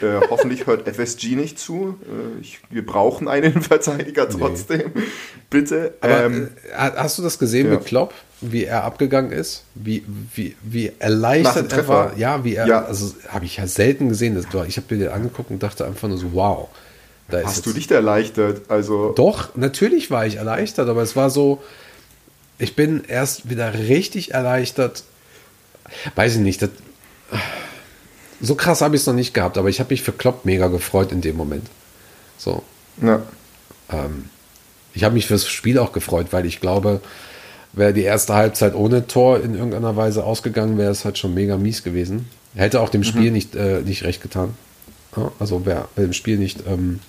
äh, 0.00 0.20
hoffentlich 0.30 0.66
hört 0.66 0.88
FSG 0.94 1.36
nicht 1.36 1.58
zu. 1.58 1.98
Äh, 2.02 2.40
ich, 2.40 2.60
wir 2.70 2.84
brauchen 2.84 3.28
einen 3.28 3.44
Innenverteidiger 3.52 4.28
trotzdem. 4.28 4.92
Bitte. 5.50 5.94
Aber 6.00 6.24
ähm, 6.24 6.48
äh, 6.70 6.90
hast 6.96 7.18
du 7.18 7.22
das 7.22 7.38
gesehen 7.38 7.66
ja. 7.66 7.74
mit 7.74 7.84
Klopp, 7.84 8.14
wie 8.40 8.64
er 8.64 8.84
abgegangen 8.84 9.32
ist? 9.32 9.64
Wie, 9.74 10.04
wie, 10.34 10.56
wie 10.62 10.92
erleichtert 10.98 11.72
er 11.72 11.88
war? 11.88 12.16
Ja, 12.16 12.44
wie 12.44 12.54
er, 12.54 12.66
Ja. 12.66 12.84
also 12.84 13.14
habe 13.28 13.44
ich 13.44 13.58
ja 13.58 13.66
selten 13.66 14.08
gesehen. 14.08 14.34
Das, 14.34 14.46
ich 14.66 14.76
habe 14.76 14.94
mir 14.94 15.04
den 15.04 15.12
angeguckt 15.12 15.50
und 15.50 15.62
dachte 15.62 15.84
einfach 15.84 16.08
nur 16.08 16.18
so, 16.18 16.32
wow. 16.32 16.68
Hast 17.30 17.64
du 17.64 17.72
dich 17.72 17.90
erleichtert? 17.90 18.70
Also, 18.70 19.12
Doch, 19.12 19.56
natürlich 19.56 20.10
war 20.10 20.26
ich 20.26 20.36
erleichtert, 20.36 20.88
aber 20.88 21.02
es 21.02 21.16
war 21.16 21.30
so, 21.30 21.62
ich 22.58 22.76
bin 22.76 23.04
erst 23.06 23.48
wieder 23.48 23.72
richtig 23.72 24.34
erleichtert. 24.34 25.04
Weiß 26.14 26.34
ich 26.34 26.40
nicht, 26.40 26.60
das, 26.60 26.70
so 28.42 28.54
krass 28.56 28.80
habe 28.80 28.96
ich 28.96 29.02
es 29.02 29.06
noch 29.06 29.14
nicht 29.14 29.32
gehabt, 29.32 29.56
aber 29.56 29.68
ich 29.68 29.80
habe 29.80 29.92
mich 29.92 30.02
für 30.02 30.12
Klopp 30.12 30.44
mega 30.44 30.66
gefreut 30.66 31.12
in 31.12 31.20
dem 31.20 31.36
Moment. 31.36 31.66
So, 32.36 32.62
ja. 33.00 33.22
ich 34.94 35.04
habe 35.04 35.14
mich 35.14 35.26
fürs 35.26 35.46
Spiel 35.46 35.78
auch 35.78 35.92
gefreut, 35.92 36.28
weil 36.32 36.44
ich 36.44 36.60
glaube, 36.60 37.00
wäre 37.72 37.92
die 37.92 38.02
erste 38.02 38.34
Halbzeit 38.34 38.74
ohne 38.74 39.06
Tor 39.06 39.40
in 39.40 39.54
irgendeiner 39.54 39.96
Weise 39.96 40.24
ausgegangen, 40.24 40.76
wäre 40.76 40.90
es 40.90 41.04
halt 41.04 41.18
schon 41.18 41.34
mega 41.34 41.56
mies 41.56 41.84
gewesen. 41.84 42.28
Hätte 42.54 42.80
auch 42.80 42.90
dem 42.90 43.04
Spiel 43.04 43.30
nicht, 43.30 43.54
äh, 43.54 43.80
nicht 43.80 44.02
recht 44.02 44.20
getan. 44.20 44.54
Ja, 45.16 45.32
also 45.38 45.64
wäre 45.64 45.88
wär 45.94 46.06
dem 46.06 46.12
Spiel 46.12 46.38
nicht 46.38 46.66
ähm, 46.66 47.00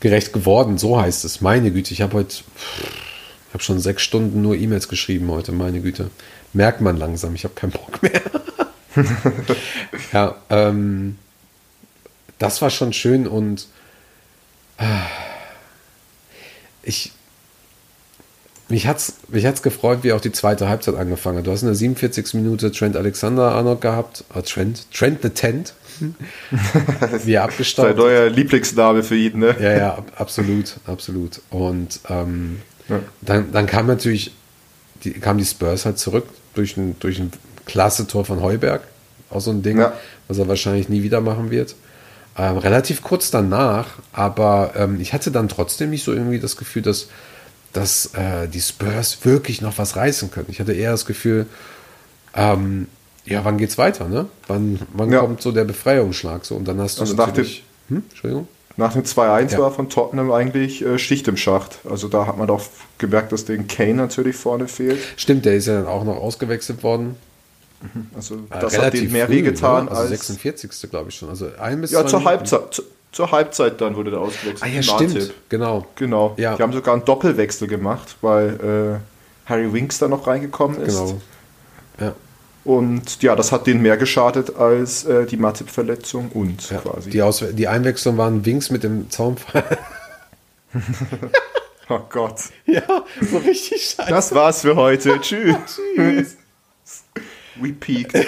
gerecht 0.00 0.32
geworden, 0.32 0.78
so 0.78 1.00
heißt 1.00 1.24
es. 1.24 1.40
Meine 1.40 1.70
Güte, 1.70 1.92
ich 1.92 2.02
habe 2.02 2.14
heute, 2.14 2.34
ich 2.34 3.54
habe 3.54 3.62
schon 3.62 3.78
sechs 3.78 4.02
Stunden 4.02 4.42
nur 4.42 4.56
E-Mails 4.56 4.88
geschrieben 4.88 5.30
heute, 5.30 5.52
meine 5.52 5.80
Güte. 5.80 6.10
Merkt 6.52 6.80
man 6.80 6.96
langsam, 6.96 7.34
ich 7.34 7.44
habe 7.44 7.54
keinen 7.54 7.70
Bock 7.70 8.02
mehr. 8.02 8.20
Ja, 10.12 10.34
ähm, 10.50 11.16
das 12.38 12.60
war 12.62 12.70
schon 12.70 12.92
schön 12.92 13.26
und 13.26 13.68
ich 16.82 17.12
mich 18.68 18.86
hat's, 18.86 19.16
mich 19.28 19.44
hat's 19.44 19.62
gefreut, 19.62 19.98
wie 20.02 20.12
auch 20.12 20.20
die 20.20 20.32
zweite 20.32 20.68
Halbzeit 20.68 20.94
angefangen 20.94 21.38
hat. 21.38 21.46
Du 21.46 21.50
hast 21.52 21.60
in 21.60 21.66
der 21.68 21.74
47. 21.74 22.32
Minute 22.34 22.72
Trent 22.72 22.96
Alexander 22.96 23.52
Arnold 23.52 23.82
gehabt, 23.82 24.24
äh, 24.34 24.40
Trent, 24.42 24.90
Trent 24.90 25.20
the 25.22 25.28
Tent, 25.28 25.74
wie 26.00 27.34
er 27.34 27.42
Sein 27.42 27.50
abgestaubt 27.50 27.96
neuer 27.98 28.30
Lieblingsname 28.30 29.02
für 29.02 29.16
ihn, 29.16 29.38
ne? 29.40 29.54
ja, 29.60 29.72
ja, 29.76 29.94
ab- 29.96 30.12
absolut, 30.16 30.76
absolut. 30.86 31.42
Und 31.50 32.00
ähm, 32.08 32.62
Ja. 32.88 33.00
dann, 33.20 33.52
dann 33.52 33.66
kam 33.66 33.86
natürlich, 33.86 34.32
die, 35.04 35.12
kam 35.12 35.36
die 35.36 35.44
Spurs 35.44 35.84
halt 35.84 35.98
zurück 35.98 36.26
durch 36.54 36.76
ein, 36.78 36.96
durch 36.98 37.18
ein 37.18 37.30
klasse 37.72 38.06
Tor 38.06 38.24
von 38.26 38.42
Heuberg. 38.42 38.82
Auch 39.30 39.40
so 39.40 39.50
ein 39.50 39.62
Ding, 39.62 39.78
Ja. 39.78 39.94
was 40.28 40.36
er 40.38 40.46
wahrscheinlich 40.46 40.88
nie 40.90 41.02
wieder 41.02 41.20
machen 41.22 41.50
wird. 41.50 41.74
Ähm, 42.36 42.58
relativ 42.58 43.02
kurz 43.02 43.30
danach, 43.30 43.86
aber 44.12 44.72
ähm, 44.76 45.00
ich 45.00 45.12
hatte 45.14 45.30
dann 45.30 45.48
trotzdem 45.48 45.90
nicht 45.90 46.04
so 46.04 46.12
irgendwie 46.12 46.38
das 46.38 46.56
Gefühl, 46.56 46.82
dass, 46.82 47.08
dass 47.72 48.06
äh, 48.14 48.46
die 48.48 48.60
Spurs 48.60 49.18
wirklich 49.24 49.60
noch 49.62 49.78
was 49.78 49.96
reißen 49.96 50.30
können. 50.30 50.46
Ich 50.50 50.60
hatte 50.60 50.72
eher 50.74 50.90
das 50.92 51.06
Gefühl, 51.06 51.46
ähm, 52.34 52.88
ja, 53.24 53.44
wann 53.44 53.56
geht's 53.58 53.78
weiter, 53.78 54.08
ne? 54.08 54.26
Wann, 54.48 54.80
wann 54.92 55.10
Ja. 55.12 55.20
kommt 55.20 55.40
so 55.42 55.52
der 55.52 55.64
Befreiungsschlag? 55.64 56.44
So, 56.44 56.56
und 56.56 56.66
dann 56.68 56.80
hast 56.80 56.98
du 56.98 57.02
Also 57.02 57.14
nach 57.14 57.24
dem- 57.26 57.30
natürlich. 57.30 57.64
Hm? 57.88 58.02
Entschuldigung? 58.10 58.48
Nach 58.78 58.92
dem 58.94 59.04
2-1 59.04 59.52
Ja. 59.52 59.58
war 59.58 59.70
von 59.72 59.88
Tottenham 59.90 60.32
eigentlich 60.32 60.82
äh, 60.84 60.98
Schicht 60.98 61.28
im 61.28 61.36
Schacht. 61.36 61.78
Also 61.88 62.08
da 62.08 62.26
hat 62.26 62.38
man 62.38 62.46
doch 62.48 62.62
gemerkt, 62.98 63.32
dass 63.32 63.44
den 63.44 63.66
Kane 63.66 63.94
natürlich 63.94 64.36
vorne 64.36 64.66
fehlt. 64.68 64.98
Stimmt, 65.16 65.44
der 65.44 65.54
ist 65.56 65.66
ja 65.66 65.74
dann 65.74 65.86
auch 65.86 66.04
noch 66.04 66.16
ausgewechselt 66.16 66.82
worden. 66.82 67.16
Also 68.14 68.36
Äh, 68.50 68.60
das 68.60 68.78
hat 68.78 68.94
den 68.94 69.10
mehr 69.12 69.26
früh, 69.26 69.36
wehgetan 69.36 69.86
ne? 69.86 69.90
Also 69.90 70.02
als... 70.02 70.10
46. 70.10 70.90
glaube 70.90 71.10
ich 71.10 71.16
schon. 71.16 71.28
Also 71.28 71.48
ein 71.60 71.80
bis 71.80 71.90
Ja, 71.90 72.06
zur. 72.06 72.24
Halbzeit. 72.24 72.74
Zu, 72.74 72.82
zur 73.12 73.30
Halbzeit 73.30 73.80
dann 73.80 73.94
wurde 73.94 74.10
der 74.10 74.20
ausgewechselt. 74.20 74.62
Ah 74.62 74.66
ja, 74.66 74.82
stimmt. 74.82 75.34
Genau. 75.48 75.86
Genau. 75.96 76.34
Ja. 76.38 76.56
Die 76.56 76.62
haben 76.62 76.72
sogar 76.72 76.94
einen 76.94 77.04
Doppelwechsel 77.04 77.68
gemacht, 77.68 78.16
weil 78.22 79.00
äh, 79.46 79.48
Harry 79.48 79.72
Winks 79.72 79.98
da 79.98 80.08
noch 80.08 80.26
reingekommen 80.26 80.80
ist. 80.80 80.98
Genau. 80.98 81.20
Ja, 82.00 82.14
Und 82.64 83.22
ja, 83.22 83.36
das 83.36 83.52
hat 83.52 83.66
denen 83.66 83.82
mehr 83.82 83.98
geschadet 83.98 84.56
als 84.56 85.04
äh, 85.04 85.26
die 85.26 85.36
Matip-Verletzung 85.36 86.30
und 86.32 86.70
ja. 86.70 86.78
quasi. 86.78 87.10
Die, 87.10 87.20
Aus 87.20 87.44
die 87.52 87.68
Einwechslung 87.68 88.16
waren 88.16 88.44
Wings 88.46 88.70
mit 88.70 88.82
dem 88.82 89.10
Zaunpfeil. 89.10 89.78
oh 91.90 92.00
Gott. 92.08 92.40
ja, 92.64 92.82
so 93.20 93.38
richtig 93.38 93.94
scheiße. 93.96 94.10
Das 94.10 94.34
war's 94.34 94.62
für 94.62 94.74
heute. 94.74 95.20
Tschüss. 95.20 95.56
Tschüss. 95.94 96.36
We 97.60 97.72
peaked. 97.72 98.14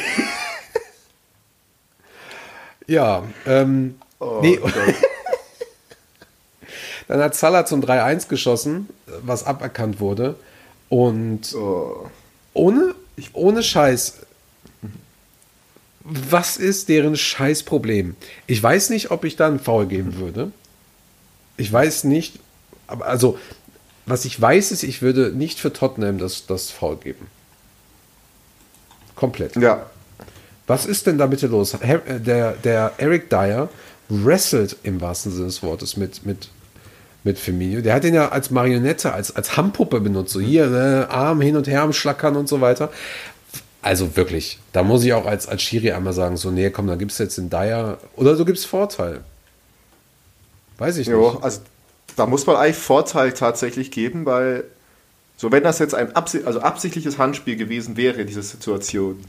Ja, 2.87 3.24
ähm, 3.46 3.94
Oh 4.20 4.40
nee, 4.42 4.60
dann 7.08 7.20
hat 7.20 7.34
Salah 7.34 7.64
zum 7.64 7.80
3-1 7.82 8.28
geschossen, 8.28 8.90
was 9.22 9.44
aberkannt 9.44 10.00
wurde. 10.00 10.37
Und 10.90 11.54
Oh. 11.54 12.10
ohne, 12.52 12.94
ohne 13.32 13.62
Scheiß. 13.62 14.18
Was 16.00 16.58
ist 16.58 16.90
deren 16.90 17.16
Scheißproblem? 17.16 18.16
Ich 18.46 18.62
weiß 18.62 18.90
nicht, 18.90 19.10
ob 19.10 19.24
ich 19.24 19.37
da 19.37 19.46
einen 19.46 19.60
Foul 19.60 19.87
geben 19.87 20.18
würde. 20.18 20.52
Ich 21.56 21.72
weiß 21.72 22.04
nicht, 22.04 22.38
aber 22.87 23.06
also, 23.06 23.38
was 24.04 24.26
ich 24.26 24.38
weiß, 24.38 24.72
ist, 24.72 24.82
ich 24.82 25.00
würde 25.00 25.30
nicht 25.32 25.58
für 25.58 25.72
Tottenham 25.72 26.18
das, 26.18 26.44
das 26.44 26.70
Foul 26.70 26.98
geben. 26.98 27.28
Komplett. 29.16 29.57
Ja. 29.57 29.87
Was 30.66 30.87
ist 30.87 31.07
denn 31.07 31.18
da 31.18 31.27
bitte 31.27 31.46
los? 31.46 31.74
Äh, 31.74 31.98
Der, 32.20 32.53
der 32.53 32.92
Eric 32.98 33.29
Dyer 33.31 33.68
wrestelt 34.09 34.77
im 34.83 35.00
wahrsten 35.00 35.33
Sinne 35.33 35.46
des 35.46 35.62
Wortes 35.62 35.96
mit, 35.96 36.24
mit, 36.27 36.48
mit 37.22 37.38
Firmino. 37.38 37.81
Der 37.81 37.94
hat 37.94 38.05
ihn 38.05 38.14
ja 38.14 38.29
als 38.31 38.50
Marionette, 38.50 39.12
als, 39.12 39.35
als 39.35 39.57
Handpuppe 39.57 40.00
benutzt. 40.00 40.33
So 40.33 40.40
hier, 40.40 40.70
äh, 41.11 41.12
Arm 41.12 41.40
hin 41.40 41.57
und 41.57 41.66
her 41.66 41.83
am 41.83 41.92
Schlackern 41.92 42.37
und 42.37 42.48
so 42.48 42.61
weiter. 42.61 42.90
Also 43.82 44.16
wirklich, 44.16 44.59
da 44.72 44.82
muss 44.82 45.05
ich 45.05 45.12
auch 45.12 45.26
als, 45.26 45.47
als 45.47 45.61
Schiri 45.62 45.93
einmal 45.93 46.14
sagen, 46.14 46.38
so, 46.38 46.51
nee, 46.51 46.70
komm, 46.70 46.86
da 46.86 46.95
gibst 46.97 47.18
du 47.18 47.22
jetzt 47.24 47.36
den 47.36 47.51
Dyer 47.51 47.99
oder 48.16 48.34
du 48.34 48.45
gibst 48.47 48.66
Vorteil. 48.66 49.20
Weiß 50.78 50.97
ich 50.97 51.07
Jo, 51.07 51.32
nicht. 51.32 51.45
also 51.45 51.61
da 52.16 52.24
muss 52.26 52.47
man 52.47 52.57
eigentlich 52.57 52.76
Vorteil 52.78 53.32
tatsächlich 53.32 53.91
geben, 53.91 54.24
weil 54.24 54.64
so 55.37 55.51
wenn 55.53 55.62
das 55.62 55.78
jetzt 55.78 55.95
ein 55.95 56.14
absi 56.14 56.43
also 56.45 56.61
absichtliches 56.61 57.18
Handspiel 57.18 57.57
gewesen 57.57 57.97
wäre, 57.97 58.24
diese 58.24 58.43
Situation, 58.43 59.22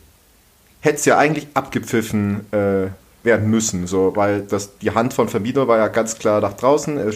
hätte 0.81 0.97
es 0.97 1.05
ja 1.05 1.17
eigentlich 1.17 1.47
abgepfiffen 1.53 2.45
äh, 2.53 2.87
werden 3.23 3.49
müssen, 3.49 3.87
so, 3.87 4.15
weil 4.15 4.41
das, 4.41 4.77
die 4.77 4.91
Hand 4.91 5.13
von 5.13 5.27
Firmino 5.29 5.67
war 5.67 5.77
ja 5.77 5.87
ganz 5.87 6.17
klar 6.19 6.41
nach 6.41 6.53
draußen, 6.53 6.97
er 6.97 7.11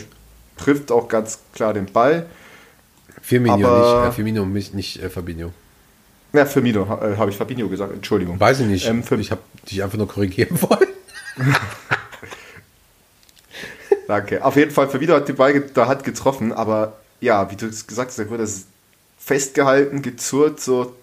trifft 0.58 0.92
auch 0.92 1.08
ganz 1.08 1.40
klar 1.54 1.74
den 1.74 1.86
Ball. 1.86 2.26
Firmino 3.22 3.54
aber- 3.68 4.02
nicht, 4.02 4.10
äh, 4.10 4.12
Firmino, 4.16 4.46
mich, 4.46 4.74
nicht 4.74 5.02
äh, 5.02 5.10
Fabinho. 5.10 5.52
Ja, 6.34 6.46
Firmino, 6.46 6.84
äh, 6.84 7.16
habe 7.18 7.32
ich 7.32 7.38
Fabinho 7.38 7.68
gesagt, 7.70 7.94
Entschuldigung. 7.94 8.40
Weiß 8.40 8.60
ich 8.60 8.68
nicht. 8.68 8.88
Ähm, 8.88 9.04
ich 9.20 9.32
habe 9.32 9.42
dich 9.70 9.84
einfach 9.84 9.98
nur 9.98 10.08
korrigieren 10.08 10.62
wollen. 10.62 10.90
Danke. 14.08 14.44
Auf 14.44 14.56
jeden 14.56 14.72
Fall, 14.72 14.90
Firmino 14.90 15.14
hat 15.14 15.28
den 15.28 15.36
Ball 15.36 15.60
da 15.74 15.88
hat 15.88 16.04
getroffen, 16.04 16.52
aber 16.52 16.94
ja, 17.22 17.50
wie 17.52 17.56
du 17.56 17.68
es 17.68 17.86
gesagt 17.86 18.10
hast, 18.10 18.20
da 18.20 18.30
wurde 18.30 18.44
es 18.44 18.66
festgehalten, 19.30 20.02
gezurrt, 20.02 20.60
so 20.60 20.96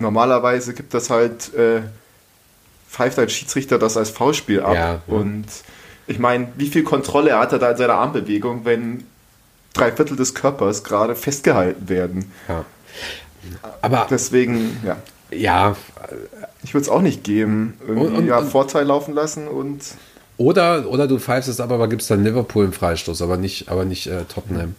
normalerweise 0.00 0.74
gibt 0.74 0.94
das 0.94 1.10
halt, 1.10 1.54
äh, 1.54 1.82
pfeift 2.90 3.20
ein 3.20 3.28
Schiedsrichter 3.28 3.78
das 3.78 3.96
als 3.96 4.10
Foulspiel 4.10 4.60
ab. 4.62 4.74
Ja, 4.74 4.90
ja. 4.94 5.00
Und 5.06 5.44
ich 6.08 6.18
meine, 6.18 6.48
wie 6.56 6.66
viel 6.66 6.82
Kontrolle 6.82 7.38
hat 7.38 7.52
er 7.52 7.60
da 7.60 7.70
in 7.70 7.76
seiner 7.76 7.94
Armbewegung, 7.94 8.64
wenn 8.64 9.04
drei 9.74 9.92
Viertel 9.92 10.16
des 10.16 10.34
Körpers 10.34 10.82
gerade 10.82 11.14
festgehalten 11.14 11.88
werden? 11.88 12.32
Ja. 12.48 12.64
Aber 13.80 14.08
Deswegen, 14.10 14.76
ja. 14.84 14.96
ja, 15.30 15.76
Ich 16.64 16.74
würde 16.74 16.82
es 16.82 16.88
auch 16.88 17.00
nicht 17.00 17.22
geben. 17.22 17.74
Irgendwie, 17.86 18.16
Und- 18.16 18.26
ja, 18.26 18.42
Vorteil 18.42 18.86
laufen 18.86 19.14
lassen 19.14 19.46
und 19.46 19.82
Oder, 20.36 20.88
oder 20.88 21.06
du 21.06 21.18
pfeifst 21.20 21.48
es 21.48 21.60
ab, 21.60 21.70
aber 21.70 21.86
gibst 21.86 22.10
dann 22.10 22.24
Liverpool 22.24 22.64
einen 22.64 22.72
Freistoß, 22.72 23.22
aber 23.22 23.36
nicht, 23.36 23.68
aber 23.68 23.84
nicht 23.84 24.08
äh, 24.08 24.24
Tottenham. 24.24 24.74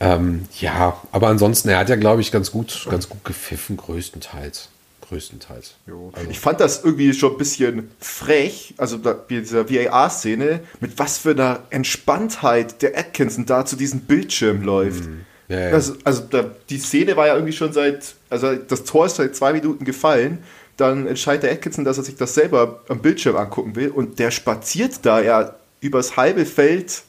Ähm, 0.00 0.46
ja, 0.60 1.00
aber 1.12 1.28
ansonsten, 1.28 1.68
er 1.68 1.78
hat 1.78 1.88
ja, 1.88 1.96
glaube 1.96 2.20
ich, 2.20 2.32
ganz 2.32 2.50
gut, 2.50 2.86
ganz 2.90 3.08
gut 3.08 3.24
gepfiffen, 3.24 3.76
größtenteils. 3.76 4.68
Größtenteils. 5.08 5.74
Also, 5.86 6.30
Ich 6.30 6.40
fand 6.40 6.60
das 6.60 6.82
irgendwie 6.82 7.12
schon 7.12 7.32
ein 7.32 7.38
bisschen 7.38 7.90
frech, 8.00 8.74
also 8.78 8.96
da, 8.96 9.12
dieser 9.12 9.70
VAR-Szene, 9.70 10.60
mit 10.80 10.98
was 10.98 11.18
für 11.18 11.30
einer 11.30 11.60
Entspanntheit 11.70 12.82
der 12.82 12.98
Atkinson 12.98 13.46
da 13.46 13.66
zu 13.66 13.76
diesem 13.76 14.00
Bildschirm 14.00 14.62
läuft. 14.62 15.04
Mhm. 15.04 15.20
Ja, 15.48 15.60
ja. 15.60 15.70
Das, 15.70 15.92
also 16.04 16.22
da, 16.22 16.50
die 16.70 16.78
Szene 16.78 17.16
war 17.16 17.26
ja 17.26 17.34
irgendwie 17.34 17.52
schon 17.52 17.72
seit, 17.72 18.14
also 18.30 18.54
das 18.54 18.84
Tor 18.84 19.06
ist 19.06 19.16
seit 19.16 19.36
zwei 19.36 19.52
Minuten 19.52 19.84
gefallen, 19.84 20.38
dann 20.76 21.06
entscheidet 21.06 21.44
der 21.44 21.52
Atkinson, 21.52 21.84
dass 21.84 21.98
er 21.98 22.04
sich 22.04 22.16
das 22.16 22.34
selber 22.34 22.82
am 22.88 23.00
Bildschirm 23.00 23.36
angucken 23.36 23.76
will 23.76 23.90
und 23.90 24.18
der 24.18 24.30
spaziert 24.30 25.00
da 25.02 25.20
ja 25.20 25.54
übers 25.80 26.16
halbe 26.16 26.46
Feld 26.46 27.02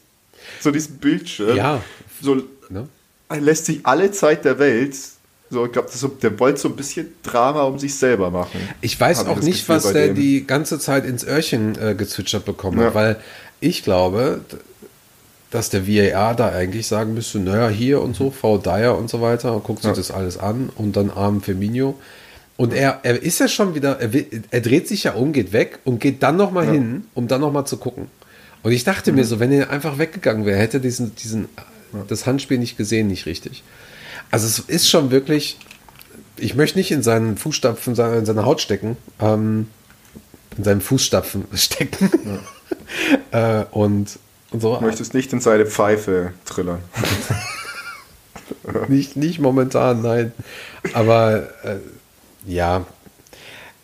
zu 0.59 0.71
diesem 0.71 0.97
Bildschirm. 0.97 1.55
Ja. 1.55 1.81
So, 2.21 2.43
ne? 2.69 2.87
er 3.29 3.41
lässt 3.41 3.65
sich 3.65 3.79
alle 3.83 4.11
Zeit 4.11 4.45
der 4.45 4.59
Welt, 4.59 4.95
so, 5.49 5.65
ich 5.65 5.71
glaube, 5.71 5.89
der 6.21 6.39
wollte 6.39 6.59
so 6.59 6.69
ein 6.69 6.75
bisschen 6.75 7.07
Drama 7.23 7.63
um 7.63 7.77
sich 7.79 7.95
selber 7.95 8.31
machen. 8.31 8.59
Ich 8.81 8.99
weiß 8.99 9.25
auch 9.27 9.41
nicht, 9.41 9.59
Gefühl 9.67 9.75
was 9.75 9.91
der 9.93 10.07
dem. 10.07 10.15
die 10.15 10.45
ganze 10.47 10.79
Zeit 10.79 11.05
ins 11.05 11.23
Öhrchen 11.25 11.77
äh, 11.79 11.93
gezwitschert 11.95 12.45
bekommen 12.45 12.79
Ja. 12.79 12.87
hat, 12.87 12.95
weil 12.95 13.15
ich 13.59 13.83
glaube, 13.83 14.41
dass 15.51 15.69
der 15.69 15.87
VAR 15.87 16.35
da 16.35 16.49
eigentlich 16.49 16.87
sagen 16.87 17.13
müsste, 17.13 17.39
naja, 17.39 17.69
hier 17.69 18.01
und 18.01 18.15
so, 18.15 18.31
V. 18.31 18.57
Dyer 18.57 18.97
und 18.97 19.09
so 19.09 19.21
weiter, 19.21 19.59
guckt 19.63 19.83
sich 19.83 19.89
Ja. 19.91 19.95
das 19.95 20.11
alles 20.11 20.37
an 20.37 20.69
und 20.75 20.97
dann 20.97 21.09
arm 21.11 21.41
Firmino. 21.41 21.97
Und 22.57 22.73
er, 22.73 22.99
er 23.03 23.21
ist 23.21 23.39
ja 23.39 23.47
schon 23.47 23.75
wieder, 23.75 23.99
er, 24.01 24.09
er 24.49 24.61
dreht 24.61 24.87
sich 24.87 25.03
ja 25.03 25.13
um, 25.13 25.31
geht 25.31 25.53
weg 25.53 25.79
und 25.83 25.99
geht 25.99 26.23
dann 26.23 26.37
nochmal 26.37 26.65
hin, 26.67 27.05
um 27.13 27.27
dann 27.27 27.41
nochmal 27.41 27.67
zu 27.67 27.77
gucken. 27.77 28.07
Und 28.63 28.71
ich 28.71 28.83
dachte 28.83 29.11
Mhm. 29.11 29.17
mir 29.19 29.25
so, 29.25 29.39
wenn 29.39 29.51
er 29.51 29.69
einfach 29.69 29.97
weggegangen 29.99 30.45
wäre, 30.45 30.57
hätte 30.57 30.77
er 30.77 30.81
diesen, 30.81 31.15
diesen, 31.15 31.47
das 32.07 32.25
Handspiel 32.25 32.57
nicht 32.57 32.77
gesehen, 32.77 33.07
nicht 33.07 33.25
richtig. 33.25 33.63
Also 34.31 34.47
es 34.47 34.59
ist 34.59 34.89
schon 34.89 35.11
wirklich, 35.11 35.57
ich 36.37 36.55
möchte 36.55 36.77
nicht 36.77 36.91
in 36.91 37.03
seinen 37.03 37.37
Fußstapfen, 37.37 37.95
in 37.95 38.25
seine 38.25 38.45
Haut 38.45 38.61
stecken, 38.61 38.97
ähm, 39.19 39.67
in 40.57 40.63
seinen 40.63 40.81
Fußstapfen 40.81 41.45
stecken. 41.53 42.09
äh, 43.31 43.63
und, 43.71 44.19
und 44.51 44.61
so. 44.61 44.75
Du 44.75 44.85
möchtest 44.85 45.13
nicht 45.13 45.33
in 45.33 45.41
seine 45.41 45.65
Pfeife 45.65 46.33
trillern. 46.45 46.79
Nicht, 48.89 49.15
nicht 49.15 49.39
momentan, 49.39 50.01
nein. 50.01 50.31
Aber 50.93 51.47
äh, 51.63 51.77
ja, 52.45 52.85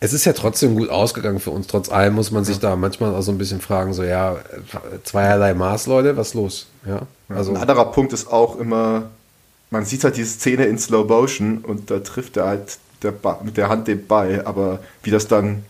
es 0.00 0.12
ist 0.12 0.24
ja 0.24 0.32
trotzdem 0.32 0.74
gut 0.76 0.88
ausgegangen 0.88 1.40
für 1.40 1.50
uns. 1.50 1.68
Trotz 1.68 1.88
allem 1.88 2.14
muss 2.14 2.30
man 2.30 2.44
sich 2.44 2.58
da 2.58 2.74
manchmal 2.74 3.14
auch 3.14 3.22
so 3.22 3.30
ein 3.30 3.38
bisschen 3.38 3.60
fragen, 3.60 3.92
so 3.92 4.02
ja, 4.02 4.36
zweierlei 5.04 5.54
Maß, 5.54 5.86
Leute, 5.86 6.16
was 6.16 6.34
los? 6.34 6.66
Ja, 6.86 7.02
also 7.36 7.52
Ein 7.52 7.58
anderer 7.58 7.92
Punkt 7.92 8.12
ist 8.12 8.30
auch 8.30 8.58
immer, 8.58 9.10
man 9.70 9.84
sieht 9.84 10.04
halt 10.04 10.16
diese 10.16 10.30
Szene 10.30 10.66
in 10.66 10.78
Slow 10.78 11.08
Motion 11.08 11.58
und 11.58 11.90
da 11.90 12.00
trifft 12.00 12.36
er 12.36 12.46
halt 12.46 12.78
der 13.02 13.14
mit 13.42 13.56
der 13.56 13.68
Hand 13.68 13.88
den 13.88 14.06
Ball, 14.06 14.42
aber 14.44 14.80
wie 15.02 15.10
das 15.10 15.26
dann 15.26 15.64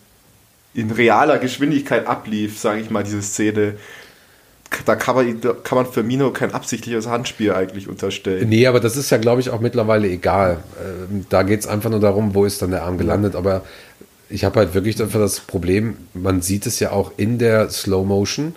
in 0.75 0.91
realer 0.91 1.39
Geschwindigkeit 1.39 2.07
ablief, 2.07 2.59
sage 2.59 2.81
ich 2.81 2.91
mal, 2.91 3.05
diese 3.05 3.23
Szene, 3.23 3.75
da 4.87 4.97
kann 4.97 5.15
man, 5.15 5.41
da 5.41 5.53
kann 5.53 5.77
man 5.77 5.87
Firmino 5.87 6.31
kein 6.31 6.53
absichtliches 6.53 7.07
Handspiel 7.07 7.53
eigentlich 7.53 7.89
unterstellen. 7.89 8.49
Nee, 8.49 8.67
aber 8.67 8.81
das 8.81 8.97
ist 8.97 9.11
ja, 9.11 9.19
glaube 9.19 9.41
ich, 9.41 9.51
auch 9.51 9.61
mittlerweile 9.61 10.09
egal. 10.09 10.63
Ähm, 10.81 11.27
da 11.29 11.43
geht 11.43 11.61
es 11.61 11.67
einfach 11.67 11.91
nur 11.91 12.01
darum, 12.01 12.35
wo 12.35 12.45
ist 12.45 12.63
dann 12.63 12.71
der 12.71 12.85
Arm 12.85 12.97
gelandet. 12.97 13.35
Aber 13.35 13.63
ich 14.31 14.45
habe 14.45 14.61
halt 14.61 14.73
wirklich 14.73 15.01
einfach 15.03 15.21
das 15.21 15.41
Problem, 15.41 15.97
man 16.15 16.41
sieht 16.41 16.65
es 16.67 16.81
ja 16.81 16.91
auch 16.91 17.13
in 17.19 17.39
der 17.39 17.69
Slow 17.69 18.07
Motion, 18.07 18.55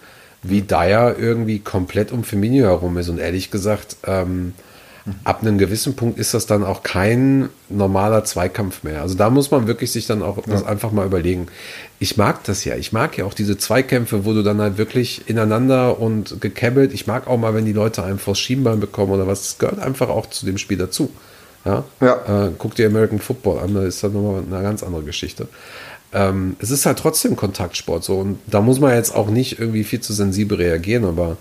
wie 0.49 0.61
Dyer 0.61 1.15
irgendwie 1.17 1.59
komplett 1.59 2.11
um 2.11 2.23
Firmino 2.23 2.65
herum 2.65 2.97
ist. 2.97 3.09
Und 3.09 3.19
ehrlich 3.19 3.51
gesagt, 3.51 3.97
ähm, 4.05 4.53
ab 5.23 5.41
einem 5.41 5.57
gewissen 5.57 5.95
Punkt 5.95 6.17
ist 6.17 6.33
das 6.33 6.47
dann 6.47 6.63
auch 6.63 6.81
kein 6.81 7.49
normaler 7.69 8.23
Zweikampf 8.23 8.83
mehr. 8.83 9.01
Also 9.01 9.15
da 9.15 9.29
muss 9.29 9.51
man 9.51 9.67
wirklich 9.67 9.91
sich 9.91 10.07
dann 10.07 10.23
auch 10.23 10.39
das 10.47 10.63
einfach 10.63 10.91
mal 10.91 11.05
überlegen. 11.05 11.47
Ich 11.99 12.17
mag 12.17 12.43
das 12.45 12.65
ja. 12.65 12.75
Ich 12.75 12.91
mag 12.91 13.17
ja 13.17 13.25
auch 13.25 13.33
diese 13.33 13.57
Zweikämpfe, 13.57 14.25
wo 14.25 14.33
du 14.33 14.41
dann 14.41 14.59
halt 14.59 14.77
wirklich 14.77 15.29
ineinander 15.29 15.99
und 15.99 16.41
gekebbelt. 16.41 16.93
Ich 16.93 17.05
mag 17.05 17.27
auch 17.27 17.37
mal, 17.37 17.53
wenn 17.53 17.65
die 17.65 17.73
Leute 17.73 18.03
einem 18.03 18.17
vors 18.17 18.39
Schienbein 18.39 18.79
bekommen 18.79 19.11
oder 19.11 19.27
was. 19.27 19.43
Das 19.43 19.57
gehört 19.59 19.79
einfach 19.79 20.09
auch 20.09 20.27
zu 20.27 20.45
dem 20.45 20.57
Spiel 20.57 20.77
dazu. 20.77 21.11
Ja. 21.65 21.83
Ja. 21.99 22.45
Äh, 22.47 22.51
guck 22.57 22.75
dir 22.75 22.87
American 22.87 23.19
Football 23.19 23.59
an, 23.59 23.73
da 23.73 23.83
ist 23.83 24.03
das 24.03 24.11
nochmal 24.11 24.43
eine 24.49 24.63
ganz 24.63 24.83
andere 24.83 25.03
Geschichte. 25.03 25.47
Ähm, 26.15 26.55
es 26.59 26.71
ist 26.71 26.85
halt 26.85 26.97
trotzdem 26.97 27.35
Kontaktsport 27.35 28.03
so 28.03 28.19
und 28.19 28.39
da 28.47 28.61
muss 28.61 28.79
man 28.79 28.95
jetzt 28.95 29.13
auch 29.13 29.29
nicht 29.29 29.59
irgendwie 29.59 29.83
viel 29.83 29.99
zu 29.99 30.13
sensibel 30.13 30.57
reagieren, 30.57 31.03
aber 31.03 31.35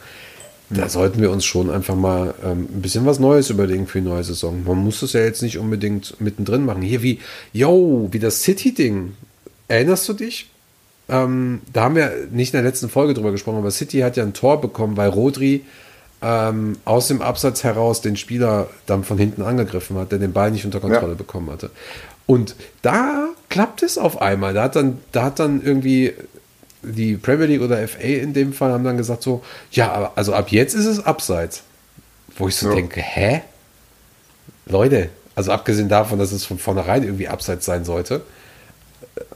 da 0.68 0.88
sollten 0.88 1.22
wir 1.22 1.30
uns 1.30 1.44
schon 1.44 1.70
einfach 1.70 1.94
mal 1.94 2.34
ähm, 2.44 2.66
ein 2.74 2.82
bisschen 2.82 3.06
was 3.06 3.20
Neues 3.20 3.50
überlegen 3.50 3.86
für 3.86 4.00
die 4.00 4.08
neue 4.08 4.24
Saison. 4.24 4.64
Man 4.64 4.78
muss 4.78 5.00
es 5.02 5.12
ja 5.12 5.20
jetzt 5.20 5.42
nicht 5.42 5.58
unbedingt 5.58 6.20
mittendrin 6.20 6.64
machen. 6.64 6.82
Hier 6.82 7.02
wie, 7.02 7.20
yo, 7.52 8.08
wie 8.10 8.18
das 8.18 8.42
City-Ding. 8.42 9.12
Erinnerst 9.68 10.08
du 10.08 10.14
dich? 10.14 10.50
Ähm, 11.08 11.60
da 11.72 11.82
haben 11.84 11.94
wir 11.94 12.10
nicht 12.32 12.52
in 12.52 12.58
der 12.58 12.68
letzten 12.68 12.88
Folge 12.88 13.14
drüber 13.14 13.30
gesprochen, 13.30 13.58
aber 13.58 13.70
City 13.70 14.00
hat 14.00 14.16
ja 14.16 14.24
ein 14.24 14.32
Tor 14.32 14.60
bekommen, 14.60 14.96
weil 14.96 15.10
Rodri 15.10 15.64
ähm, 16.22 16.78
aus 16.86 17.08
dem 17.08 17.20
Absatz 17.22 17.62
heraus 17.62 18.00
den 18.00 18.16
Spieler 18.16 18.68
dann 18.86 19.04
von 19.04 19.18
hinten 19.18 19.42
angegriffen 19.42 19.96
hat, 19.98 20.10
der 20.10 20.18
den 20.18 20.32
Ball 20.32 20.50
nicht 20.50 20.64
unter 20.64 20.80
Kontrolle 20.80 21.12
Ja. 21.12 21.18
bekommen 21.18 21.50
hatte. 21.50 21.70
Und 22.26 22.56
da 22.80 23.28
klappt 23.54 23.82
es 23.84 23.98
auf 23.98 24.20
einmal. 24.20 24.52
Da 24.52 24.64
hat 24.64 24.74
dann, 24.74 24.98
da 25.12 25.22
hat 25.24 25.38
dann 25.38 25.62
irgendwie 25.62 26.12
die 26.82 27.16
Premier 27.16 27.46
League 27.46 27.62
oder 27.62 27.86
FA 27.86 28.00
in 28.00 28.32
dem 28.34 28.52
Fall 28.52 28.72
haben 28.72 28.82
dann 28.82 28.96
gesagt 28.96 29.22
so, 29.22 29.42
ja, 29.70 29.92
aber 29.92 30.12
also 30.16 30.34
ab 30.34 30.48
jetzt 30.50 30.74
ist 30.74 30.86
es 30.86 31.04
abseits. 31.04 31.62
Wo 32.36 32.48
ich 32.48 32.56
so 32.56 32.68
Ja. 32.70 32.74
denke, 32.74 33.00
hä? 33.00 33.42
Leute, 34.66 35.08
also 35.36 35.52
abgesehen 35.52 35.88
davon, 35.88 36.18
dass 36.18 36.32
es 36.32 36.44
von 36.44 36.58
vornherein 36.58 37.04
irgendwie 37.04 37.28
abseits 37.28 37.64
sein 37.64 37.84
sollte, 37.84 38.22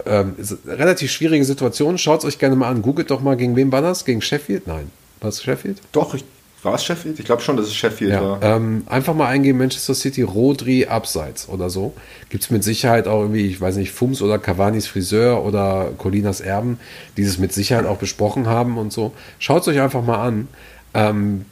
ähm, 0.04 0.34
relativ 0.66 1.12
schwierige 1.12 1.44
Situation. 1.44 1.96
Schaut 1.96 2.20
es 2.20 2.24
euch 2.24 2.38
gerne 2.40 2.56
mal 2.56 2.68
an. 2.70 2.82
Googelt 2.82 3.10
doch 3.12 3.20
mal, 3.20 3.36
gegen 3.36 3.54
wen 3.54 3.70
war 3.70 3.82
das? 3.82 4.04
Gegen 4.04 4.20
Sheffield? 4.20 4.66
Nein. 4.66 4.90
War 5.20 5.28
es 5.28 5.40
Sheffield? 5.42 5.78
Doch, 5.92 6.14
ich, 6.14 6.24
war 6.68 6.74
es 6.76 6.84
Sheffield? 6.84 7.18
Ich 7.18 7.24
glaube 7.24 7.42
schon, 7.42 7.56
dass 7.56 7.66
es 7.66 7.74
Sheffield 7.74 8.12
Ja, 8.12 8.22
war. 8.22 8.42
ähm, 8.42 8.82
einfach 8.86 9.14
mal 9.14 9.26
eingeben, 9.26 9.58
Manchester 9.58 9.94
City, 9.94 10.22
Rodri 10.22 10.86
abseits 10.86 11.48
oder 11.48 11.70
so. 11.70 11.94
Gibt 12.30 12.44
es 12.44 12.50
mit 12.50 12.64
Sicherheit 12.64 13.06
auch 13.08 13.20
irgendwie, 13.22 13.46
ich 13.46 13.60
weiß 13.60 13.76
nicht, 13.76 13.90
Fums 13.92 14.22
oder 14.22 14.38
Cavanis 14.38 14.86
Friseur 14.86 15.44
oder 15.44 15.90
Colinas 15.98 16.40
Erben, 16.40 16.78
die 17.16 17.22
es 17.22 17.38
mit 17.38 17.52
Sicherheit 17.52 17.86
auch 17.86 17.98
besprochen 17.98 18.46
haben 18.46 18.78
und 18.78 18.92
so. 18.92 19.12
Schaut 19.38 19.62
es 19.62 19.68
euch 19.68 19.80
einfach 19.80 20.04
mal 20.04 20.22
an. 20.26 20.48
Ähm, 20.94 21.44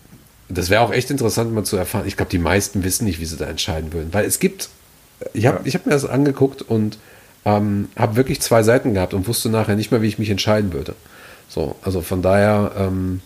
das 0.49 0.71
wäre 0.71 0.81
auch 0.83 0.93
echt 0.93 1.11
interessant, 1.11 1.53
mal 1.53 1.65
zu 1.65 1.77
erfahren. 1.77 2.05
Ich 2.07 2.17
glaube, 2.17 2.31
die 2.31 2.39
meisten 2.39 2.85
wissen 2.85 3.05
nicht, 3.05 3.21
wie 3.21 3.25
sie 3.25 3.37
da 3.37 3.47
entscheiden 3.47 3.93
würden. 3.93 4.13
Weil 4.13 4.25
es 4.27 4.39
gibt, 4.39 4.69
ich 5.35 5.47
habe 5.47 5.61
ich 5.65 5.75
hab 5.75 5.87
mir 5.87 5.93
das 5.93 6.05
angeguckt 6.05 6.63
und 6.63 6.99
ähm, 7.45 7.89
habe 7.97 8.17
wirklich 8.17 8.41
zwei 8.41 8.63
Seiten 8.63 8.95
gehabt 8.95 9.13
und 9.15 9.27
wusste 9.29 9.49
nachher 9.49 9.77
nicht 9.77 9.91
mehr, 9.91 10.03
wie 10.03 10.09
ich 10.09 10.19
mich 10.19 10.31
entscheiden 10.31 10.73
würde. 10.73 10.95
So, 11.49 11.77
also 11.83 12.01
von 12.01 12.23
daher, 12.23 12.73
ähm, 12.79 13.21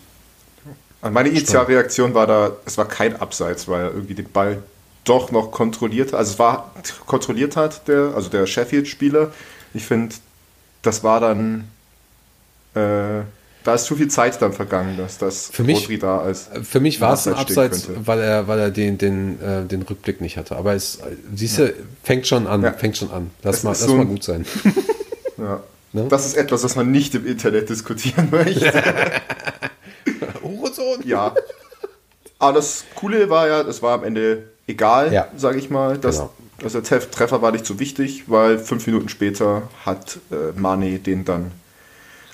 Und 1.01 1.13
meine 1.13 1.29
Initialreaktion 1.29 2.13
war 2.13 2.27
da, 2.27 2.51
es 2.65 2.77
war 2.77 2.87
kein 2.87 3.15
Abseits, 3.19 3.67
weil 3.67 3.81
er 3.85 3.91
irgendwie 3.93 4.13
den 4.13 4.29
Ball 4.31 4.61
doch 5.03 5.31
noch 5.31 5.49
kontrolliert 5.51 6.13
hat. 6.13 6.19
Also 6.19 6.33
es 6.33 6.39
war 6.39 6.71
kontrolliert 7.07 7.55
hat, 7.55 7.87
der, 7.87 8.11
also 8.15 8.29
der 8.29 8.45
Sheffield-Spieler. 8.45 9.31
Ich 9.73 9.83
finde, 9.85 10.15
das 10.83 11.03
war 11.03 11.19
dann, 11.19 11.67
äh, 12.75 13.23
da 13.63 13.73
ist 13.75 13.85
zu 13.85 13.95
viel 13.95 14.09
Zeit 14.09 14.39
dann 14.41 14.53
vergangen, 14.53 14.97
dass 14.97 15.17
das 15.17 15.49
Für 15.51 15.63
mich- 15.63 15.81
Rodri 15.83 15.97
da 15.99 16.27
ist. 16.29 16.49
Für 16.63 16.79
mich 16.79 17.01
war 17.01 17.13
es 17.13 17.27
ein 17.27 17.33
Abseits 17.33 17.89
weil 18.05 18.19
er, 18.19 18.47
weil 18.47 18.59
er 18.59 18.69
den, 18.71 18.97
den, 18.99 19.41
äh, 19.41 19.65
den 19.65 19.81
Rückblick 19.81 20.21
nicht 20.21 20.37
hatte. 20.37 20.55
Aber 20.55 20.73
es, 20.73 20.99
siehst 21.35 21.57
du, 21.59 21.73
fängt 22.03 22.27
schon 22.27 22.45
an, 22.47 22.61
Ja. 22.61 22.73
fängt 22.73 22.97
schon 22.97 23.11
an. 23.11 23.31
Lass 23.43 23.57
Es 23.57 23.63
mal, 23.63 23.69
lass 23.71 23.79
so 23.81 23.95
mal 23.95 24.05
gut 24.05 24.23
sein. 24.23 24.45
Ja. 25.37 25.63
Ne? 25.93 26.05
Das 26.09 26.27
ist 26.27 26.37
etwas, 26.37 26.63
was 26.63 26.75
man 26.75 26.91
nicht 26.91 27.15
im 27.15 27.25
Internet 27.25 27.69
diskutieren 27.69 28.27
möchte. 28.29 28.71
Hurensohn! 30.77 31.07
ja. 31.07 31.35
Aber 32.39 32.53
das 32.53 32.85
Coole 32.95 33.29
war 33.29 33.47
ja, 33.47 33.63
das 33.63 33.81
war 33.83 33.93
am 33.93 34.03
Ende 34.03 34.49
egal, 34.67 35.13
Ja. 35.13 35.27
sage 35.37 35.59
ich 35.59 35.69
mal. 35.69 35.97
Das, 35.97 36.17
Genau. 36.17 36.31
Also 36.63 36.79
der 36.81 36.87
Treff- 37.01 37.09
Treffer 37.11 37.41
war 37.41 37.51
nicht 37.51 37.65
so 37.65 37.79
wichtig, 37.79 38.23
weil 38.27 38.59
fünf 38.59 38.85
Minuten 38.87 39.09
später 39.09 39.63
hat 39.85 40.17
äh, 40.31 40.57
Mane 40.59 40.99
den 40.99 41.25
dann 41.25 41.51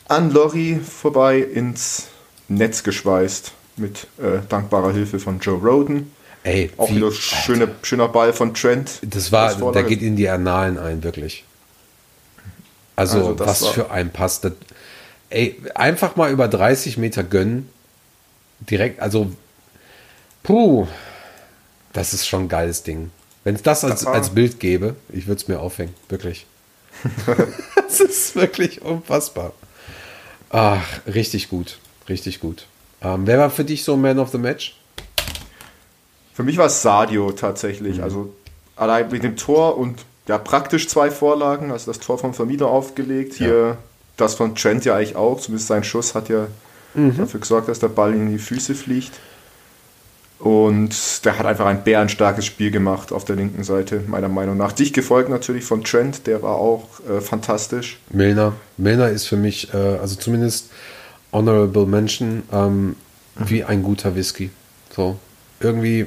an 0.09 0.31
Lorry 0.31 0.79
vorbei 0.81 1.39
ins 1.39 2.07
Netz 2.49 2.83
geschweißt 2.83 3.51
mit 3.77 4.07
äh, 4.17 4.39
dankbarer 4.49 4.91
Hilfe 4.93 5.19
von 5.19 5.39
Joe 5.39 5.57
Roden. 5.59 6.11
Ey, 6.43 6.71
Auch 6.77 6.89
wie- 6.89 6.97
wieder 6.97 7.11
schöne, 7.11 7.69
schöner 7.83 8.07
Ball 8.09 8.31
von 8.33 8.53
Trent. 8.53 8.99
Das 9.01 9.31
war, 9.33 9.49
Vorlage. 9.51 9.87
geht 9.87 10.01
in 10.01 10.15
die 10.17 10.27
Annalen 10.29 10.77
ein, 10.77 11.03
wirklich. 11.03 11.43
Also, 12.95 13.17
Also 13.19 13.33
das 13.33 13.47
was 13.47 13.61
war- 13.63 13.73
für 13.73 13.91
ein 13.91 14.11
Pass. 14.11 14.41
Das, 14.41 14.53
ey, 15.29 15.61
einfach 15.75 16.15
mal 16.15 16.31
über 16.31 16.47
30 16.47 16.97
Meter 16.97 17.23
gönnen. 17.23 17.69
Direkt, 18.59 18.99
also, 18.99 19.31
puh, 20.43 20.87
das 21.93 22.13
ist 22.13 22.27
schon 22.27 22.43
ein 22.43 22.49
geiles 22.49 22.83
Ding. 22.83 23.11
Wenn 23.43 23.55
es 23.55 23.63
das 23.63 23.83
als, 23.83 24.05
als 24.05 24.31
Bild 24.31 24.59
gäbe, 24.59 24.95
ich 25.09 25.27
würde 25.27 25.41
es 25.41 25.47
mir 25.47 25.59
aufhängen. 25.59 25.93
Wirklich. 26.09 26.45
das 27.75 27.99
ist 27.99 28.35
wirklich 28.35 28.81
unfassbar. 28.81 29.53
Ach, 30.49 30.83
richtig 31.05 31.49
gut. 31.49 31.79
Richtig 32.09 32.39
gut. 32.39 32.67
Ähm, 33.01 33.27
wer 33.27 33.37
war 33.39 33.49
für 33.49 33.63
dich 33.63 33.83
so 33.83 33.95
Man 33.97 34.19
of 34.19 34.29
the 34.31 34.37
Match? 34.37 34.77
Für 36.33 36.43
mich 36.43 36.57
war 36.57 36.67
es 36.67 36.81
Sadio 36.81 37.31
tatsächlich. 37.31 38.01
Also 38.01 38.33
allein 38.75 39.09
mit 39.09 39.23
dem 39.23 39.35
Tor 39.37 39.77
und 39.77 40.05
ja, 40.27 40.37
praktisch 40.37 40.87
zwei 40.87 41.09
Vorlagen. 41.09 41.71
Also 41.71 41.91
das 41.91 41.99
Tor 41.99 42.17
von 42.17 42.33
Vermieter 42.33 42.67
aufgelegt. 42.67 43.35
Hier 43.35 43.77
das 44.17 44.35
von 44.35 44.55
Trent 44.55 44.85
ja 44.85 44.95
eigentlich 44.95 45.15
auch. 45.15 45.39
Zumindest 45.39 45.67
sein 45.67 45.83
Schuss 45.83 46.15
hat 46.15 46.29
ja 46.29 46.47
dafür 46.97 47.39
gesorgt, 47.39 47.67
dass 47.69 47.79
der 47.79 47.89
Ball 47.89 48.13
in 48.13 48.31
die 48.31 48.39
Füße 48.39 48.75
fliegt. 48.75 49.13
Und 50.39 51.25
der 51.25 51.39
hat 51.39 51.47
einfach 51.47 51.65
ein 51.65 51.83
bärenstarkes 51.83 52.45
Spiel 52.45 52.69
gemacht 52.69 53.11
auf 53.11 53.25
der 53.25 53.35
linken 53.35 53.63
Seite, 53.63 54.03
meiner 54.07 54.29
Meinung 54.29 54.55
nach. 54.55 54.71
Dich 54.71 54.93
gefolgt 54.93 55.29
natürlich 55.29 55.63
von 55.63 55.83
Trent, 55.83 56.27
der 56.27 56.43
war 56.43 56.55
auch 56.55 56.87
äh, 57.09 57.21
fantastisch. 57.21 57.99
Milner. 58.11 58.53
Milner 58.77 59.09
ist 59.09 59.25
für 59.27 59.35
mich, 59.37 59.73
äh, 59.73 59.77
also 59.77 60.15
zumindest 60.15 60.69
Honorable 61.33 61.87
Mention, 61.87 62.43
ähm, 62.53 62.95
wie 63.35 63.63
ein 63.63 63.81
guter 63.81 64.15
Whisky. 64.15 64.51
So, 64.95 65.17
irgendwie, 65.59 66.05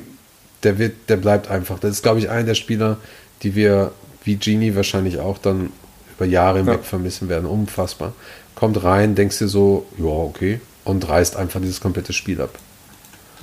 der 0.62 0.78
wird, 0.78 0.94
der 1.08 1.16
bleibt 1.16 1.48
einfach. 1.50 1.80
Das 1.80 1.90
ist, 1.90 2.02
glaube 2.04 2.20
ich, 2.20 2.30
einer 2.30 2.44
der 2.44 2.54
Spieler, 2.54 2.98
die 3.42 3.56
wir, 3.56 3.90
wie 4.24 4.36
Genie 4.36 4.76
wahrscheinlich 4.76 5.18
auch, 5.18 5.38
dann 5.38 5.70
über 6.16 6.26
Jahre 6.26 6.58
hinweg 6.58 6.76
Ja. 6.78 6.82
vermissen 6.82 7.28
werden. 7.28 7.46
Unfassbar. 7.46 8.12
Kommt 8.54 8.82
rein, 8.84 9.16
denkst 9.16 9.38
dir 9.38 9.48
so, 9.48 9.86
ja, 9.98 10.04
okay, 10.06 10.60
und 10.84 11.08
reißt 11.08 11.36
einfach 11.36 11.60
dieses 11.60 11.80
komplette 11.80 12.12
Spiel 12.12 12.40
ab. 12.40 12.58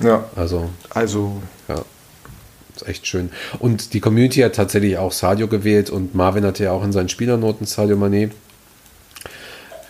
Ja, 0.00 0.24
Also, 0.36 0.70
also 0.90 1.42
ja. 1.68 1.82
Ist 2.76 2.86
echt 2.86 3.06
schön. 3.08 3.30
Und 3.58 3.92
die 3.94 4.00
Community 4.00 4.40
hat 4.40 4.54
tatsächlich 4.54 4.98
auch 4.98 5.10
Sadio 5.10 5.48
gewählt 5.48 5.90
und 5.90 6.14
Marvin 6.14 6.44
hatte 6.44 6.62
ja 6.64 6.70
auch 6.72 6.84
in 6.84 6.92
seinen 6.92 7.08
Spielernoten 7.08 7.66
Sadio 7.66 7.96
Mané. 7.96 8.30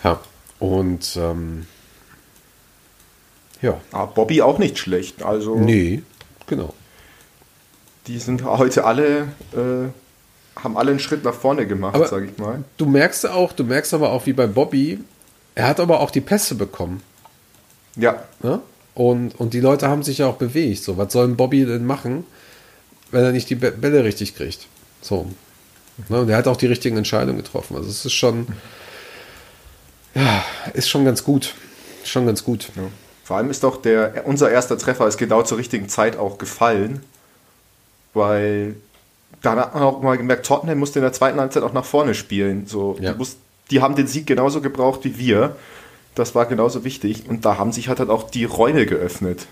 Ja. 0.03 0.20
Und 0.59 1.14
ähm, 1.20 1.66
ja. 3.61 3.78
ah, 3.92 4.07
Bobby 4.07 4.40
auch 4.42 4.59
nicht 4.59 4.78
schlecht. 4.78 5.22
Also 5.22 5.57
Nee, 5.57 6.03
genau. 6.46 6.72
die 8.07 8.18
sind 8.18 8.44
heute 8.44 8.84
alle, 8.84 9.28
äh, 9.53 10.59
haben 10.61 10.76
alle 10.78 10.90
einen 10.92 11.01
Schritt 11.01 11.24
nach 11.24 11.34
vorne 11.34 11.66
gemacht, 11.66 11.94
Aber- 11.94 12.09
sage 12.09 12.26
ich 12.26 12.38
mal. 12.38 12.64
Du 12.78 12.86
merkst 12.86 13.28
auch, 13.28 13.53
du 13.53 13.64
merkst 13.64 13.92
aber 13.94 14.11
auch 14.12 14.24
wie 14.26 14.32
bei 14.32 14.46
Bobby, 14.46 15.01
er 15.55 15.66
hat 15.68 15.78
aber 15.80 16.01
auch 16.01 16.11
die 16.11 16.20
Pässe 16.22 16.55
bekommen. 16.55 17.03
Ja, 17.97 18.22
Ne? 18.43 18.61
Und, 18.95 19.39
und 19.39 19.55
die 19.55 19.61
Leute 19.61 19.89
haben 19.89 20.03
sich 20.03 20.18
ja 20.18 20.26
auch 20.26 20.36
bewegt. 20.36 20.82
So, 20.82 20.97
was 20.97 21.12
soll 21.12 21.28
ein 21.28 21.36
Bobby 21.36 21.64
denn 21.64 21.86
machen, 21.86 22.24
wenn 23.12 23.22
er 23.24 23.30
nicht 23.32 23.49
die 23.49 23.55
Bä- 23.57 23.70
Bälle 23.70 24.03
richtig 24.03 24.34
kriegt? 24.34 24.66
So. 25.03 25.26
Ne? 26.09 26.20
Und 26.22 26.28
er 26.28 26.36
hat 26.36 26.49
auch 26.49 26.57
die 26.57 26.66
richtigen 26.66 26.97
Entscheidungen 26.97 27.39
getroffen. 27.39 27.76
Also 27.76 27.89
es 27.89 28.05
ist 28.05 28.12
schon, 28.14 28.49
ja, 30.14 30.45
ist 30.74 30.89
schon 30.89 31.05
ganz 31.05 31.22
gut. 31.22 31.55
Schon 32.05 32.26
ganz 32.26 32.43
gut. 32.43 32.70
Ja. 32.76 32.82
Vor 33.24 33.36
allem 33.36 33.51
ist 33.51 33.62
doch 33.62 33.80
der, 33.80 34.26
unser 34.26 34.51
erster 34.51 34.78
Treffer 34.78 35.07
ist 35.07 35.18
genau 35.18 35.43
zur 35.43 35.59
richtigen 35.59 35.89
Zeit 35.89 36.16
auch 36.16 36.39
gefallen, 36.39 37.03
weil 38.14 38.74
dann 39.43 39.59
hat 39.59 39.74
man 39.74 39.82
auch 39.82 40.03
mal 40.03 40.16
gemerkt, 40.18 40.47
Tottenham 40.47 40.78
musste 40.78 40.99
in 40.99 41.03
der 41.05 41.12
zweiten 41.12 41.39
Halbzeit 41.39 41.62
auch 41.62 41.72
nach 41.74 41.84
vorne 41.84 42.14
spielen. 42.14 42.66
So, 42.66 42.97
Ja. 43.01 43.12
die, 43.12 43.18
muss, 43.18 43.36
die 43.70 43.80
haben 43.80 43.95
den 43.95 44.07
Sieg 44.07 44.26
genauso 44.26 44.61
gebraucht 44.61 45.01
wie 45.05 45.18
wir. 45.18 45.57
Das 46.18 46.34
war 46.34 46.46
genauso 46.46 46.84
wichtig 46.84 47.28
und 47.28 47.44
da 47.44 47.58
haben 47.58 47.72
sich 47.72 47.88
halt, 47.88 48.00
halt 48.00 48.10
auch 48.10 48.30
die 48.30 48.44
Räume 48.44 48.86
geöffnet. 48.86 49.46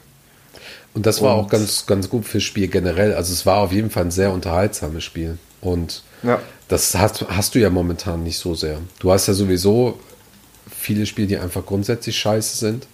Und 0.95 1.07
das 1.07 1.23
war 1.23 1.37
Und- 1.39 1.45
auch 1.45 1.49
ganz, 1.49 1.87
ganz 1.87 2.09
gut 2.09 2.25
fürs 2.25 2.43
Spiel 2.43 2.69
generell. 2.69 3.15
Also 3.15 3.33
es 3.33 3.47
war 3.47 3.59
auf 3.59 3.73
jeden 3.73 3.91
Fall 3.91 4.05
ein 4.07 4.11
sehr 4.11 4.33
unterhaltsames 4.33 5.05
Spiel. 5.05 5.39
Und 5.61 6.03
Ja. 6.23 6.41
das 6.69 6.95
hast, 6.95 7.27
hast 7.29 7.55
du 7.55 7.59
ja 7.61 7.71
momentan 7.71 8.23
nicht 8.23 8.39
so 8.39 8.55
sehr. 8.55 8.79
Du 8.99 9.13
hast 9.13 9.27
ja 9.29 9.35
sowieso 9.35 9.99
viele 10.77 11.07
Spiele, 11.07 11.29
die 11.29 11.39
einfach 11.39 11.65
grundsätzlich 11.67 12.19
scheiße 12.19 12.57
sind. 12.57 12.87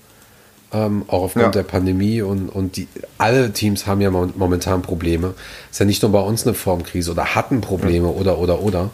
Ähm, 0.74 1.04
auch 1.08 1.24
aufgrund 1.24 1.44
Ja. 1.44 1.50
der 1.50 1.62
Pandemie 1.64 2.22
und, 2.22 2.48
und 2.48 2.76
die, 2.76 2.88
alle 3.18 3.52
Teams 3.52 3.86
haben 3.86 4.00
ja 4.00 4.10
mo- 4.10 4.32
momentan 4.36 4.80
Probleme. 4.82 5.34
Ist 5.70 5.80
ja 5.80 5.86
nicht 5.86 6.02
nur 6.02 6.10
bei 6.12 6.20
uns 6.20 6.46
eine 6.46 6.54
Formkrise 6.54 7.10
oder 7.10 7.34
hatten 7.34 7.60
Probleme 7.60 8.08
oder, 8.08 8.38
oder, 8.38 8.60
oder. 8.62 8.90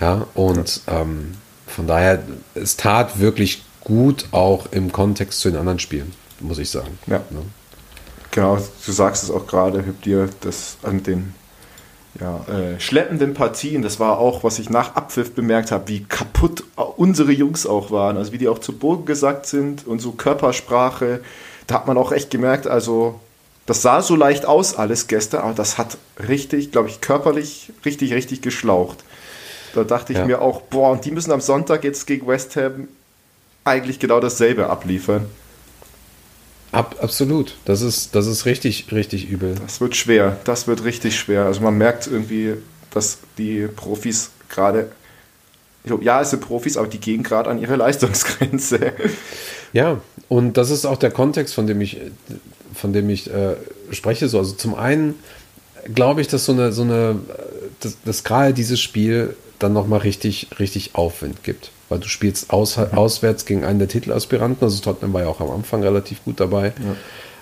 Ja, 0.00 0.26
und 0.34 0.82
Ähm, 0.88 1.32
von 1.66 1.86
daher, 1.86 2.22
es 2.54 2.76
tat 2.76 3.18
wirklich 3.18 3.62
gut 3.84 4.26
auch 4.32 4.66
im 4.70 4.92
Kontext 4.92 5.40
zu 5.40 5.50
den 5.50 5.58
anderen 5.58 5.78
Spielen, 5.78 6.12
muss 6.40 6.58
ich 6.58 6.70
sagen. 6.70 6.98
Ja. 7.06 7.18
Ne? 7.30 7.42
Genau, 8.30 8.56
du 8.86 8.92
sagst 8.92 9.22
es 9.24 9.30
auch 9.30 9.46
gerade, 9.46 9.78
hab 9.86 10.00
dir 10.02 10.28
das 10.40 10.78
an 10.82 11.02
den 11.02 11.34
ja, 12.20 12.44
äh, 12.46 12.78
schleppenden 12.80 13.34
Partien, 13.34 13.82
das 13.82 13.98
war 14.00 14.18
auch, 14.18 14.44
was 14.44 14.58
ich 14.58 14.68
nach 14.70 14.94
Abpfiff 14.96 15.34
bemerkt 15.34 15.70
habe, 15.72 15.88
wie 15.88 16.04
kaputt 16.04 16.64
unsere 16.96 17.32
Jungs 17.32 17.66
auch 17.66 17.90
waren, 17.90 18.16
also 18.16 18.32
wie 18.32 18.38
die 18.38 18.48
auch 18.48 18.58
zu 18.58 18.72
Boden 18.72 19.06
gesackt 19.06 19.46
sind 19.46 19.86
und 19.86 20.00
so 20.00 20.12
Körpersprache, 20.12 21.20
da 21.66 21.74
hat 21.76 21.86
man 21.86 21.96
auch 21.96 22.12
echt 22.12 22.30
gemerkt, 22.30 22.66
also 22.66 23.18
das 23.66 23.80
sah 23.82 24.02
so 24.02 24.16
leicht 24.16 24.44
aus 24.44 24.76
alles 24.76 25.06
gestern, 25.06 25.42
aber 25.42 25.54
das 25.54 25.78
hat 25.78 25.96
richtig, 26.28 26.72
glaube 26.72 26.88
ich, 26.88 27.00
körperlich 27.00 27.72
richtig, 27.84 28.12
richtig 28.12 28.42
geschlaucht. 28.42 28.98
Da 29.74 29.84
dachte 29.84 30.12
ich 30.12 30.18
Ja. 30.18 30.26
mir 30.26 30.42
auch, 30.42 30.62
boah, 30.62 30.90
und 30.90 31.04
die 31.04 31.12
müssen 31.12 31.32
am 31.32 31.40
Sonntag 31.40 31.84
jetzt 31.84 32.06
gegen 32.06 32.26
West 32.26 32.56
Ham 32.56 32.88
eigentlich 33.64 33.98
genau 33.98 34.20
dasselbe 34.20 34.68
abliefern. 34.68 35.26
Ab, 36.72 36.96
absolut. 37.00 37.56
Das 37.66 37.82
ist, 37.82 38.14
das 38.14 38.26
ist 38.26 38.46
richtig, 38.46 38.86
richtig 38.92 39.28
übel. 39.28 39.54
Das 39.60 39.80
wird 39.80 39.94
schwer, 39.94 40.38
das 40.44 40.66
wird 40.66 40.84
richtig 40.84 41.18
schwer. 41.18 41.44
Also 41.44 41.60
man 41.60 41.76
merkt 41.76 42.06
irgendwie, 42.06 42.54
dass 42.90 43.18
die 43.36 43.68
Profis 43.68 44.30
gerade, 44.48 44.90
ja, 45.84 46.20
es 46.22 46.30
sind 46.30 46.40
Profis, 46.40 46.76
aber 46.76 46.86
die 46.86 46.98
gehen 46.98 47.22
gerade 47.22 47.50
an 47.50 47.60
ihre 47.60 47.76
Leistungsgrenze. 47.76 48.92
Ja, 49.72 50.00
und 50.28 50.56
das 50.56 50.70
ist 50.70 50.86
auch 50.86 50.98
der 50.98 51.10
Kontext, 51.10 51.54
von 51.54 51.66
dem 51.66 51.80
ich, 51.80 52.00
von 52.74 52.92
dem 52.94 53.10
ich 53.10 53.30
äh, 53.30 53.56
spreche. 53.90 54.28
So, 54.28 54.38
also 54.38 54.52
zum 54.52 54.74
einen 54.74 55.16
glaube 55.94 56.20
ich, 56.22 56.28
dass 56.28 56.46
so 56.46 56.52
eine, 56.52 56.72
so 56.72 56.82
eine, 56.82 57.10
äh, 57.10 57.34
dass, 57.80 57.96
dass 58.04 58.24
gerade 58.24 58.54
dieses 58.54 58.80
Spiel 58.80 59.36
dann 59.58 59.72
nochmal 59.72 60.00
richtig, 60.00 60.48
richtig 60.58 60.94
Aufwind 60.94 61.44
gibt. 61.44 61.70
Weil 61.92 61.98
du 61.98 62.08
spielst 62.08 62.50
aus, 62.50 62.78
auswärts 62.78 63.44
gegen 63.44 63.64
einen 63.64 63.78
der 63.78 63.88
Titelaspiranten, 63.88 64.64
also 64.64 64.82
Tottenham 64.82 65.12
war 65.12 65.20
ja 65.20 65.28
auch 65.28 65.42
am 65.42 65.50
Anfang 65.50 65.82
relativ 65.82 66.24
gut 66.24 66.40
dabei. 66.40 66.72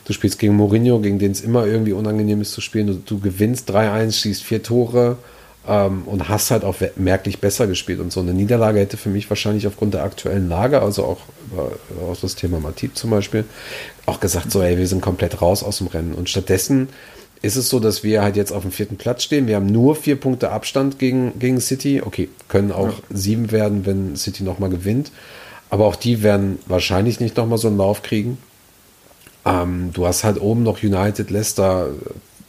Du 0.05 0.13
spielst 0.13 0.41
gegen 0.41 0.57
Mourinho, 0.57 0.99
gegen 0.99 1.21
den 1.21 1.31
es 1.31 1.41
immer 1.41 1.67
irgendwie 1.67 1.93
unangenehm 1.93 2.41
ist 2.41 2.51
zu 2.51 2.61
spielen. 2.61 2.89
Du, 2.89 2.95
du 2.95 3.21
gewinnst 3.21 3.71
3-1, 3.71 4.11
schießt 4.11 4.43
vier 4.43 4.61
Tore 4.61 5.19
ähm, 5.69 6.03
und 6.07 6.29
hast 6.29 6.51
halt 6.51 6.65
auch 6.65 6.75
merklich 6.97 7.39
besser 7.39 7.69
gespielt. 7.69 8.01
Und 8.01 8.13
so 8.13 8.19
eine 8.19 8.35
Niederlage 8.35 8.81
hätte 8.81 8.97
für 8.97 9.09
mich 9.09 9.31
wahrscheinlich 9.31 9.69
aufgrund 9.69 9.95
der 9.95 10.03
aktuellen 10.03 10.49
Lage, 10.49 10.83
also 10.83 11.05
auch 11.05 11.21
über, 11.53 11.71
das 12.21 12.35
Thema 12.35 12.59
Matip 12.59 12.97
zum 12.97 13.11
Beispiel, 13.11 13.45
auch 14.07 14.19
gesagt, 14.19 14.51
so, 14.51 14.61
ey, 14.63 14.77
wir 14.79 14.89
sind 14.89 15.01
komplett 15.01 15.41
raus 15.41 15.63
aus 15.63 15.79
dem 15.79 15.87
Rennen. 15.87 16.15
Und 16.15 16.29
stattdessen 16.29 16.89
ist 17.43 17.57
es 17.57 17.69
so, 17.69 17.81
dass 17.81 18.05
wir 18.05 18.23
halt 18.23 18.37
jetzt 18.37 18.53
auf 18.53 18.63
dem 18.63 18.73
vierten 18.73 18.97
Platz 18.97 19.23
stehen. 19.23 19.47
Wir 19.47 19.57
haben 19.57 19.67
nur 19.67 19.97
vier 19.97 20.17
Punkte 20.17 20.51
Abstand 20.51 20.99
gegen, 20.99 21.39
gegen 21.39 21.61
City. 21.61 22.03
Okay, 22.05 22.29
können 22.49 22.71
auch 22.71 22.93
sieben 23.09 23.51
werden, 23.51 23.87
wenn 23.87 24.17
City 24.17 24.43
nochmal 24.43 24.69
gewinnt. 24.71 25.11
Aber 25.71 25.87
auch 25.87 25.97
die 25.97 26.23
werden 26.23 26.59
wahrscheinlich 26.67 27.21
nicht 27.21 27.37
nochmal 27.37 27.59
so 27.59 27.69
einen 27.69 27.79
Lauf 27.79 28.03
kriegen. 28.03 28.39
Ähm, 29.47 29.91
du 29.95 30.07
hast 30.07 30.25
halt 30.25 30.41
oben 30.41 30.63
noch 30.63 30.83
United, 30.83 31.31
Leicester. 31.31 31.89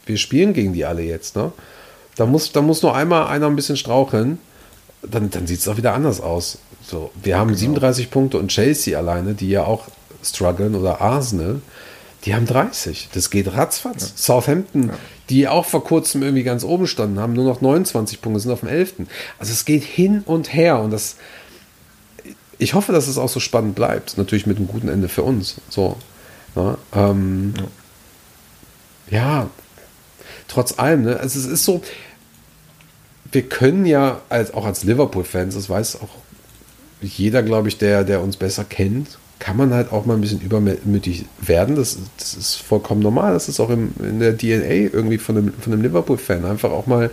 Wir 0.06 0.18
spielen 0.18 0.54
gegen 0.54 0.74
die 0.74 0.84
alle 0.84 1.04
jetzt. 1.04 1.36
Ne? 1.38 1.54
Da, 2.16 2.26
muss, 2.26 2.52
da 2.52 2.62
muss 2.62 2.82
nur 2.82 2.96
einmal 2.96 3.28
einer 3.28 3.48
ein 3.48 3.56
bisschen 3.56 3.78
straucheln. 3.78 4.40
Dann, 5.04 5.30
dann 5.30 5.48
sieht 5.48 5.60
es 5.60 5.68
auch 5.68 5.78
wieder 5.78 5.94
anders 5.94 6.20
aus. 6.20 6.58
So, 6.86 7.12
wir 7.24 7.38
haben 7.38 7.56
37 7.56 8.12
Punkte 8.12 8.38
und 8.38 8.50
Chelsea 8.50 8.98
alleine, 8.98 9.36
die 9.36 9.50
ja 9.50 9.64
auch 9.64 9.86
strugglen, 10.24 10.76
oder 10.76 11.00
Arsenal, 11.00 11.62
die 12.26 12.36
haben 12.36 12.46
30. 12.46 13.10
Das 13.14 13.30
geht 13.30 13.54
ratzfatz. 13.54 14.14
Southampton, 14.16 14.92
die 15.30 15.48
auch 15.48 15.66
vor 15.66 15.84
kurzem 15.84 16.22
irgendwie 16.22 16.44
ganz 16.44 16.64
oben 16.64 16.88
standen, 16.88 17.20
haben 17.20 17.34
nur 17.34 17.46
noch 17.46 17.62
29 17.62 18.22
Punkte, 18.22 18.42
sind 18.42 18.52
auf 18.52 18.60
dem 18.60 18.70
11. 18.70 18.94
Also 19.40 19.52
es 19.52 19.66
geht 19.66 19.84
hin 19.84 20.22
und 20.26 20.54
her 20.54 20.80
und 20.80 20.92
das. 20.92 21.16
Ich 22.60 22.76
hoffe, 22.76 22.92
dass 22.92 23.08
es 23.08 23.18
auch 23.18 23.30
so 23.30 23.40
spannend 23.40 23.74
bleibt. 23.74 24.18
Natürlich 24.20 24.46
mit 24.46 24.58
einem 24.58 24.68
guten 24.68 24.88
Ende 24.88 25.10
für 25.10 25.24
uns. 25.24 25.56
So. 25.70 25.98
Ja, 26.56 26.78
ähm, 26.94 27.54
ja. 29.10 29.50
trotz 30.48 30.78
allem, 30.78 31.04
ne? 31.04 31.18
Also 31.18 31.40
es 31.40 31.46
ist 31.46 31.66
so, 31.66 31.82
wir 33.32 33.44
können 33.44 33.86
ja 33.86 34.22
als, 34.30 34.54
auch 34.54 34.66
als 34.66 34.84
Liverpool-Fans, 34.84 35.56
das 35.56 35.70
weiß 35.70 36.02
auch 36.02 36.10
jeder, 37.02 37.42
glaube 37.42 37.68
ich, 37.68 37.78
der, 37.78 38.04
der 38.04 38.22
uns 38.22 38.38
besser 38.38 38.64
kennt, 38.64 39.18
kann 39.42 39.58
man 39.58 39.74
halt 39.74 39.92
auch 39.92 40.06
mal 40.06 40.14
ein 40.14 40.22
bisschen 40.22 40.40
übermütig 40.40 41.26
werden. 41.42 41.76
Das, 41.76 41.98
das 42.20 42.36
ist 42.36 42.56
vollkommen 42.58 43.02
normal. 43.02 43.34
Das 43.34 43.50
ist 43.50 43.60
auch 43.60 43.72
im, 43.72 43.92
in 44.00 44.20
der 44.20 44.38
DNA 44.38 44.94
irgendwie 44.94 45.18
von 45.18 45.36
einem, 45.36 45.54
von 45.54 45.74
einem 45.74 45.82
Liverpool-Fan. 45.82 46.46
Einfach 46.46 46.70
auch 46.70 46.86
mal 46.86 47.10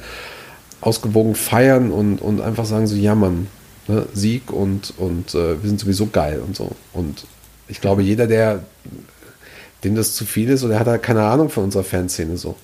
ausgewogen 0.82 1.34
feiern 1.34 1.90
und, 1.90 2.20
und 2.20 2.42
einfach 2.42 2.66
sagen 2.66 2.86
so, 2.86 2.96
ja 2.96 3.14
Mann, 3.14 3.46
ne, 3.88 4.06
Sieg 4.12 4.52
und, 4.52 4.92
und 4.98 5.34
äh, 5.34 5.62
wir 5.62 5.68
sind 5.68 5.80
sowieso 5.80 6.08
geil 6.08 6.42
und 6.46 6.54
so. 6.54 6.72
Und 6.92 7.26
ich 7.66 7.80
glaube, 7.80 8.02
jeder, 8.02 8.26
der 8.26 8.60
dem 9.84 9.94
das 9.94 10.14
zu 10.14 10.26
viel 10.26 10.50
ist 10.50 10.64
oder 10.64 10.78
hat 10.78 10.86
halt 10.86 11.02
keine 11.02 11.22
Ahnung 11.22 11.48
von 11.48 11.64
unserer 11.64 11.84
Fanszene 11.84 12.36
so. 12.36 12.56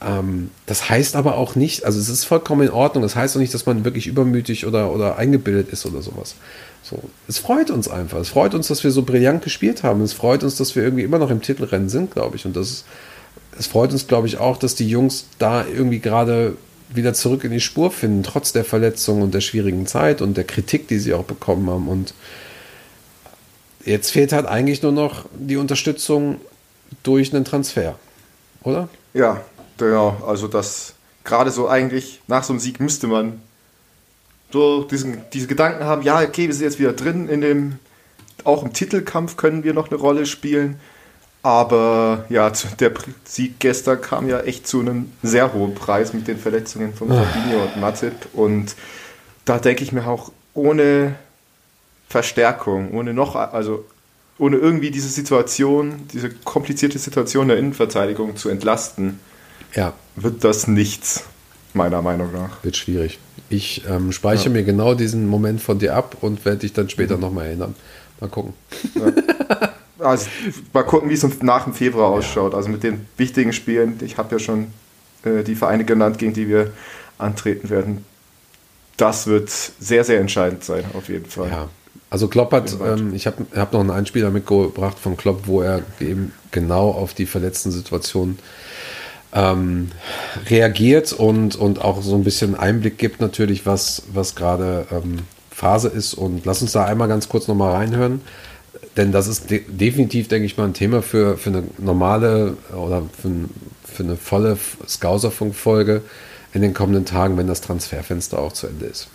Ähm, 0.00 0.50
das 0.64 0.88
heißt 0.88 1.16
aber 1.16 1.36
auch 1.36 1.54
nicht, 1.54 1.84
also 1.84 2.00
es 2.00 2.08
ist 2.08 2.24
vollkommen 2.24 2.68
in 2.68 2.72
Ordnung, 2.72 3.02
das 3.02 3.14
heißt 3.14 3.36
auch 3.36 3.40
nicht, 3.40 3.52
dass 3.52 3.66
man 3.66 3.84
wirklich 3.84 4.06
übermütig 4.06 4.66
oder, 4.66 4.90
oder 4.90 5.18
eingebildet 5.18 5.68
ist 5.68 5.84
oder 5.84 6.00
sowas. 6.00 6.36
So, 6.82 6.98
es 7.28 7.38
freut 7.38 7.70
uns 7.70 7.88
einfach. 7.88 8.18
Es 8.18 8.30
freut 8.30 8.54
uns, 8.54 8.68
dass 8.68 8.82
wir 8.84 8.90
so 8.90 9.02
brillant 9.02 9.42
gespielt 9.42 9.82
haben. 9.82 10.00
Es 10.02 10.12
freut 10.12 10.42
uns, 10.42 10.56
dass 10.56 10.74
wir 10.74 10.82
irgendwie 10.82 11.04
immer 11.04 11.18
noch 11.18 11.30
im 11.30 11.42
Titelrennen 11.42 11.88
sind, 11.88 12.12
glaube 12.12 12.36
ich. 12.36 12.46
Und 12.46 12.56
das 12.56 12.70
ist, 12.70 12.84
es 13.58 13.66
freut 13.66 13.92
uns, 13.92 14.06
glaube 14.06 14.26
ich, 14.26 14.38
auch, 14.38 14.56
dass 14.56 14.74
die 14.74 14.88
Jungs 14.88 15.26
da 15.38 15.64
irgendwie 15.66 16.00
gerade 16.00 16.56
wieder 16.92 17.14
zurück 17.14 17.44
in 17.44 17.52
die 17.52 17.60
Spur 17.60 17.90
finden, 17.90 18.22
trotz 18.22 18.52
der 18.52 18.64
Verletzung 18.64 19.22
und 19.22 19.34
der 19.34 19.40
schwierigen 19.40 19.86
Zeit 19.86 20.22
und 20.22 20.36
der 20.36 20.44
Kritik, 20.44 20.88
die 20.88 20.98
sie 20.98 21.14
auch 21.14 21.24
bekommen 21.24 21.68
haben. 21.70 21.88
Und 21.88 22.14
jetzt 23.84 24.10
fehlt 24.10 24.32
halt 24.32 24.46
eigentlich 24.46 24.82
nur 24.82 24.92
noch 24.92 25.26
die 25.38 25.56
Unterstützung 25.56 26.40
durch 27.02 27.32
einen 27.32 27.44
Transfer, 27.44 27.96
oder? 28.62 28.88
Ja, 29.14 29.40
genau. 29.78 30.16
Also 30.26 30.48
das 30.48 30.94
gerade 31.24 31.50
so 31.50 31.68
eigentlich 31.68 32.20
nach 32.26 32.42
so 32.42 32.52
einem 32.52 32.60
Sieg 32.60 32.80
müsste 32.80 33.06
man 33.06 33.40
so 34.50 34.84
diesen, 34.84 35.22
diese 35.32 35.46
Gedanken 35.46 35.84
haben, 35.84 36.02
ja, 36.02 36.20
okay, 36.20 36.46
wir 36.46 36.54
sind 36.54 36.64
jetzt 36.64 36.78
wieder 36.78 36.92
drin 36.92 37.28
in 37.28 37.40
dem, 37.40 37.78
auch 38.44 38.62
im 38.62 38.72
Titelkampf 38.72 39.36
können 39.36 39.64
wir 39.64 39.74
noch 39.74 39.90
eine 39.90 40.00
Rolle 40.00 40.26
spielen. 40.26 40.80
Aber 41.42 42.26
ja, 42.28 42.52
der 42.78 42.92
Sieg 43.24 43.58
gestern 43.60 44.00
kam 44.00 44.28
ja 44.28 44.40
echt 44.40 44.66
zu 44.66 44.80
einem 44.80 45.10
sehr 45.22 45.54
hohen 45.54 45.74
Preis 45.74 46.12
mit 46.12 46.28
den 46.28 46.38
Verletzungen 46.38 46.92
von 46.92 47.10
ah. 47.10 47.22
Fabinho 47.24 47.62
und 47.62 47.80
Matip. 47.80 48.14
Und 48.34 48.76
da 49.46 49.58
denke 49.58 49.82
ich 49.82 49.92
mir 49.92 50.06
auch, 50.06 50.32
ohne 50.52 51.14
Verstärkung, 52.08 52.90
ohne 52.92 53.14
noch, 53.14 53.36
also 53.36 53.84
ohne 54.38 54.56
irgendwie 54.56 54.90
diese 54.90 55.08
Situation, 55.08 56.08
diese 56.12 56.30
komplizierte 56.30 56.98
Situation 56.98 57.48
der 57.48 57.56
Innenverteidigung 57.56 58.36
zu 58.36 58.48
entlasten, 58.48 59.20
ja. 59.74 59.92
wird 60.16 60.44
das 60.44 60.66
nichts, 60.66 61.24
meiner 61.72 62.02
Meinung 62.02 62.32
nach. 62.32 62.62
Wird 62.64 62.76
schwierig. 62.76 63.18
Ich 63.50 63.82
ähm, 63.88 64.12
speichere 64.12 64.46
ja. 64.46 64.50
mir 64.50 64.62
genau 64.62 64.94
diesen 64.94 65.26
Moment 65.26 65.60
von 65.60 65.78
dir 65.78 65.94
ab 65.94 66.16
und 66.20 66.44
werde 66.44 66.60
dich 66.60 66.72
dann 66.72 66.88
später 66.88 67.16
mhm. 67.16 67.20
nochmal 67.20 67.46
erinnern. 67.46 67.74
Mal 68.20 68.28
gucken. 68.28 68.54
Ja. 68.94 69.70
Also, 69.98 70.28
mal 70.72 70.82
gucken, 70.82 71.10
wie 71.10 71.14
es 71.14 71.42
nach 71.42 71.64
dem 71.64 71.74
Februar 71.74 72.08
ausschaut. 72.08 72.54
Also 72.54 72.70
mit 72.70 72.82
den 72.82 73.06
wichtigen 73.18 73.52
Spielen. 73.52 73.98
Ich 74.02 74.16
habe 74.16 74.34
ja 74.34 74.38
schon 74.38 74.68
äh, 75.24 75.42
die 75.42 75.54
Vereine 75.54 75.84
genannt, 75.84 76.18
gegen 76.18 76.32
die 76.32 76.48
wir 76.48 76.72
antreten 77.18 77.68
werden. 77.68 78.04
Das 78.96 79.26
wird 79.26 79.50
sehr, 79.50 80.04
sehr 80.04 80.20
entscheidend 80.20 80.64
sein, 80.64 80.84
auf 80.94 81.08
jeden 81.08 81.26
Fall. 81.26 81.48
Ja. 81.48 81.68
Also 82.08 82.28
Klopp 82.28 82.52
hat, 82.52 82.74
ähm, 82.84 83.14
ich 83.14 83.26
habe 83.26 83.46
hab 83.54 83.72
noch 83.72 83.80
einen 83.80 83.90
Einspieler 83.90 84.30
mitgebracht 84.30 84.98
von 84.98 85.16
Klopp, 85.16 85.42
wo 85.46 85.62
er 85.62 85.82
eben 86.00 86.32
genau 86.50 86.90
auf 86.90 87.14
die 87.14 87.26
verletzten 87.26 87.70
Situationen 87.70 88.38
ähm, 89.32 89.90
reagiert 90.48 91.12
und, 91.12 91.56
und 91.56 91.82
auch 91.82 92.02
so 92.02 92.14
ein 92.14 92.24
bisschen 92.24 92.54
Einblick 92.54 92.98
gibt 92.98 93.20
natürlich, 93.20 93.66
was, 93.66 94.02
was 94.12 94.34
gerade 94.34 94.86
ähm, 94.90 95.20
Phase 95.50 95.88
ist. 95.88 96.14
Und 96.14 96.44
lass 96.46 96.62
uns 96.62 96.72
da 96.72 96.84
einmal 96.84 97.08
ganz 97.08 97.28
kurz 97.28 97.46
nochmal 97.48 97.72
reinhören. 97.72 98.22
Denn 98.96 99.12
das 99.12 99.28
ist 99.28 99.50
de 99.50 99.62
definitiv, 99.68 100.28
denke 100.28 100.46
ich 100.46 100.56
mal, 100.56 100.64
ein 100.64 100.74
Thema 100.74 101.02
für, 101.02 101.36
für 101.36 101.50
eine 101.50 101.64
normale 101.78 102.56
oder 102.74 103.02
für, 103.20 103.30
für 103.84 104.02
eine 104.02 104.16
volle 104.16 104.58
Scouser-Funk-Folge 104.86 106.02
in 106.52 106.62
den 106.62 106.74
kommenden 106.74 107.04
Tagen, 107.04 107.36
wenn 107.36 107.46
das 107.46 107.60
Transferfenster 107.60 108.38
auch 108.38 108.52
zu 108.52 108.66
Ende 108.66 108.86
ist. 108.86 109.08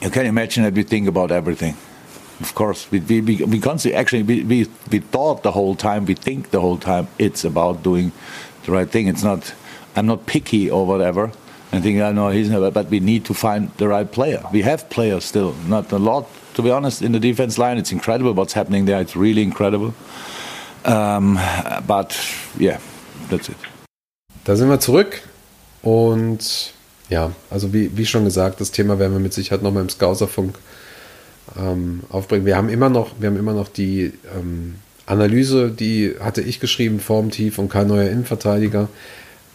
You 0.00 0.08
can 0.08 0.24
imagine 0.24 0.64
that 0.64 0.74
we 0.74 0.84
think 0.84 1.06
about 1.06 1.32
everything. 1.32 1.74
Of 2.40 2.54
course, 2.54 2.86
we, 2.90 3.00
we, 3.06 3.20
we, 3.20 3.44
we 3.44 3.94
actually, 3.94 4.26
we, 4.26 4.42
we, 4.42 4.66
we 4.90 5.00
thought 5.12 5.42
the 5.42 5.52
whole 5.54 5.76
time, 5.76 6.06
we 6.06 6.14
think 6.14 6.50
the 6.50 6.58
whole 6.58 6.78
time 6.78 7.06
it's 7.18 7.44
about 7.44 7.82
doing 7.84 8.10
the 8.64 8.72
right 8.72 8.88
thing. 8.88 9.08
It's 9.08 9.22
not, 9.22 9.54
I'm 9.96 10.06
not 10.06 10.26
picky 10.26 10.70
or 10.70 10.86
whatever. 10.86 11.30
I 11.72 11.80
think 11.80 12.02
I 12.02 12.12
know 12.12 12.28
he's 12.28 12.50
never, 12.50 12.70
but 12.70 12.90
we 12.90 13.00
need 13.00 13.24
to 13.24 13.34
find 13.34 13.70
the 13.78 13.88
right 13.88 14.10
player. 14.10 14.42
We 14.52 14.62
have 14.62 14.90
players 14.90 15.24
still, 15.24 15.54
not 15.66 15.90
a 15.90 15.98
lot, 15.98 16.26
to 16.54 16.62
be 16.62 16.70
honest, 16.70 17.00
in 17.00 17.12
the 17.12 17.18
defense 17.18 17.56
line. 17.56 17.78
It's 17.78 17.92
incredible 17.92 18.34
what's 18.34 18.52
happening 18.52 18.84
there. 18.84 19.00
It's 19.00 19.16
really 19.16 19.42
incredible. 19.42 19.94
Um, 20.84 21.38
but 21.86 22.18
yeah, 22.58 22.78
that's 23.30 23.48
it. 23.48 23.56
Da 24.44 24.56
sind 24.56 24.68
wir 24.68 24.80
zurück 24.80 25.22
und 25.82 26.72
ja, 27.08 27.30
also 27.50 27.72
wie, 27.72 27.96
wie 27.96 28.06
schon 28.06 28.24
gesagt, 28.24 28.60
das 28.60 28.70
Thema 28.70 28.98
werden 28.98 29.12
wir 29.12 29.20
mit 29.20 29.32
Sicherheit 29.32 29.62
nochmal 29.62 29.82
im 29.82 29.88
Scouserfunk 29.88 30.58
ähm, 31.56 32.02
aufbringen. 32.10 32.44
Wir 32.44 32.56
haben 32.56 32.68
immer 32.68 32.88
noch, 32.88 33.12
wir 33.18 33.28
haben 33.28 33.38
immer 33.38 33.54
noch 33.54 33.68
die 33.68 34.12
ähm, 34.36 34.76
Analyse, 35.06 35.70
die 35.70 36.14
hatte 36.20 36.40
ich 36.40 36.60
geschrieben, 36.60 37.00
Formtief 37.00 37.58
und 37.58 37.68
kein 37.68 37.88
neuer 37.88 38.08
Innenverteidiger. 38.08 38.88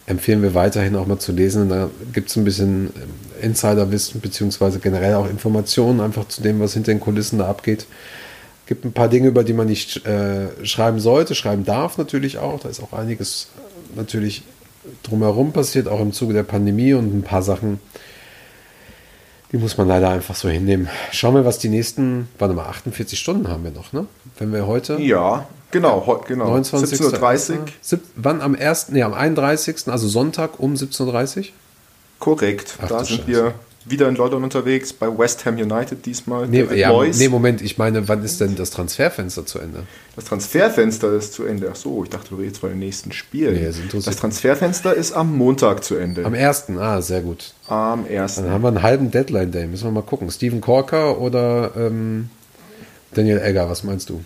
Empfehlen 0.05 0.41
wir 0.41 0.53
weiterhin 0.53 0.95
auch 0.95 1.05
mal 1.05 1.19
zu 1.19 1.31
lesen. 1.31 1.69
Da 1.69 1.89
gibt 2.13 2.29
es 2.29 2.35
ein 2.35 2.43
bisschen 2.43 2.87
ähm, 2.95 3.09
Insiderwissen, 3.41 4.21
beziehungsweise 4.21 4.79
generell 4.79 5.15
auch 5.15 5.29
Informationen 5.29 5.99
einfach 5.99 6.27
zu 6.27 6.41
dem, 6.41 6.59
was 6.59 6.73
hinter 6.73 6.93
den 6.93 6.99
Kulissen 6.99 7.39
da 7.39 7.47
abgeht. 7.47 7.85
Es 8.63 8.67
gibt 8.67 8.85
ein 8.85 8.93
paar 8.93 9.09
Dinge, 9.09 9.27
über 9.27 9.43
die 9.43 9.53
man 9.53 9.67
nicht 9.67 10.05
äh, 10.05 10.65
schreiben 10.65 10.99
sollte, 10.99 11.35
schreiben 11.35 11.65
darf 11.65 11.97
natürlich 11.97 12.37
auch. 12.37 12.59
Da 12.59 12.69
ist 12.69 12.81
auch 12.81 12.93
einiges 12.93 13.47
äh, 13.57 13.97
natürlich 13.97 14.43
drumherum 15.03 15.51
passiert, 15.51 15.87
auch 15.87 15.99
im 15.99 16.13
Zuge 16.13 16.33
der 16.33 16.43
Pandemie 16.43 16.93
und 16.93 17.13
ein 17.13 17.23
paar 17.23 17.41
Sachen, 17.41 17.79
die 19.51 19.57
muss 19.57 19.77
man 19.77 19.87
leider 19.87 20.09
einfach 20.09 20.35
so 20.35 20.49
hinnehmen. 20.49 20.89
Schauen 21.11 21.35
wir, 21.35 21.45
was 21.45 21.59
die 21.59 21.69
nächsten, 21.69 22.27
warte 22.37 22.53
mal, 22.53 22.65
48 22.65 23.17
Stunden 23.17 23.47
haben 23.47 23.63
wir 23.63 23.71
noch, 23.71 23.93
ne? 23.93 24.05
Wenn 24.37 24.51
wir 24.51 24.67
heute. 24.67 24.97
Ja, 24.99 25.47
genau, 25.71 26.23
genau. 26.27 26.53
17.30 26.55 27.57
Uhr. 27.93 27.99
Wann 28.15 28.41
am 28.41 28.55
1., 28.55 28.89
nee, 28.89 29.03
am 29.03 29.13
31., 29.13 29.87
also 29.87 30.07
Sonntag 30.07 30.59
um 30.59 30.73
17.30 30.73 31.37
Uhr? 31.37 31.43
Korrekt. 32.19 32.77
Ach, 32.81 32.87
da 32.87 33.03
sind 33.03 33.17
Scheiße. 33.19 33.27
wir 33.27 33.53
wieder 33.89 34.07
in 34.07 34.15
London 34.15 34.43
unterwegs, 34.43 34.93
bei 34.93 35.07
West 35.17 35.45
Ham 35.45 35.55
United 35.55 36.05
diesmal. 36.05 36.47
Nee, 36.47 36.63
ja, 36.75 36.91
nee, 37.03 37.29
Moment, 37.29 37.61
ich 37.61 37.77
meine, 37.77 38.07
wann 38.07 38.23
ist 38.23 38.41
denn 38.41 38.55
das 38.55 38.71
Transferfenster 38.71 39.45
zu 39.45 39.59
Ende? 39.59 39.83
Das 40.15 40.25
Transferfenster 40.25 41.13
ist 41.13 41.33
zu 41.33 41.45
Ende. 41.45 41.69
Ach 41.71 41.75
so, 41.75 42.03
ich 42.03 42.09
dachte, 42.09 42.29
du 42.29 42.35
redest 42.35 42.59
von 42.59 42.69
den 42.69 42.79
nächsten 42.79 43.11
Spielen. 43.11 43.55
Nee, 43.55 43.99
das 44.03 44.15
Transferfenster 44.15 44.93
ist 44.93 45.13
am 45.13 45.35
Montag 45.35 45.83
zu 45.83 45.95
Ende. 45.95 46.25
Am 46.25 46.33
1. 46.33 46.65
Ah, 46.77 47.01
sehr 47.01 47.21
gut. 47.21 47.53
Am 47.67 48.05
1. 48.05 48.35
Dann 48.35 48.49
haben 48.49 48.63
wir 48.63 48.69
einen 48.69 48.81
halben 48.81 49.11
Deadline-Day. 49.11 49.67
Müssen 49.67 49.85
wir 49.85 49.91
mal 49.91 50.03
gucken. 50.03 50.29
Steven 50.31 50.61
Corker 50.61 51.19
oder 51.19 51.71
ähm, 51.75 52.29
Daniel 53.13 53.39
Egger, 53.39 53.69
was 53.69 53.83
meinst 53.83 54.09
du? 54.09 54.21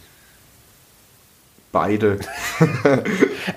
Beide. 1.71 2.19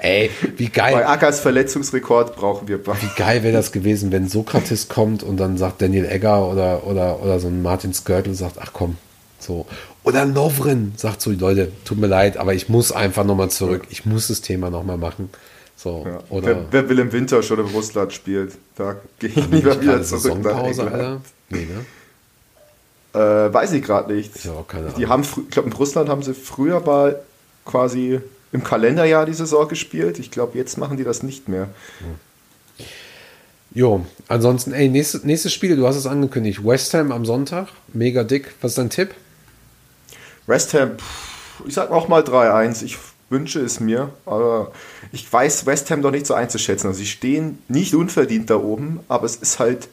Ey, 0.03 0.31
wie 0.57 0.69
geil. 0.69 0.95
Bei 0.95 1.07
Ackers 1.09 1.41
Verletzungsrekord 1.41 2.37
brauchen 2.37 2.69
wir 2.69 2.83
beide. 2.83 3.03
Wie 3.03 3.11
geil 3.17 3.43
wäre 3.43 3.53
das 3.53 3.73
gewesen, 3.73 4.13
wenn 4.13 4.29
Sokrates 4.29 4.89
kommt 4.89 5.23
und 5.25 5.37
dann 5.37 5.59
sagt 5.59 5.83
Daniel 5.83 6.07
Egger 6.07 6.49
oder, 6.49 6.87
oder, 6.87 7.21
oder 7.23 7.41
so 7.41 7.49
ein 7.49 7.63
Martin 7.63 7.93
Skirtle 7.93 8.35
sagt, 8.35 8.59
ach 8.61 8.71
komm, 8.73 8.97
so. 9.41 9.67
Oder 10.05 10.27
Novrin 10.27 10.93
sagt 10.97 11.23
so, 11.23 11.31
Leute, 11.31 11.73
tut 11.85 11.99
mir 11.99 12.07
leid, 12.07 12.37
aber 12.37 12.55
ich 12.55 12.69
muss 12.69 12.93
einfach 12.93 13.25
nochmal 13.25 13.51
zurück. 13.51 13.87
Ich 13.91 14.07
muss 14.07 14.29
das 14.29 14.43
Thema 14.43 14.71
nochmal 14.71 14.99
machen. 14.99 15.31
So, 15.77 16.05
ja. 16.07 16.21
oder 16.31 16.47
wer, 16.47 16.67
wer, 16.71 16.89
will 16.89 16.99
im 17.01 17.13
Winter 17.13 17.43
schon 17.43 17.59
in 17.59 17.67
Russland 17.67 18.13
spielt, 18.13 18.53
da 18.77 18.97
gehe 19.19 19.31
ich 19.31 19.51
lieber 19.51 19.81
wieder 19.81 20.03
zurück 20.03 20.43
nach 20.43 20.63
England. 20.63 21.23
Nee, 21.49 21.67
ne? 21.67 21.85
Äh, 23.21 23.53
weiß 23.53 23.73
ich 23.73 23.83
gerade 23.83 24.13
nicht. 24.13 24.35
Ich 24.37 24.49
auch 24.49 24.67
keine 24.67 24.87
Ahnung. 24.87 24.99
Die 24.99 25.07
haben, 25.07 25.23
ich 25.23 25.51
glaube, 25.51 25.69
in 25.69 25.75
Russland 25.75 26.09
haben 26.09 26.23
sie 26.23 26.35
früher 26.35 26.81
mal 26.81 27.21
quasi 27.65 28.21
im 28.53 28.63
Kalenderjahr 28.63 29.27
die 29.27 29.35
Saison 29.35 29.69
gespielt. 29.69 30.19
Ich 30.19 30.31
glaube, 30.31 30.57
jetzt 30.57 30.79
machen 30.79 30.97
die 30.97 31.05
das 31.05 31.23
nicht 31.23 31.49
mehr. 31.49 31.69
Jo, 33.73 34.07
ansonsten, 34.29 34.73
ey, 34.73 34.89
nächstes, 34.89 35.25
nächstes 35.25 35.53
Spiel, 35.53 35.75
du 35.77 35.87
hast 35.87 35.97
es 35.97 36.07
angekündigt. 36.07 36.65
West 36.65 36.95
Ham 36.95 37.11
am 37.11 37.25
Sonntag, 37.25 37.69
mega 37.93 38.23
dick. 38.23 38.55
Was 38.61 38.73
ist 38.73 38.79
dein 38.79 38.91
Tipp? 38.91 39.15
West 40.47 40.75
Ham, 40.75 40.93
ich 41.67 41.75
sag 41.75 41.91
auch 41.91 42.07
mal 42.07 42.23
3-1. 42.23 42.85
Ich 42.85 42.99
wünsche 43.31 43.61
es 43.61 43.81
mir, 43.81 44.11
aber 44.27 44.71
ich 45.11 45.31
weiß 45.33 45.67
West 45.67 45.91
Ham 45.91 46.03
doch 46.03 46.13
nicht 46.13 46.27
so 46.27 46.35
einzuschätzen. 46.35 46.87
Also 46.87 46.99
sie 46.99 47.07
stehen 47.07 47.59
nicht 47.67 47.95
unverdient 47.95 48.51
da 48.51 48.57
oben, 48.57 49.01
aber 49.09 49.27
es 49.27 49.35
ist 49.35 49.59
halt 49.59 49.89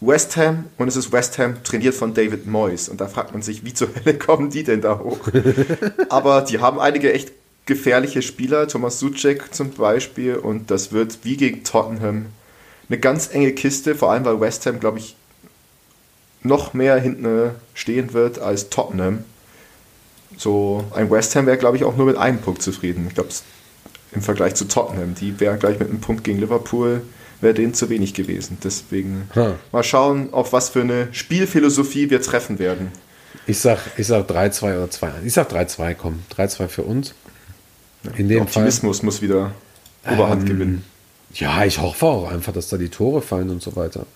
West 0.00 0.36
Ham 0.36 0.64
und 0.78 0.88
es 0.88 0.96
ist 0.96 1.12
West 1.12 1.38
Ham 1.38 1.62
trainiert 1.62 1.94
von 1.94 2.14
David 2.14 2.46
Moyes. 2.46 2.88
Und 2.88 3.00
da 3.00 3.08
fragt 3.08 3.32
man 3.32 3.42
sich, 3.42 3.64
wie 3.64 3.74
zur 3.74 3.88
Hölle 3.94 4.16
kommen 4.16 4.50
die 4.50 4.64
denn 4.64 4.80
da 4.80 4.98
hoch? 4.98 5.28
Aber 6.08 6.42
die 6.42 6.60
haben 6.60 6.80
einige 6.80 7.12
echt 7.12 7.32
gefährliche 7.66 8.22
Spieler, 8.22 8.66
Thomas 8.66 8.98
Suchek 8.98 9.54
zum 9.54 9.70
Beispiel, 9.70 10.36
und 10.36 10.70
das 10.70 10.92
wird 10.92 11.18
wie 11.22 11.36
gegen 11.36 11.62
Tottenham 11.62 12.26
eine 12.88 12.98
ganz 12.98 13.32
enge 13.32 13.52
Kiste, 13.52 13.94
vor 13.94 14.10
allem 14.10 14.24
weil 14.24 14.40
West 14.40 14.66
Ham, 14.66 14.80
glaube 14.80 14.98
ich, 14.98 15.16
noch 16.42 16.74
mehr 16.74 16.96
hinten 16.96 17.50
stehen 17.74 18.12
wird 18.12 18.38
als 18.38 18.70
Tottenham. 18.70 19.24
So 20.36 20.84
ein 20.92 21.10
West 21.10 21.36
Ham 21.36 21.46
wäre, 21.46 21.58
glaube 21.58 21.76
ich, 21.76 21.84
auch 21.84 21.96
nur 21.96 22.06
mit 22.06 22.16
einem 22.16 22.38
Punkt 22.38 22.62
zufrieden. 22.62 23.06
Ich 23.08 23.14
glaube, 23.14 23.28
im 24.12 24.22
Vergleich 24.22 24.54
zu 24.54 24.66
Tottenham, 24.66 25.14
die 25.14 25.38
wären 25.38 25.58
gleich 25.58 25.78
mit 25.78 25.88
einem 25.88 26.00
Punkt 26.00 26.24
gegen 26.24 26.40
Liverpool 26.40 27.02
wäre 27.40 27.54
denen 27.54 27.74
zu 27.74 27.88
wenig 27.88 28.14
gewesen. 28.14 28.58
Deswegen 28.62 29.28
hm. 29.32 29.54
mal 29.72 29.82
schauen, 29.82 30.32
auf 30.32 30.52
was 30.52 30.70
für 30.70 30.82
eine 30.82 31.08
Spielphilosophie 31.12 32.10
wir 32.10 32.22
treffen 32.22 32.58
werden. 32.58 32.88
Ich 33.46 33.58
sag, 33.58 33.78
ich 33.96 34.06
sag 34.06 34.30
3-2 34.30 34.76
oder 34.76 34.84
2-1. 34.86 35.10
Ich 35.24 35.32
sag 35.32 35.50
3-2, 35.50 35.94
komm. 35.94 36.20
3-2 36.36 36.68
für 36.68 36.82
uns. 36.82 37.14
In 38.16 38.28
dem 38.28 38.42
Optimismus 38.42 38.98
Fall. 38.98 39.04
muss 39.04 39.22
wieder 39.22 39.52
Oberhand 40.04 40.42
ähm, 40.42 40.48
gewinnen. 40.48 40.84
Ja, 41.34 41.64
ich 41.64 41.80
hoffe 41.80 42.06
auch 42.06 42.30
einfach, 42.30 42.52
dass 42.52 42.68
da 42.68 42.76
die 42.76 42.88
Tore 42.88 43.22
fallen 43.22 43.50
und 43.50 43.62
so 43.62 43.76
weiter. 43.76 44.06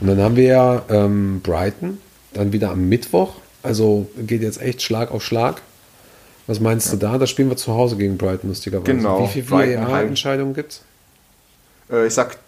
Und 0.00 0.06
dann 0.06 0.20
haben 0.20 0.36
wir 0.36 0.44
ja 0.44 0.82
ähm, 0.90 1.40
Brighton, 1.42 1.98
dann 2.34 2.52
wieder 2.52 2.70
am 2.70 2.88
Mittwoch. 2.88 3.36
Also 3.62 4.08
geht 4.18 4.42
jetzt 4.42 4.60
echt 4.60 4.82
Schlag 4.82 5.10
auf 5.10 5.22
Schlag. 5.22 5.62
Was 6.46 6.60
meinst 6.60 6.92
du 6.92 6.96
da? 6.96 7.18
Da 7.18 7.26
spielen 7.26 7.50
wir 7.50 7.56
zu 7.56 7.74
Hause 7.74 7.96
gegen 7.96 8.16
Brighton, 8.16 8.48
lustigerweise. 8.48 8.92
Genau, 8.92 9.24
Wie 9.24 9.42
viele 9.42 9.50
VAR-Entscheidungen 9.50 10.54
gibt 10.54 10.72
es? 10.72 10.82
Äh, 11.90 12.06
ich 12.06 12.14
sag, 12.14 12.38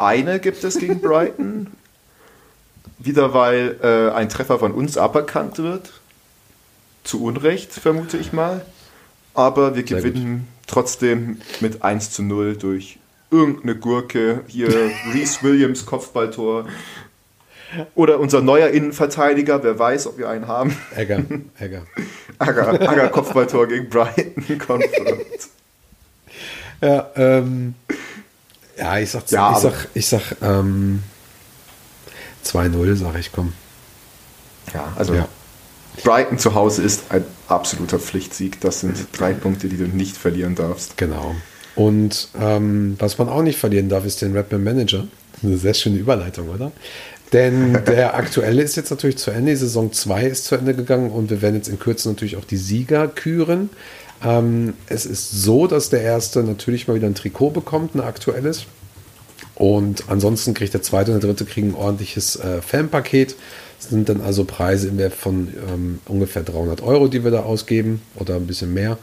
eine 0.00 0.40
gibt 0.40 0.64
es 0.64 0.78
gegen 0.78 1.00
Brighton. 1.00 1.68
Wieder 2.98 3.32
weil 3.34 3.78
äh, 3.82 4.14
ein 4.14 4.28
Treffer 4.28 4.58
von 4.58 4.72
uns 4.72 4.96
aberkannt 4.98 5.58
wird. 5.58 5.92
Zu 7.04 7.22
Unrecht, 7.22 7.72
vermute 7.72 8.18
ich 8.18 8.32
mal. 8.32 8.64
Aber 9.34 9.74
wir 9.74 9.84
gewinnen 9.84 10.48
trotzdem 10.66 11.40
mit 11.60 11.82
1 11.82 12.10
zu 12.10 12.22
0 12.22 12.56
durch 12.56 12.98
irgendeine 13.30 13.76
Gurke. 13.76 14.44
Hier 14.48 14.68
Reese 15.14 15.42
Williams 15.42 15.86
Kopfballtor. 15.86 16.66
Oder 17.94 18.18
unser 18.18 18.40
neuer 18.40 18.68
Innenverteidiger, 18.68 19.62
wer 19.62 19.78
weiß, 19.78 20.08
ob 20.08 20.18
wir 20.18 20.28
einen 20.28 20.48
haben. 20.48 20.76
Egger, 20.96 21.22
Egger. 21.58 21.86
Agger, 22.38 22.68
Agger 22.88 23.08
Kopfballtor 23.08 23.68
gegen 23.68 23.88
Brighton 23.88 24.58
confirmed. 24.58 25.24
Ja, 26.82 27.10
ähm, 27.14 27.74
ja, 28.80 28.98
ich 28.98 29.10
sag, 29.10 29.30
Ja, 29.30 29.52
ich 29.52 29.58
sag, 29.58 29.88
ich 29.94 30.06
sag 30.06 30.22
ähm, 30.42 31.02
2-0, 32.44 32.96
sag 32.96 33.18
ich, 33.18 33.30
komm. 33.32 33.52
Ja, 34.74 34.92
also 34.96 35.14
Ja. 35.14 35.28
Brighton 36.04 36.38
zu 36.38 36.54
Hause 36.54 36.82
ist 36.82 37.02
ein 37.10 37.24
absoluter 37.48 37.98
Pflichtsieg. 37.98 38.60
Das 38.60 38.80
sind 38.80 38.96
drei 39.12 39.34
Punkte, 39.34 39.68
die 39.68 39.76
du 39.76 39.84
nicht 39.84 40.16
verlieren 40.16 40.54
darfst. 40.54 40.96
Genau. 40.96 41.34
Und 41.74 42.28
ähm, 42.40 42.96
was 42.98 43.18
man 43.18 43.28
auch 43.28 43.42
nicht 43.42 43.58
verlieren 43.58 43.88
darf, 43.88 44.04
ist 44.04 44.22
den 44.22 44.36
Rapman 44.36 44.62
Manager. 44.62 45.06
Eine 45.42 45.58
sehr 45.58 45.74
schöne 45.74 45.98
Überleitung, 45.98 46.48
oder? 46.48 46.72
Denn 47.32 47.84
der 47.86 48.14
aktuelle 48.14 48.62
ist 48.62 48.76
jetzt 48.76 48.90
natürlich 48.90 49.18
zu 49.18 49.30
Ende. 49.30 49.50
Die 49.50 49.56
Saison 49.56 49.92
2 49.92 50.24
ist 50.24 50.44
zu 50.44 50.54
Ende 50.54 50.74
gegangen 50.74 51.10
und 51.10 51.28
wir 51.28 51.42
werden 51.42 51.56
jetzt 51.56 51.68
in 51.68 51.78
Kürze 51.78 52.08
natürlich 52.08 52.36
auch 52.36 52.44
die 52.44 52.56
Sieger 52.56 53.08
küren. 53.08 53.68
Ähm, 54.22 54.74
es 54.86 55.06
ist 55.06 55.30
so, 55.30 55.66
dass 55.66 55.90
der 55.90 56.02
erste 56.02 56.42
natürlich 56.42 56.88
mal 56.88 56.94
wieder 56.94 57.06
ein 57.06 57.14
Trikot 57.14 57.50
bekommt, 57.50 57.94
ein 57.94 58.00
aktuelles. 58.00 58.66
Und 59.54 60.04
ansonsten 60.08 60.54
kriegt 60.54 60.74
der 60.74 60.82
zweite 60.82 61.12
und 61.12 61.22
der 61.22 61.30
dritte 61.30 61.44
kriegen 61.44 61.70
ein 61.70 61.74
ordentliches 61.74 62.36
äh, 62.36 62.62
Fanpaket. 62.62 63.36
Das 63.78 63.90
sind 63.90 64.08
dann 64.08 64.20
also 64.20 64.44
Preise 64.44 64.88
im 64.88 64.98
Wert 64.98 65.14
von 65.14 65.48
ähm, 65.72 66.00
ungefähr 66.06 66.42
300 66.42 66.82
Euro, 66.82 67.08
die 67.08 67.24
wir 67.24 67.30
da 67.30 67.40
ausgeben 67.40 68.02
oder 68.14 68.36
ein 68.36 68.46
bisschen 68.46 68.72
mehr, 68.74 68.98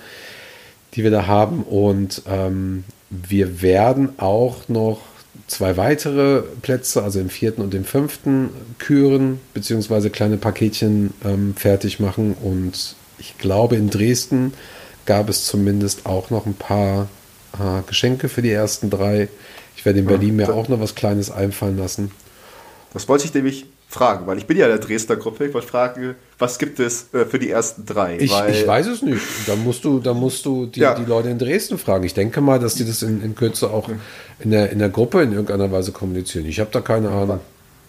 die 0.94 1.04
wir 1.04 1.12
da 1.12 1.28
haben. 1.28 1.64
Und 1.64 2.24
ähm, 2.28 2.84
wir 3.10 3.62
werden 3.62 4.10
auch 4.18 4.68
noch 4.68 5.00
zwei 5.48 5.78
weitere 5.78 6.42
Plätze, 6.62 7.04
also 7.04 7.20
im 7.20 7.30
vierten 7.30 7.62
und 7.62 7.74
im 7.74 7.86
fünften, 7.86 8.50
küren, 8.80 9.40
beziehungsweise 9.54 10.10
kleine 10.10 10.38
Paketchen 10.38 11.14
ähm, 11.24 11.56
fertig 11.56 12.00
machen. 12.00 12.36
Und 12.42 12.96
ich 13.20 13.38
glaube, 13.38 13.76
in 13.76 13.90
Dresden 13.90 14.54
gab 15.08 15.30
es 15.30 15.46
zumindest 15.46 16.06
auch 16.06 16.30
noch 16.30 16.46
ein 16.46 16.54
paar 16.54 17.08
äh, 17.54 17.82
Geschenke 17.88 18.30
für 18.30 18.44
die 18.44 18.52
ersten 18.52 18.92
drei. 18.92 19.30
Ich 19.76 19.86
werde 19.86 20.00
in 20.00 20.06
Berlin 20.06 20.36
mir 20.36 20.54
auch 20.54 20.68
noch 20.68 20.80
was 20.80 20.94
Kleines 20.94 21.32
einfallen 21.32 21.78
lassen. 21.78 22.12
Das 22.94 23.08
wollte 23.10 23.26
ich 23.26 23.34
nämlich 23.34 23.66
fragen, 23.90 24.28
weil 24.28 24.38
ich 24.38 24.46
bin 24.48 24.58
ja 24.58 24.66
in 24.66 24.72
der 24.72 24.80
Dresdner 24.80 25.16
Gruppe. 25.16 25.46
Ich 25.48 25.54
wollte 25.54 25.68
fragen, 25.68 26.16
was 26.40 26.60
gibt 26.60 26.80
es 26.80 27.14
äh, 27.14 27.26
für 27.26 27.40
die 27.40 27.50
ersten 27.50 27.86
drei? 27.86 28.18
Ich, 28.18 28.34
ich 28.50 28.68
weiß 28.68 28.88
es 28.88 29.02
nicht. 29.02 29.22
Da 29.48 29.56
musst 29.56 29.86
du, 29.86 30.00
da 30.00 30.14
musst 30.14 30.46
du 30.46 30.66
die, 30.66 30.82
Ja. 30.82 30.94
die 30.94 31.06
Leute 31.06 31.30
in 31.30 31.40
Dresden 31.40 31.78
fragen. 31.78 32.04
Ich 32.04 32.14
denke 32.14 32.42
mal, 32.42 32.60
dass 32.60 32.76
die 32.76 32.86
das 32.86 33.02
in, 33.02 33.22
in 33.24 33.34
Kürze 33.36 33.70
auch 33.70 33.90
in 34.40 34.52
der, 34.52 34.72
in 34.72 34.80
der 34.80 34.90
Gruppe 34.90 35.22
in 35.24 35.32
irgendeiner 35.32 35.72
Weise 35.72 35.92
kommunizieren. 35.94 36.46
Ich 36.46 36.60
habe 36.60 36.70
da 36.72 36.82
keine 36.82 37.10
Ahnung. 37.10 37.40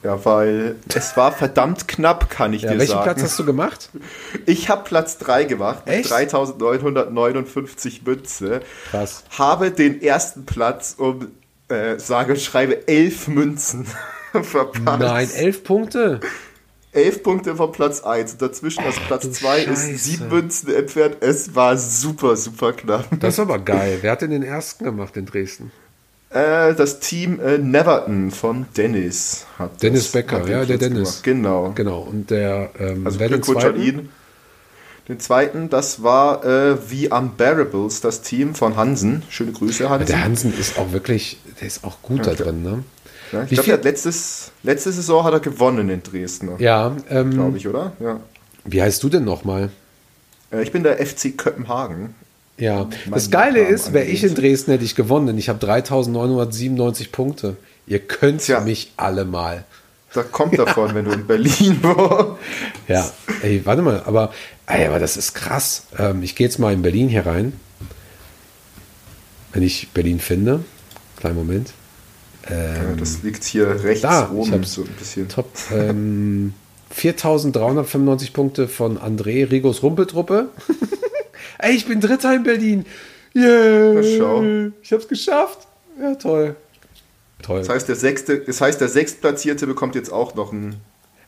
Ja, 0.02 0.24
weil 0.24 0.76
es 0.94 1.16
war 1.16 1.32
verdammt 1.32 1.88
knapp, 1.88 2.30
kann 2.30 2.52
ich 2.52 2.62
Ja, 2.62 2.72
dir 2.72 2.78
welchen 2.78 2.92
sagen. 2.92 3.04
Platz 3.04 3.22
hast 3.22 3.38
du 3.38 3.44
gemacht? 3.44 3.90
Ich 4.46 4.68
habe 4.68 4.84
Platz 4.84 5.18
3 5.18 5.44
gemacht 5.44 5.86
mit 5.86 5.96
Echt? 5.96 6.10
3959 6.10 8.02
Münze. 8.04 8.60
Krass. 8.90 9.24
Habe 9.36 9.70
den 9.70 10.00
ersten 10.00 10.46
Platz 10.46 10.94
um 10.98 11.28
äh, 11.68 11.98
sage 11.98 12.32
und 12.32 12.40
schreibe 12.40 12.86
elf 12.88 13.28
Münzen 13.28 13.86
verpasst. 14.32 15.00
Nein, 15.00 15.28
elf 15.34 15.64
Punkte. 15.64 16.20
Elf 16.92 17.22
Punkte 17.22 17.54
vom 17.56 17.72
Platz 17.72 18.00
1. 18.02 18.38
Dazwischen 18.38 18.82
das 18.84 18.96
Platz 19.00 19.22
du 19.24 19.30
2 19.32 19.64
Scheiße. 19.64 19.90
ist 19.90 20.04
sieben 20.04 20.28
Münzen 20.28 20.74
entfernt. 20.74 21.16
Es 21.20 21.54
war 21.54 21.76
super, 21.76 22.36
super 22.36 22.72
knapp. 22.72 23.06
Das 23.20 23.34
ist 23.34 23.40
aber 23.40 23.58
geil. 23.58 23.98
Wer 24.00 24.12
hat 24.12 24.22
denn 24.22 24.30
den 24.30 24.42
ersten 24.42 24.84
gemacht 24.84 25.16
in 25.16 25.26
Dresden? 25.26 25.70
Äh, 26.30 26.74
das 26.74 27.00
Team 27.00 27.40
äh, 27.40 27.56
Neverton 27.58 28.30
von 28.30 28.66
Dennis 28.76 29.46
hat 29.58 29.82
Dennis 29.82 30.04
das, 30.04 30.12
Becker, 30.12 30.46
ja, 30.48 30.64
der 30.64 30.76
Dennis. 30.76 31.22
gemacht. 31.22 31.24
Genau. 31.24 31.72
Genau. 31.74 32.00
Und 32.00 32.30
der 32.30 32.70
ähm, 32.78 33.06
Also 33.06 33.18
Glückwunsch 33.18 33.64
an 33.64 33.74
zweiten? 33.76 33.80
ihn. 33.82 34.08
Den 35.08 35.20
zweiten, 35.20 35.70
das 35.70 36.02
war 36.02 36.44
äh, 36.44 36.76
The 36.86 37.08
Unbearables, 37.08 38.02
das 38.02 38.20
Team 38.20 38.54
von 38.54 38.76
Hansen. 38.76 39.22
Schöne 39.30 39.52
Grüße, 39.52 39.88
Hansen. 39.88 40.06
Der 40.06 40.22
Hansen 40.22 40.52
ist 40.58 40.78
auch 40.78 40.92
wirklich, 40.92 41.38
der 41.62 41.66
ist 41.66 41.82
auch 41.82 42.02
gut 42.02 42.26
da 42.26 42.34
drin, 42.34 42.62
ne? 42.62 42.84
Ja, 43.32 43.46
ich 43.48 43.60
glaube, 43.62 43.82
letztes, 43.82 44.52
letzte 44.62 44.92
Saison 44.92 45.24
hat 45.24 45.32
er 45.32 45.40
gewonnen 45.40 45.88
in 45.88 46.02
Dresden. 46.02 46.50
Ja, 46.58 46.94
ähm, 47.08 47.30
Glaube 47.30 47.56
ich, 47.56 47.66
oder? 47.68 47.92
Ja. 48.00 48.20
wie 48.66 48.82
heißt 48.82 49.02
du 49.02 49.08
denn 49.08 49.24
nochmal? 49.24 49.70
Äh, 50.50 50.62
Ich 50.62 50.72
bin 50.72 50.82
der 50.82 50.98
FC 51.04 51.36
Kopenhagen. 51.36 52.14
Ja, 52.58 52.88
das 53.10 53.30
Geile 53.30 53.60
ist, 53.60 53.92
wäre 53.92 54.04
ich 54.06 54.24
in. 54.24 54.34
Dresden, 54.34 54.72
hätte 54.72 54.84
ich 54.84 54.94
gewonnen, 54.96 55.28
denn 55.28 55.38
ich 55.38 55.48
habe 55.48 55.58
3997 55.60 57.12
Punkte. 57.12 57.56
Ihr 57.86 58.00
könnt 58.00 58.42
Tja. 58.42 58.60
mich 58.60 58.92
alle 58.96 59.24
mal. 59.24 59.64
Da 60.14 60.22
kommt 60.22 60.58
davon, 60.58 60.94
wenn 60.94 61.04
du 61.04 61.12
in 61.12 61.26
Berlin 61.26 61.78
warst. 61.82 62.38
Ja, 62.88 63.08
ey, 63.42 63.60
warte 63.64 63.82
mal, 63.82 64.02
aber, 64.06 64.32
ey, 64.66 64.86
aber 64.86 64.98
das 64.98 65.16
ist 65.16 65.34
krass. 65.34 65.84
Ähm, 65.98 66.22
ich 66.22 66.34
gehe 66.34 66.46
jetzt 66.46 66.58
mal 66.58 66.72
in 66.72 66.82
Berlin 66.82 67.08
hier 67.08 67.26
rein. 67.26 67.52
Wenn 69.52 69.62
ich 69.62 69.90
Berlin 69.90 70.18
finde. 70.18 70.64
Kleinen 71.16 71.36
Moment. 71.36 71.72
Ja, 72.48 72.94
das 72.98 73.22
liegt 73.22 73.44
hier 73.44 73.82
rechts 73.84 74.02
Ähm, 74.04 74.10
Da, 74.10 74.30
oben 74.30 74.64
so 74.64 74.82
ein 74.82 74.88
bisschen. 74.98 75.28
Top. 75.28 75.50
Ähm, 75.70 76.54
4395 76.90 78.32
Punkte 78.32 78.68
von 78.68 78.98
André 78.98 79.50
Rigos 79.50 79.82
Rumpeltruppe. 79.82 80.48
ey, 81.58 81.74
ich 81.74 81.86
bin 81.86 82.00
Dritter 82.00 82.34
in 82.34 82.42
Berlin. 82.42 82.86
Yeah. 83.34 84.02
Schau. 84.02 84.42
Ich 84.82 84.92
hab's 84.92 85.08
geschafft. 85.08 85.66
Ja, 86.00 86.14
toll. 86.14 86.56
Toll. 87.42 87.58
Das 87.60 87.68
heißt, 87.68 87.88
der 87.88 87.96
sechste, 87.96 88.38
das 88.40 88.60
heißt, 88.60 88.80
der 88.80 88.88
sechstplatzierte 88.88 89.66
bekommt 89.66 89.94
jetzt 89.94 90.12
auch 90.12 90.34
noch 90.34 90.52
ein. 90.52 90.76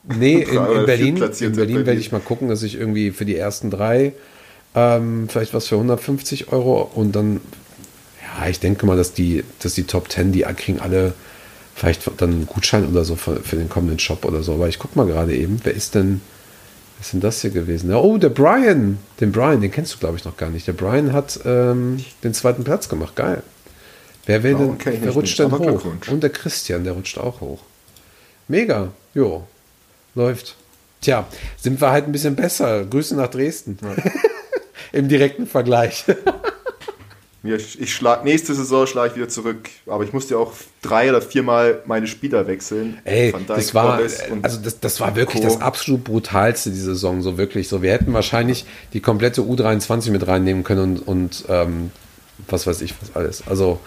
Nee, 0.03 0.43
in, 0.43 0.57
in 0.57 0.87
Berlin, 0.87 1.17
in 1.17 1.53
Berlin. 1.53 1.87
werde 1.87 2.01
ich 2.01 2.11
mal 2.11 2.21
gucken, 2.21 2.49
dass 2.49 2.63
ich 2.63 2.77
irgendwie 2.77 3.11
für 3.11 3.25
die 3.25 3.37
ersten 3.37 3.71
drei 3.71 4.15
ähm, 4.75 5.29
vielleicht 5.29 5.55
was 5.55 5.69
für 5.69 5.75
150 5.77 6.53
Euro 6.53 6.91
und 6.95 7.15
dann, 7.17 7.41
ja, 8.23 8.49
ich 8.49 8.61
denke 8.61 8.87
mal, 8.87 8.97
dass 8.97 9.13
die, 9.13 9.45
dass 9.61 9.75
die 9.75 9.85
Top 9.85 10.11
10, 10.11 10.33
die 10.33 10.43
kriegen 10.57 10.81
alle 10.81 11.15
vielleicht 11.75 12.11
dann 12.19 12.31
einen 12.31 12.47
Gutschein 12.47 12.87
oder 12.87 13.05
so 13.05 13.17
für, 13.17 13.37
für 13.41 13.57
den 13.57 13.69
kommenden 13.69 13.99
Shop 13.99 14.25
oder 14.25 14.43
so. 14.43 14.55
Aber 14.55 14.69
ich 14.69 14.79
guck 14.79 14.97
mal 14.97 15.07
gerade 15.07 15.35
eben, 15.35 15.61
wer 15.65 15.75
ist 15.75 15.95
denn, 15.95 16.21
was 17.01 17.07
ist 17.07 17.13
denn 17.15 17.21
das 17.21 17.41
hier 17.41 17.51
gewesen? 17.51 17.89
Ja, 17.91 17.97
Oh, 17.97 18.19
der 18.19 18.29
Brian, 18.29 18.99
den 19.21 19.33
Brian, 19.33 19.63
den 19.63 19.71
kennst 19.71 19.95
du 19.95 19.99
glaube 19.99 20.19
ich 20.19 20.25
noch 20.27 20.37
gar 20.37 20.51
nicht. 20.51 20.67
Der 20.67 20.75
Brian 20.75 21.15
hat 21.15 21.41
ähm, 21.47 22.05
den 22.23 22.35
zweiten 22.35 22.63
Platz 22.63 22.91
gemacht, 22.91 23.17
geil. 23.17 23.43
Wer, 24.27 24.43
will 24.43 24.55
Oh, 24.57 24.59
denn, 24.59 24.77
wer 24.85 24.93
nicht, 24.93 25.15
rutscht 25.15 25.39
denn 25.39 25.47
aber 25.47 25.73
hoch? 25.73 25.83
Und 26.11 26.23
der 26.23 26.29
Christian, 26.29 26.85
der 26.85 26.93
rutscht 26.93 27.17
auch 27.17 27.41
hoch. 27.41 27.63
Mega, 28.49 28.89
jo, 29.15 29.47
läuft. 30.15 30.57
Tja, 31.01 31.27
sind 31.57 31.81
wir 31.81 31.91
halt 31.91 32.05
ein 32.05 32.13
bisschen 32.13 32.37
besser. 32.37 32.85
Grüße 32.85 33.17
nach 33.17 33.29
Dresden. 33.29 33.79
Im 34.93 35.09
direkten 35.09 35.47
Vergleich. 35.47 36.05
Mir- 37.43 37.57
Ich 37.57 37.95
schlag, 37.95 38.25
nächste 38.25 38.55
Saison 38.55 38.87
schlage 38.87 39.11
ich 39.11 39.17
wieder 39.17 39.29
zurück. 39.29 39.71
Aber 39.87 40.05
ich 40.05 40.13
musste 40.13 40.37
auch 40.39 40.53
drei 40.83 41.09
oder 41.09 41.23
viermal 41.23 41.81
meine 41.87 42.07
Spieler 42.07 42.47
wechseln. 42.47 42.99
Ey, 43.05 43.33
Dijk, 43.33 43.47
das 43.47 43.75
war, 43.75 44.01
und 44.31 44.45
also 44.45 44.59
das, 44.63 44.79
das 44.81 45.01
war 45.01 45.17
wirklich 45.17 45.43
Co. 45.43 45.49
das 45.49 45.61
absolut 45.61 46.05
brutalste, 46.05 46.71
die 46.71 46.77
Saison, 46.81 47.23
so 47.23 47.39
wirklich. 47.39 47.69
So, 47.69 47.81
wir 47.83 47.93
hätten 47.93 48.13
wahrscheinlich 48.13 48.67
die 48.93 49.01
komplette 49.01 49.41
U23 49.41 50.11
mit 50.11 50.27
reinnehmen 50.27 50.65
können 50.65 50.99
und, 50.99 51.09
und 51.09 51.45
ähm, 51.49 51.91
was 52.49 52.67
weiß 52.67 52.83
ich, 52.83 52.95
was 53.01 53.17
alles. 53.17 53.43
Also 53.47 53.81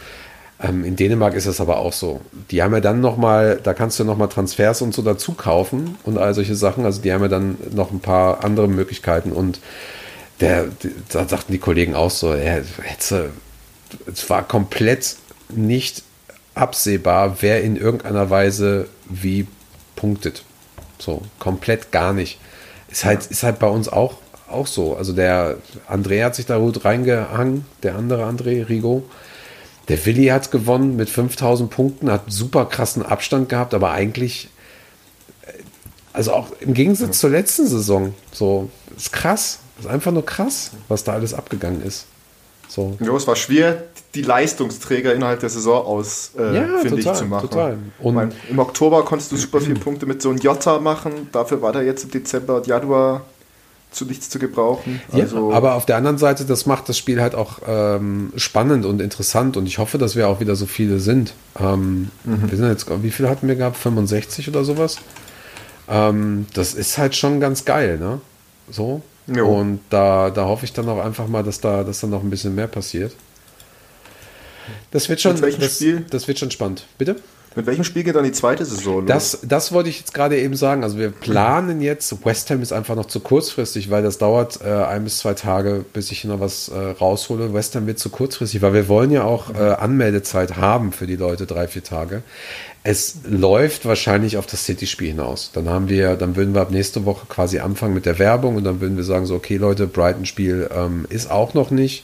ähm, 0.62 0.84
in 0.84 0.96
Dänemark 0.96 1.36
ist 1.36 1.46
es 1.46 1.62
aber 1.62 1.78
auch 1.78 1.94
so. 1.94 2.22
Die 2.50 2.64
haben 2.64 2.74
ja 2.74 2.80
dann 2.80 3.02
nochmal, 3.02 3.60
da 3.62 3.74
kannst 3.76 4.00
du 4.00 4.04
nochmal 4.04 4.30
Transfers 4.30 4.82
und 4.82 4.94
so 4.96 5.02
dazu 5.04 5.34
kaufen 5.34 5.96
und 6.06 6.18
all 6.18 6.34
solche 6.34 6.56
Sachen. 6.56 6.86
Also 6.86 7.02
die 7.02 7.12
haben 7.14 7.22
ja 7.22 7.28
dann 7.28 7.58
noch 7.72 7.92
ein 7.92 8.00
paar 8.00 8.44
andere 8.44 8.68
Möglichkeiten 8.68 9.32
und 9.32 9.60
der, 10.40 10.66
da 11.10 11.28
sagten 11.28 11.52
die 11.52 11.60
Kollegen 11.60 11.94
auch 11.96 12.10
so, 12.10 12.32
er 12.34 12.64
hätte, 12.82 13.30
es 14.12 14.30
war 14.30 14.48
komplett 14.48 15.16
nicht 15.50 16.04
absehbar, 16.56 17.38
wer 17.42 17.64
in 17.64 17.76
irgendeiner 17.76 18.30
Weise 18.30 18.88
wie 19.06 19.48
punktet. 19.96 20.44
So, 21.00 21.22
komplett 21.40 21.92
gar 21.92 22.14
nicht. 22.14 22.40
Ist 22.90 23.06
halt, 23.06 23.26
ist 23.26 23.44
halt 23.44 23.60
bei 23.60 23.68
uns 23.68 23.90
auch, 23.90 24.18
auch 24.50 24.68
so. 24.68 24.96
Also 24.96 25.14
der 25.14 25.58
André 25.90 26.24
hat 26.24 26.36
sich 26.36 26.46
da 26.46 26.58
gut 26.58 26.86
reingehangen, 26.86 27.66
der 27.82 27.96
andere 27.96 28.26
André, 28.26 28.68
Rigo. 28.70 29.04
Der 29.90 30.06
Willi 30.06 30.28
hat 30.28 30.52
gewonnen 30.52 30.96
mit 30.96 31.10
5000 31.10 31.70
Punkten, 31.70 32.12
hat 32.12 32.24
super 32.28 32.66
krassen 32.66 33.04
Abstand 33.04 33.50
gehabt, 33.50 33.74
aber 33.74 33.92
eigentlich, 33.92 34.50
äh, 35.42 35.52
also 36.14 36.34
auch 36.34 36.52
im 36.62 36.74
Gegensatz 36.74 37.20
zur 37.20 37.32
letzten 37.32 37.68
Saison, 37.68 38.14
so, 38.32 38.70
ist 38.96 39.12
krass. 39.12 39.60
Ist 39.80 39.88
einfach 39.88 40.12
nur 40.12 40.26
krass, 40.26 40.72
was 40.88 41.04
da 41.04 41.14
alles 41.14 41.34
abgegangen 41.34 41.84
ist. 41.84 42.06
So. 42.74 42.98
Ja, 43.00 43.14
es 43.16 43.28
war 43.28 43.36
schwer, 43.36 43.84
die 44.16 44.24
Leistungsträger 44.24 45.14
innerhalb 45.14 45.40
der 45.42 45.50
Saison 45.50 45.86
ausfindig 45.86 47.06
Ja, 47.06 47.12
äh, 47.12 47.14
zu 47.14 47.26
machen. 47.26 47.48
total. 47.48 47.78
Ich 48.00 48.04
Und 48.06 48.16
mein, 48.16 48.32
Im 48.50 48.58
Oktober 48.58 49.06
konntest 49.06 49.32
du 49.32 49.38
super 49.38 49.62
viele 49.62 49.76
Punkte 49.80 50.08
mit 50.08 50.24
so 50.24 50.30
einem 50.32 50.40
Jota 50.40 50.80
machen, 50.80 51.28
dafür 51.32 51.62
war 51.62 51.72
der 51.72 51.84
jetzt 51.84 52.04
im 52.06 52.10
Dezember 52.10 52.56
und 52.58 52.66
Januar 52.66 53.22
zu 53.92 54.06
nichts 54.06 54.28
zu 54.32 54.40
gebrauchen. 54.40 55.00
Also, 55.12 55.52
ja, 55.52 55.56
aber 55.56 55.76
auf 55.76 55.86
der 55.86 55.98
anderen 55.98 56.18
Seite, 56.18 56.46
das 56.46 56.66
macht 56.66 56.90
das 56.90 56.98
Spiel 56.98 57.22
halt 57.22 57.36
auch 57.36 57.60
ähm, 57.68 58.34
spannend 58.38 58.86
und 58.88 59.02
interessant 59.04 59.56
und 59.56 59.68
ich 59.68 59.78
hoffe, 59.78 60.00
dass 60.00 60.16
wir 60.16 60.28
auch 60.28 60.40
wieder 60.40 60.56
so 60.56 60.66
viele 60.66 60.98
sind. 61.00 61.36
Ähm, 61.60 62.10
Mhm. 62.24 62.50
Wir 62.50 62.58
sind 62.58 62.70
jetzt, 62.70 62.88
wie 63.04 63.12
viele 63.12 63.30
hatten 63.30 63.48
wir 63.48 63.54
gehabt? 63.56 63.78
65 63.78 64.50
oder 64.50 64.64
sowas? 64.64 64.98
Ähm, 65.88 66.48
das 66.56 66.74
ist 66.74 66.98
halt 66.98 67.16
schon 67.16 67.40
ganz 67.40 67.66
geil, 67.66 68.00
ne? 68.00 68.20
So. 68.72 69.04
Jo. 69.28 69.48
Und 69.48 69.80
da, 69.90 70.30
da 70.30 70.46
hoffe 70.46 70.66
ich 70.66 70.74
dann 70.74 70.90
auch 70.90 71.04
einfach 71.04 71.28
mal, 71.28 71.44
dass 71.44 71.62
da, 71.62 71.84
dass 71.84 72.02
da 72.02 72.08
noch 72.08 72.24
ein 72.24 72.30
bisschen 72.30 72.56
mehr 72.56 72.68
passiert. 72.68 73.14
Das 74.92 75.10
wird 75.10 75.22
schon, 75.22 75.40
das, 75.40 75.84
das 76.10 76.28
wird 76.28 76.40
schon 76.40 76.52
spannend. 76.52 76.86
Bitte? 76.98 77.18
Mit 77.56 77.66
welchem 77.66 77.84
Spiel 77.84 78.04
geht 78.04 78.16
dann 78.16 78.24
die 78.24 78.32
zweite 78.32 78.66
Saison 78.66 79.02
los? 79.02 79.08
Das, 79.08 79.40
das 79.44 79.72
wollte 79.72 79.90
ich 79.90 80.00
jetzt 80.00 80.14
gerade 80.14 80.38
eben 80.40 80.56
sagen. 80.56 80.84
Also 80.84 80.98
wir 80.98 81.10
planen 81.10 81.82
jetzt, 81.82 82.26
West 82.26 82.50
Ham 82.50 82.62
ist 82.62 82.72
einfach 82.72 82.96
noch 82.96 83.06
zu 83.06 83.20
kurzfristig, 83.20 83.90
weil 83.90 84.04
das 84.04 84.18
dauert 84.18 84.60
äh, 84.62 84.70
ein 84.70 85.04
bis 85.04 85.20
zwei 85.20 85.34
Tage, 85.34 85.86
bis 85.94 86.12
ich 86.12 86.24
noch 86.26 86.40
was 86.40 86.70
äh, 86.70 86.78
raushole. 86.78 87.54
West 87.54 87.76
Ham 87.76 87.88
wird 87.88 88.00
zu 88.00 88.10
kurzfristig, 88.10 88.62
weil 88.62 88.74
wir 88.74 88.88
wollen 88.88 89.12
ja 89.12 89.24
auch 89.24 89.54
äh, 89.54 89.58
Anmeldezeit 89.58 90.58
haben 90.58 90.92
für 90.92 91.08
die 91.08 91.16
Leute, 91.16 91.46
drei, 91.46 91.68
vier 91.68 91.84
Tage. 91.84 92.24
Es 92.84 93.20
läuft 93.26 93.86
wahrscheinlich 93.86 94.38
auf 94.38 94.46
das 94.46 94.66
City-Spiel 94.66 95.10
hinaus. 95.10 95.52
Dann 95.54 95.70
haben 95.70 95.88
wir, 95.88 96.16
dann 96.16 96.36
würden 96.36 96.54
wir 96.54 96.62
ab 96.62 96.72
nächste 96.72 97.06
Woche 97.06 97.26
quasi 97.30 97.60
anfangen 97.60 97.94
mit 97.94 98.06
der 98.06 98.20
Werbung 98.20 98.58
und 98.58 98.66
dann 98.66 98.82
würden 98.82 98.98
wir 98.98 99.06
sagen, 99.06 99.26
so, 99.26 99.36
okay, 99.36 99.56
Leute, 99.56 99.88
Brighton-Spiel 99.88 100.70
ähm, 100.76 101.06
ist 101.10 101.32
auch 101.32 101.54
noch 101.54 101.72
nicht. 101.72 102.04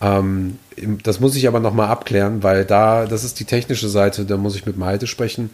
Ähm, 0.00 0.58
das 1.02 1.20
muss 1.20 1.36
ich 1.36 1.48
aber 1.48 1.60
nochmal 1.60 1.88
abklären, 1.88 2.42
weil 2.42 2.64
da, 2.64 3.06
das 3.06 3.24
ist 3.24 3.40
die 3.40 3.44
technische 3.44 3.88
Seite, 3.88 4.24
da 4.24 4.36
muss 4.36 4.56
ich 4.56 4.66
mit 4.66 4.76
Malte 4.76 5.06
sprechen, 5.06 5.50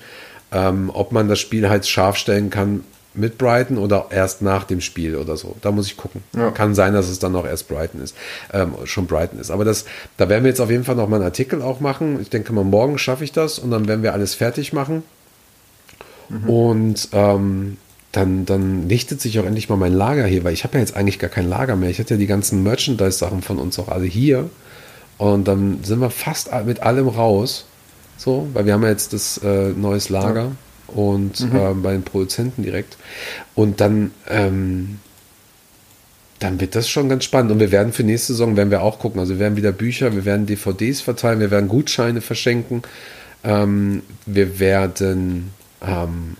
ähm, 0.50 0.90
ob 0.92 1.12
man 1.12 1.28
das 1.28 1.38
Spiel 1.38 1.68
halt 1.68 1.86
scharf 1.86 2.16
stellen 2.16 2.50
kann 2.50 2.84
mit 3.14 3.38
Brighton 3.38 3.78
oder 3.78 4.06
erst 4.10 4.42
nach 4.42 4.64
dem 4.64 4.80
Spiel 4.80 5.16
oder 5.16 5.36
so. 5.36 5.56
Da 5.60 5.70
muss 5.70 5.86
ich 5.86 5.96
gucken. 5.96 6.22
Ja. 6.34 6.50
Kann 6.50 6.74
sein, 6.74 6.94
dass 6.94 7.08
es 7.08 7.18
dann 7.18 7.32
noch 7.32 7.46
erst 7.46 7.68
Brighton 7.68 8.00
ist, 8.00 8.16
ähm, 8.52 8.74
schon 8.84 9.06
Brighton 9.06 9.38
ist. 9.38 9.50
Aber 9.50 9.64
das, 9.64 9.84
da 10.16 10.28
werden 10.28 10.44
wir 10.44 10.48
jetzt 10.48 10.60
auf 10.60 10.70
jeden 10.70 10.84
Fall 10.84 10.96
nochmal 10.96 11.20
einen 11.20 11.26
Artikel 11.26 11.62
auch 11.62 11.80
machen. 11.80 12.20
Ich 12.20 12.30
denke 12.30 12.52
mal, 12.52 12.64
morgen 12.64 12.98
schaffe 12.98 13.24
ich 13.24 13.32
das 13.32 13.58
und 13.58 13.70
dann 13.70 13.86
werden 13.86 14.02
wir 14.02 14.12
alles 14.12 14.34
fertig 14.34 14.72
machen. 14.72 15.02
Und 16.46 17.08
ähm, 17.12 17.76
dann, 18.12 18.44
dann 18.44 18.88
lichtet 18.88 19.22
sich 19.22 19.40
auch 19.40 19.46
endlich 19.46 19.70
mal 19.70 19.76
mein 19.76 19.94
Lager 19.94 20.26
hier, 20.26 20.44
weil 20.44 20.52
ich 20.52 20.64
habe 20.64 20.74
ja 20.74 20.80
jetzt 20.80 20.94
eigentlich 20.94 21.18
gar 21.18 21.30
kein 21.30 21.48
Lager 21.48 21.76
mehr. 21.76 21.88
Ich 21.88 21.98
hatte 21.98 22.14
ja 22.14 22.18
die 22.18 22.26
ganzen 22.26 22.62
Merchandise-Sachen 22.62 23.40
von 23.40 23.58
uns 23.58 23.78
auch 23.78 23.88
alle 23.88 24.04
hier. 24.04 24.50
Und 25.16 25.48
dann 25.48 25.82
sind 25.82 26.00
wir 26.00 26.10
fast 26.10 26.50
mit 26.66 26.80
allem 26.80 27.08
raus. 27.08 27.64
So, 28.18 28.48
weil 28.52 28.66
wir 28.66 28.74
haben 28.74 28.82
ja 28.82 28.90
jetzt 28.90 29.14
das 29.14 29.38
äh, 29.38 29.70
neues 29.70 30.10
Lager 30.10 30.52
und 30.88 31.40
ähm, 31.54 31.82
bei 31.82 31.92
den 31.92 32.02
Produzenten 32.02 32.62
direkt. 32.62 32.98
Und 33.54 33.80
dann, 33.80 34.12
ähm, 34.28 34.98
dann 36.38 36.60
wird 36.60 36.74
das 36.74 36.90
schon 36.90 37.08
ganz 37.08 37.24
spannend. 37.24 37.50
Und 37.50 37.60
wir 37.60 37.72
werden 37.72 37.94
für 37.94 38.04
nächste 38.04 38.34
Saison 38.34 38.56
werden 38.56 38.70
wir 38.70 38.82
auch 38.82 38.98
gucken. 38.98 39.20
Also 39.20 39.34
wir 39.34 39.40
werden 39.40 39.56
wieder 39.56 39.72
Bücher, 39.72 40.14
wir 40.14 40.26
werden 40.26 40.46
DVDs 40.46 41.00
verteilen, 41.00 41.40
wir 41.40 41.50
werden 41.50 41.68
Gutscheine 41.68 42.20
verschenken. 42.20 42.82
Ähm, 43.42 44.02
wir 44.26 44.60
werden 44.60 45.50
ähm, 45.80 46.36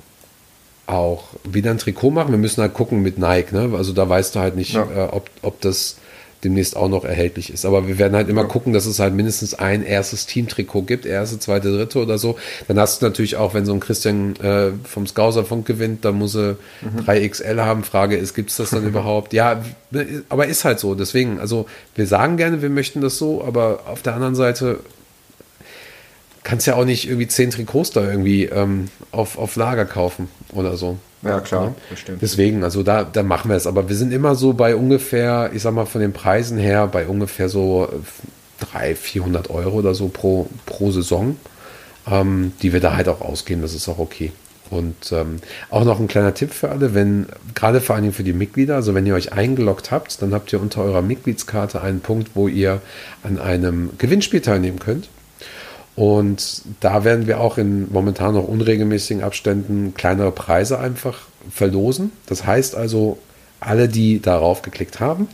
auch 0.92 1.24
wieder 1.44 1.70
ein 1.70 1.78
Trikot 1.78 2.10
machen. 2.10 2.30
Wir 2.30 2.38
müssen 2.38 2.60
halt 2.60 2.74
gucken 2.74 3.02
mit 3.02 3.18
Nike. 3.18 3.52
Ne? 3.52 3.70
Also 3.76 3.92
da 3.92 4.08
weißt 4.08 4.34
du 4.34 4.40
halt 4.40 4.56
nicht, 4.56 4.74
Ja. 4.74 4.82
äh, 4.82 5.08
ob, 5.10 5.28
ob 5.42 5.60
das 5.60 5.96
demnächst 6.44 6.76
auch 6.76 6.88
noch 6.88 7.04
erhältlich 7.04 7.52
ist. 7.52 7.64
Aber 7.64 7.86
wir 7.86 7.98
werden 7.98 8.14
halt 8.16 8.28
immer 8.28 8.44
gucken, 8.44 8.72
dass 8.72 8.84
es 8.86 8.98
halt 8.98 9.14
mindestens 9.14 9.54
ein 9.54 9.84
erstes 9.84 10.26
Teamtrikot 10.26 10.82
gibt, 10.82 11.06
erste, 11.06 11.38
zweite, 11.38 11.70
dritte 11.70 12.00
oder 12.00 12.18
so. 12.18 12.36
Dann 12.66 12.80
hast 12.80 13.00
du 13.00 13.06
natürlich 13.06 13.36
auch, 13.36 13.54
wenn 13.54 13.64
so 13.64 13.72
ein 13.72 13.78
Christian 13.78 14.34
äh, 14.42 14.72
vom 14.82 15.06
Skauserfunk 15.06 15.66
gewinnt, 15.66 16.04
dann 16.04 16.16
muss 16.16 16.34
er 16.34 16.56
3XL 17.06 17.60
haben. 17.60 17.84
Frage 17.84 18.16
ist, 18.16 18.34
gibt 18.34 18.50
es 18.50 18.56
das 18.56 18.70
dann 18.70 18.84
überhaupt? 18.88 19.32
Ja, 19.32 19.62
aber 20.28 20.46
ist 20.48 20.64
halt 20.64 20.80
so. 20.80 20.96
Deswegen, 20.96 21.38
also 21.38 21.66
wir 21.94 22.08
sagen 22.08 22.36
gerne, 22.36 22.60
wir 22.60 22.70
möchten 22.70 23.00
das 23.00 23.18
so, 23.18 23.44
aber 23.44 23.84
auf 23.86 24.02
der 24.02 24.14
anderen 24.14 24.34
Seite 24.34 24.80
kannst 26.42 26.66
ja 26.66 26.74
auch 26.74 26.84
nicht 26.84 27.06
irgendwie 27.06 27.28
zehn 27.28 27.50
Trikots 27.50 27.90
da 27.90 28.02
irgendwie 28.02 28.46
ähm, 28.46 28.88
auf, 29.10 29.38
auf 29.38 29.56
Lager 29.56 29.84
kaufen 29.84 30.28
oder 30.52 30.76
so. 30.76 30.98
ja, 31.22 31.40
klar, 31.40 31.74
bestimmt. 31.88 32.20
Deswegen, 32.20 32.64
also 32.64 32.82
da, 32.82 33.04
da 33.04 33.22
machen 33.22 33.48
wir 33.48 33.56
es. 33.56 33.66
Aber 33.66 33.88
wir 33.88 33.96
sind 33.96 34.12
immer 34.12 34.34
so 34.34 34.52
bei 34.52 34.74
ungefähr, 34.74 35.50
ich 35.54 35.62
sag 35.62 35.72
mal 35.74 35.86
von 35.86 36.00
den 36.00 36.12
Preisen 36.12 36.58
her, 36.58 36.86
bei 36.86 37.06
ungefähr 37.06 37.48
so 37.48 37.88
300, 38.60 38.98
400 38.98 39.50
Euro 39.50 39.78
oder 39.78 39.94
so 39.94 40.08
pro, 40.08 40.48
pro 40.66 40.90
Saison, 40.90 41.36
ähm, 42.10 42.52
die 42.62 42.72
wir 42.72 42.80
da 42.80 42.96
halt 42.96 43.08
auch 43.08 43.20
ausgeben. 43.20 43.62
Das 43.62 43.74
ist 43.74 43.88
auch 43.88 43.98
okay. 43.98 44.32
Und 44.70 45.12
ähm, 45.12 45.36
auch 45.68 45.84
noch 45.84 46.00
ein 46.00 46.08
kleiner 46.08 46.32
Tipp 46.32 46.52
für 46.52 46.70
alle, 46.70 46.94
wenn, 46.94 47.26
gerade 47.54 47.82
vor 47.82 47.94
allen 47.94 48.04
Dingen 48.04 48.14
für 48.14 48.24
die 48.24 48.32
Mitglieder, 48.32 48.74
also 48.74 48.94
wenn 48.94 49.04
ihr 49.04 49.14
euch 49.14 49.32
eingeloggt 49.32 49.90
habt, 49.90 50.22
dann 50.22 50.32
habt 50.32 50.50
ihr 50.50 50.62
unter 50.62 50.82
eurer 50.82 51.02
Mitgliedskarte 51.02 51.82
einen 51.82 52.00
Punkt, 52.00 52.30
wo 52.34 52.48
ihr 52.48 52.80
an 53.22 53.38
einem 53.38 53.90
Gewinnspiel 53.98 54.40
teilnehmen 54.40 54.78
könnt. 54.78 55.08
Und 55.94 56.62
da 56.80 57.04
werden 57.04 57.26
wir 57.26 57.40
auch 57.40 57.58
in 57.58 57.92
momentan 57.92 58.34
noch 58.34 58.48
unregelmäßigen 58.48 59.22
Abständen 59.22 59.92
kleinere 59.94 60.32
Preise 60.32 60.78
einfach 60.78 61.20
verlosen. 61.50 62.12
Das 62.26 62.46
heißt 62.46 62.74
also, 62.74 63.18
alle, 63.60 63.88
die 63.88 64.20
darauf 64.20 64.62
geklickt 64.62 65.00
haben, 65.00 65.28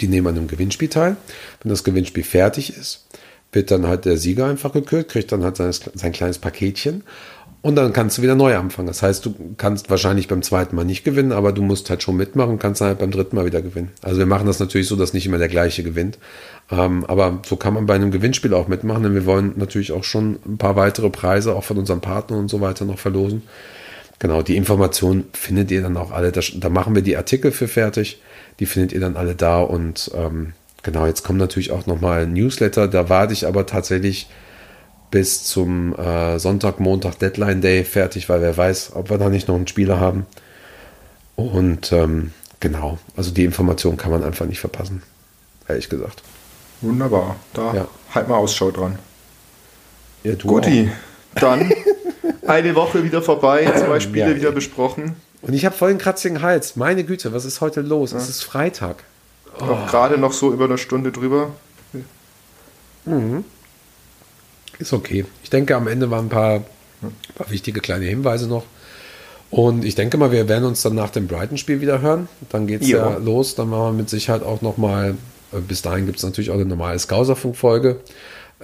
die 0.00 0.08
nehmen 0.08 0.26
an 0.26 0.36
einem 0.36 0.48
Gewinnspiel 0.48 0.88
teil. 0.88 1.16
Wenn 1.62 1.70
das 1.70 1.84
Gewinnspiel 1.84 2.24
fertig 2.24 2.76
ist, 2.76 3.06
wird 3.52 3.70
dann 3.70 3.86
halt 3.86 4.04
der 4.04 4.18
Sieger 4.18 4.46
einfach 4.46 4.72
gekürt, 4.72 5.08
kriegt 5.08 5.32
dann 5.32 5.44
halt 5.44 5.56
sein, 5.56 5.72
sein 5.72 6.12
kleines 6.12 6.38
Paketchen 6.38 7.04
und 7.64 7.76
dann 7.76 7.94
kannst 7.94 8.18
du 8.18 8.22
wieder 8.22 8.34
neu 8.34 8.58
anfangen. 8.58 8.88
Das 8.88 9.02
heißt, 9.02 9.24
du 9.24 9.34
kannst 9.56 9.88
wahrscheinlich 9.88 10.28
beim 10.28 10.42
zweiten 10.42 10.76
Mal 10.76 10.84
nicht 10.84 11.02
gewinnen, 11.02 11.32
aber 11.32 11.50
du 11.50 11.62
musst 11.62 11.88
halt 11.88 12.02
schon 12.02 12.14
mitmachen 12.14 12.50
und 12.50 12.58
kannst 12.58 12.82
dann 12.82 12.88
halt 12.88 12.98
beim 12.98 13.10
dritten 13.10 13.34
Mal 13.36 13.46
wieder 13.46 13.62
gewinnen. 13.62 13.90
Also 14.02 14.18
wir 14.18 14.26
machen 14.26 14.46
das 14.46 14.60
natürlich 14.60 14.86
so, 14.86 14.96
dass 14.96 15.14
nicht 15.14 15.24
immer 15.24 15.38
der 15.38 15.48
gleiche 15.48 15.82
gewinnt. 15.82 16.18
Ähm, 16.70 17.06
aber 17.06 17.40
so 17.46 17.56
kann 17.56 17.72
man 17.72 17.86
bei 17.86 17.94
einem 17.94 18.10
Gewinnspiel 18.10 18.52
auch 18.52 18.68
mitmachen, 18.68 19.02
denn 19.02 19.14
wir 19.14 19.24
wollen 19.24 19.54
natürlich 19.56 19.92
auch 19.92 20.04
schon 20.04 20.38
ein 20.44 20.58
paar 20.58 20.76
weitere 20.76 21.08
Preise 21.08 21.56
auch 21.56 21.64
von 21.64 21.78
unseren 21.78 22.02
Partnern 22.02 22.40
und 22.40 22.48
so 22.50 22.60
weiter 22.60 22.84
noch 22.84 22.98
verlosen. 22.98 23.44
Genau, 24.18 24.42
die 24.42 24.58
Informationen 24.58 25.24
findet 25.32 25.70
ihr 25.70 25.80
dann 25.80 25.96
auch 25.96 26.10
alle. 26.10 26.32
Da, 26.32 26.42
da 26.56 26.68
machen 26.68 26.94
wir 26.94 27.00
die 27.00 27.16
Artikel 27.16 27.50
für 27.50 27.66
fertig. 27.66 28.20
Die 28.60 28.66
findet 28.66 28.92
ihr 28.92 29.00
dann 29.00 29.16
alle 29.16 29.34
da. 29.34 29.62
Und 29.62 30.10
ähm, 30.14 30.52
genau, 30.82 31.06
jetzt 31.06 31.24
kommt 31.24 31.38
natürlich 31.38 31.70
auch 31.70 31.86
nochmal 31.86 32.24
ein 32.24 32.34
Newsletter. 32.34 32.88
Da 32.88 33.08
warte 33.08 33.32
ich 33.32 33.46
aber 33.46 33.64
tatsächlich 33.64 34.28
bis 35.14 35.44
zum 35.44 35.94
äh, 35.96 36.40
Sonntag, 36.40 36.80
Montag, 36.80 37.20
Deadline 37.20 37.60
Day 37.60 37.84
fertig, 37.84 38.28
weil 38.28 38.40
wer 38.42 38.56
weiß, 38.56 38.90
ob 38.96 39.10
wir 39.10 39.16
da 39.18 39.28
nicht 39.28 39.46
noch 39.46 39.54
einen 39.54 39.68
Spieler 39.68 40.00
haben. 40.00 40.26
Und 41.36 41.92
ähm, 41.92 42.32
genau, 42.58 42.98
also 43.16 43.30
die 43.30 43.44
Information 43.44 43.96
kann 43.96 44.10
man 44.10 44.24
einfach 44.24 44.44
nicht 44.46 44.58
verpassen. 44.58 45.04
Ehrlich 45.68 45.88
gesagt. 45.88 46.24
Wunderbar. 46.80 47.36
Da 47.52 47.74
Ja. 47.74 47.88
halt 48.12 48.28
mal 48.28 48.38
Ausschau 48.38 48.72
dran. 48.72 48.98
Ja, 50.24 50.34
Guti, 50.34 50.90
dann 51.36 51.72
eine 52.48 52.74
Woche 52.74 53.04
wieder 53.04 53.22
vorbei, 53.22 53.72
zwei 53.76 54.00
Spiele 54.00 54.30
Ja, 54.30 54.36
wieder 54.36 54.50
besprochen. 54.50 55.14
auch. 55.42 55.48
Und 55.48 55.54
ich 55.54 55.64
habe 55.64 55.76
voll 55.76 55.90
den 55.90 55.98
kratzigen 55.98 56.42
Hals. 56.42 56.74
Meine 56.74 57.04
Güte, 57.04 57.32
was 57.32 57.44
ist 57.44 57.60
heute 57.60 57.82
los? 57.82 58.12
Es 58.12 58.28
ist 58.28 58.42
Freitag. 58.42 59.04
Auch 59.60 59.86
gerade 59.86 60.18
noch 60.18 60.32
so 60.32 60.52
über 60.52 60.64
eine 60.64 60.76
Stunde 60.78 61.12
drüber. 61.12 61.50
Ist 64.78 64.92
okay. 64.92 65.24
Ich 65.42 65.50
denke, 65.50 65.76
am 65.76 65.86
Ende 65.88 66.10
waren 66.10 66.26
ein 66.26 66.30
paar, 66.30 66.62
paar 67.34 67.50
wichtige 67.50 67.80
kleine 67.80 68.06
Hinweise 68.06 68.48
noch. 68.48 68.64
Und 69.50 69.84
ich 69.84 69.94
denke 69.94 70.16
mal, 70.16 70.32
wir 70.32 70.48
werden 70.48 70.64
uns 70.64 70.82
dann 70.82 70.94
nach 70.96 71.10
dem 71.10 71.28
Brighton-Spiel 71.28 71.80
wieder 71.80 72.00
hören. 72.00 72.28
Dann 72.50 72.66
geht 72.66 72.82
es 72.82 72.88
Ja. 72.88 73.16
los. 73.18 73.54
Dann 73.54 73.68
machen 73.68 73.82
wir 73.84 73.92
mit 73.92 74.10
Sicherheit 74.10 74.42
auch 74.42 74.62
nochmal, 74.62 75.14
bis 75.68 75.82
dahin 75.82 76.06
gibt 76.06 76.18
es 76.18 76.24
natürlich 76.24 76.50
auch 76.50 76.54
eine 76.54 76.64
normale 76.64 76.98
Skauserfunk-Folge. 76.98 78.00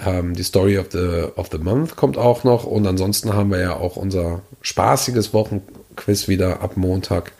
Ähm, 0.04 0.34
die 0.34 0.42
Story 0.42 0.78
of 0.78 0.86
the, 0.90 1.24
of 1.36 1.48
the 1.52 1.58
Month 1.58 1.94
kommt 1.96 2.16
auch 2.16 2.42
noch. 2.42 2.64
Und 2.64 2.86
ansonsten 2.86 3.32
haben 3.34 3.50
wir 3.50 3.60
ja 3.60 3.76
auch 3.76 3.96
unser 3.96 4.40
spaßiges 4.62 5.32
Wochenquiz 5.32 6.26
wieder 6.26 6.60
ab 6.60 6.76
Montag 6.76 7.32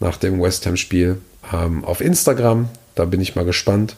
nach 0.00 0.16
dem 0.18 0.42
West 0.42 0.66
Ham-Spiel 0.66 1.18
ähm, 1.52 1.84
auf 1.84 2.00
Instagram. 2.02 2.68
Da 2.94 3.04
bin 3.06 3.20
ich 3.22 3.34
mal 3.36 3.44
gespannt, 3.46 3.96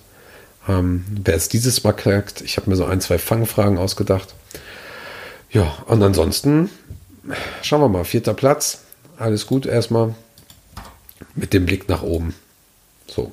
ähm, 0.68 1.04
wer 1.24 1.34
es 1.34 1.48
dieses 1.48 1.84
Mal 1.84 1.92
knackt. 1.92 2.40
Ich 2.40 2.56
habe 2.56 2.70
mir 2.70 2.76
so 2.76 2.84
ein, 2.84 3.00
zwei 3.00 3.18
Fangfragen 3.18 3.78
ausgedacht. 3.78 4.34
Ja, 5.50 5.72
und 5.86 6.02
ansonsten 6.02 6.70
schauen 7.62 7.80
wir 7.80 7.88
mal. 7.88 8.04
Vierter 8.04 8.34
Platz. 8.34 8.80
Alles 9.18 9.46
gut 9.46 9.66
erstmal. 9.66 10.14
Mit 11.34 11.52
dem 11.52 11.66
Blick 11.66 11.88
nach 11.88 12.02
oben. 12.02 12.34
So. 13.06 13.32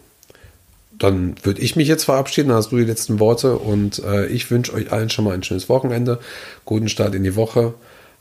dann 0.91 1.35
würde 1.43 1.61
ich 1.61 1.75
mich 1.75 1.87
jetzt 1.87 2.03
verabschieden. 2.03 2.49
Dann 2.49 2.57
hast 2.57 2.71
du 2.71 2.77
die 2.77 2.83
letzten 2.83 3.19
Worte 3.19 3.57
und 3.57 3.99
äh, 3.99 4.27
ich 4.27 4.51
wünsche 4.51 4.73
euch 4.73 4.91
allen 4.91 5.09
schon 5.09 5.25
mal 5.25 5.33
ein 5.33 5.43
schönes 5.43 5.69
Wochenende. 5.69 6.19
Guten 6.65 6.89
Start 6.89 7.15
in 7.15 7.23
die 7.23 7.35
Woche. 7.35 7.73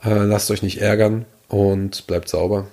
Äh, 0.03 0.25
lasst 0.25 0.51
euch 0.51 0.63
nicht 0.63 0.81
ärgern 0.81 1.27
und 1.49 2.07
bleibt 2.07 2.29
sauber. 2.29 2.67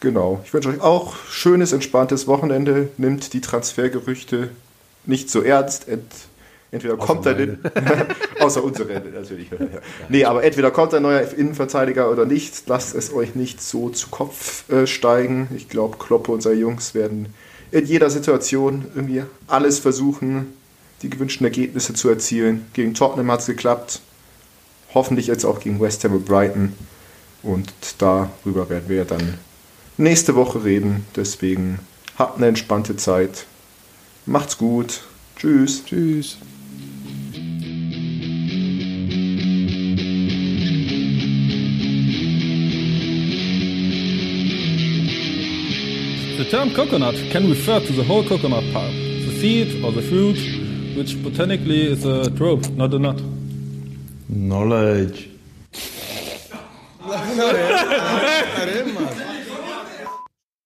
Genau. 0.00 0.42
Ich 0.44 0.52
wünsche 0.52 0.68
euch 0.68 0.80
auch 0.80 1.16
schönes, 1.30 1.72
entspanntes 1.72 2.26
Wochenende. 2.26 2.90
Nimmt 2.98 3.32
die 3.32 3.40
Transfergerüchte 3.40 4.50
nicht 5.06 5.30
so 5.30 5.42
ernst. 5.42 5.88
Ent 5.88 6.12
entweder 6.70 6.94
außer 6.94 7.06
kommt 7.06 7.26
ein, 7.26 7.58
außer 8.40 8.62
unsere 8.62 9.00
natürlich. 9.00 9.50
Ja. 9.50 9.58
Nee, 10.08 10.24
aber 10.24 10.44
entweder 10.44 10.70
kommt 10.70 10.94
ein 10.94 11.02
neuer 11.02 11.20
Innenverteidiger 11.32 12.10
oder 12.10 12.24
nicht. 12.24 12.66
Lasst 12.66 12.94
es 12.94 13.12
euch 13.12 13.34
nicht 13.34 13.62
so 13.62 13.88
zu 13.90 14.08
Kopf 14.08 14.68
äh, 14.70 14.86
steigen. 14.86 15.48
Ich 15.56 15.68
glaube, 15.68 15.96
Kloppe 15.98 16.32
und 16.32 16.42
seine 16.42 16.56
Jungs 16.56 16.94
werden 16.94 17.34
in 17.70 17.84
jeder 17.86 18.10
Situation 18.10 18.86
irgendwie 18.94 19.22
alles 19.46 19.78
versuchen, 19.78 20.52
die 21.02 21.10
gewünschten 21.10 21.46
Ergebnisse 21.46 21.94
zu 21.94 22.08
erzielen. 22.08 22.66
Gegen 22.72 22.94
Tottenham 22.94 23.30
hat 23.30 23.40
es 23.40 23.46
geklappt. 23.46 24.00
Hoffentlich 24.94 25.26
jetzt 25.26 25.44
auch 25.44 25.60
gegen 25.60 25.80
West 25.80 26.04
Ham 26.04 26.12
und 26.12 26.24
Brighton. 26.24 26.72
Und 27.42 27.72
darüber 27.98 28.68
werden 28.70 28.88
wir 28.88 29.04
dann 29.04 29.34
nächste 29.98 30.34
Woche 30.34 30.64
reden. 30.64 31.06
Deswegen 31.14 31.80
habt 32.18 32.38
eine 32.38 32.46
entspannte 32.46 32.96
Zeit. 32.96 33.46
Macht's 34.28 34.58
gut. 34.58 35.02
Tschüss. 35.36 35.84
Tschüss. 35.84 36.36
The 46.38 46.44
term 46.50 46.74
coconut 46.74 47.14
can 47.30 47.48
refer 47.48 47.78
to 47.78 47.92
the 47.92 48.02
whole 48.02 48.24
coconut 48.24 48.64
palm, 48.72 48.92
the 49.26 49.32
seed 49.40 49.84
or 49.84 49.92
the 49.92 50.02
fruit, 50.02 50.38
which 50.96 51.22
botanically 51.22 51.92
is 51.92 52.04
a 52.04 52.28
drupe, 52.30 52.68
not 52.76 52.92
a 52.94 52.98
nut. 52.98 53.22
Knowledge. 54.28 55.30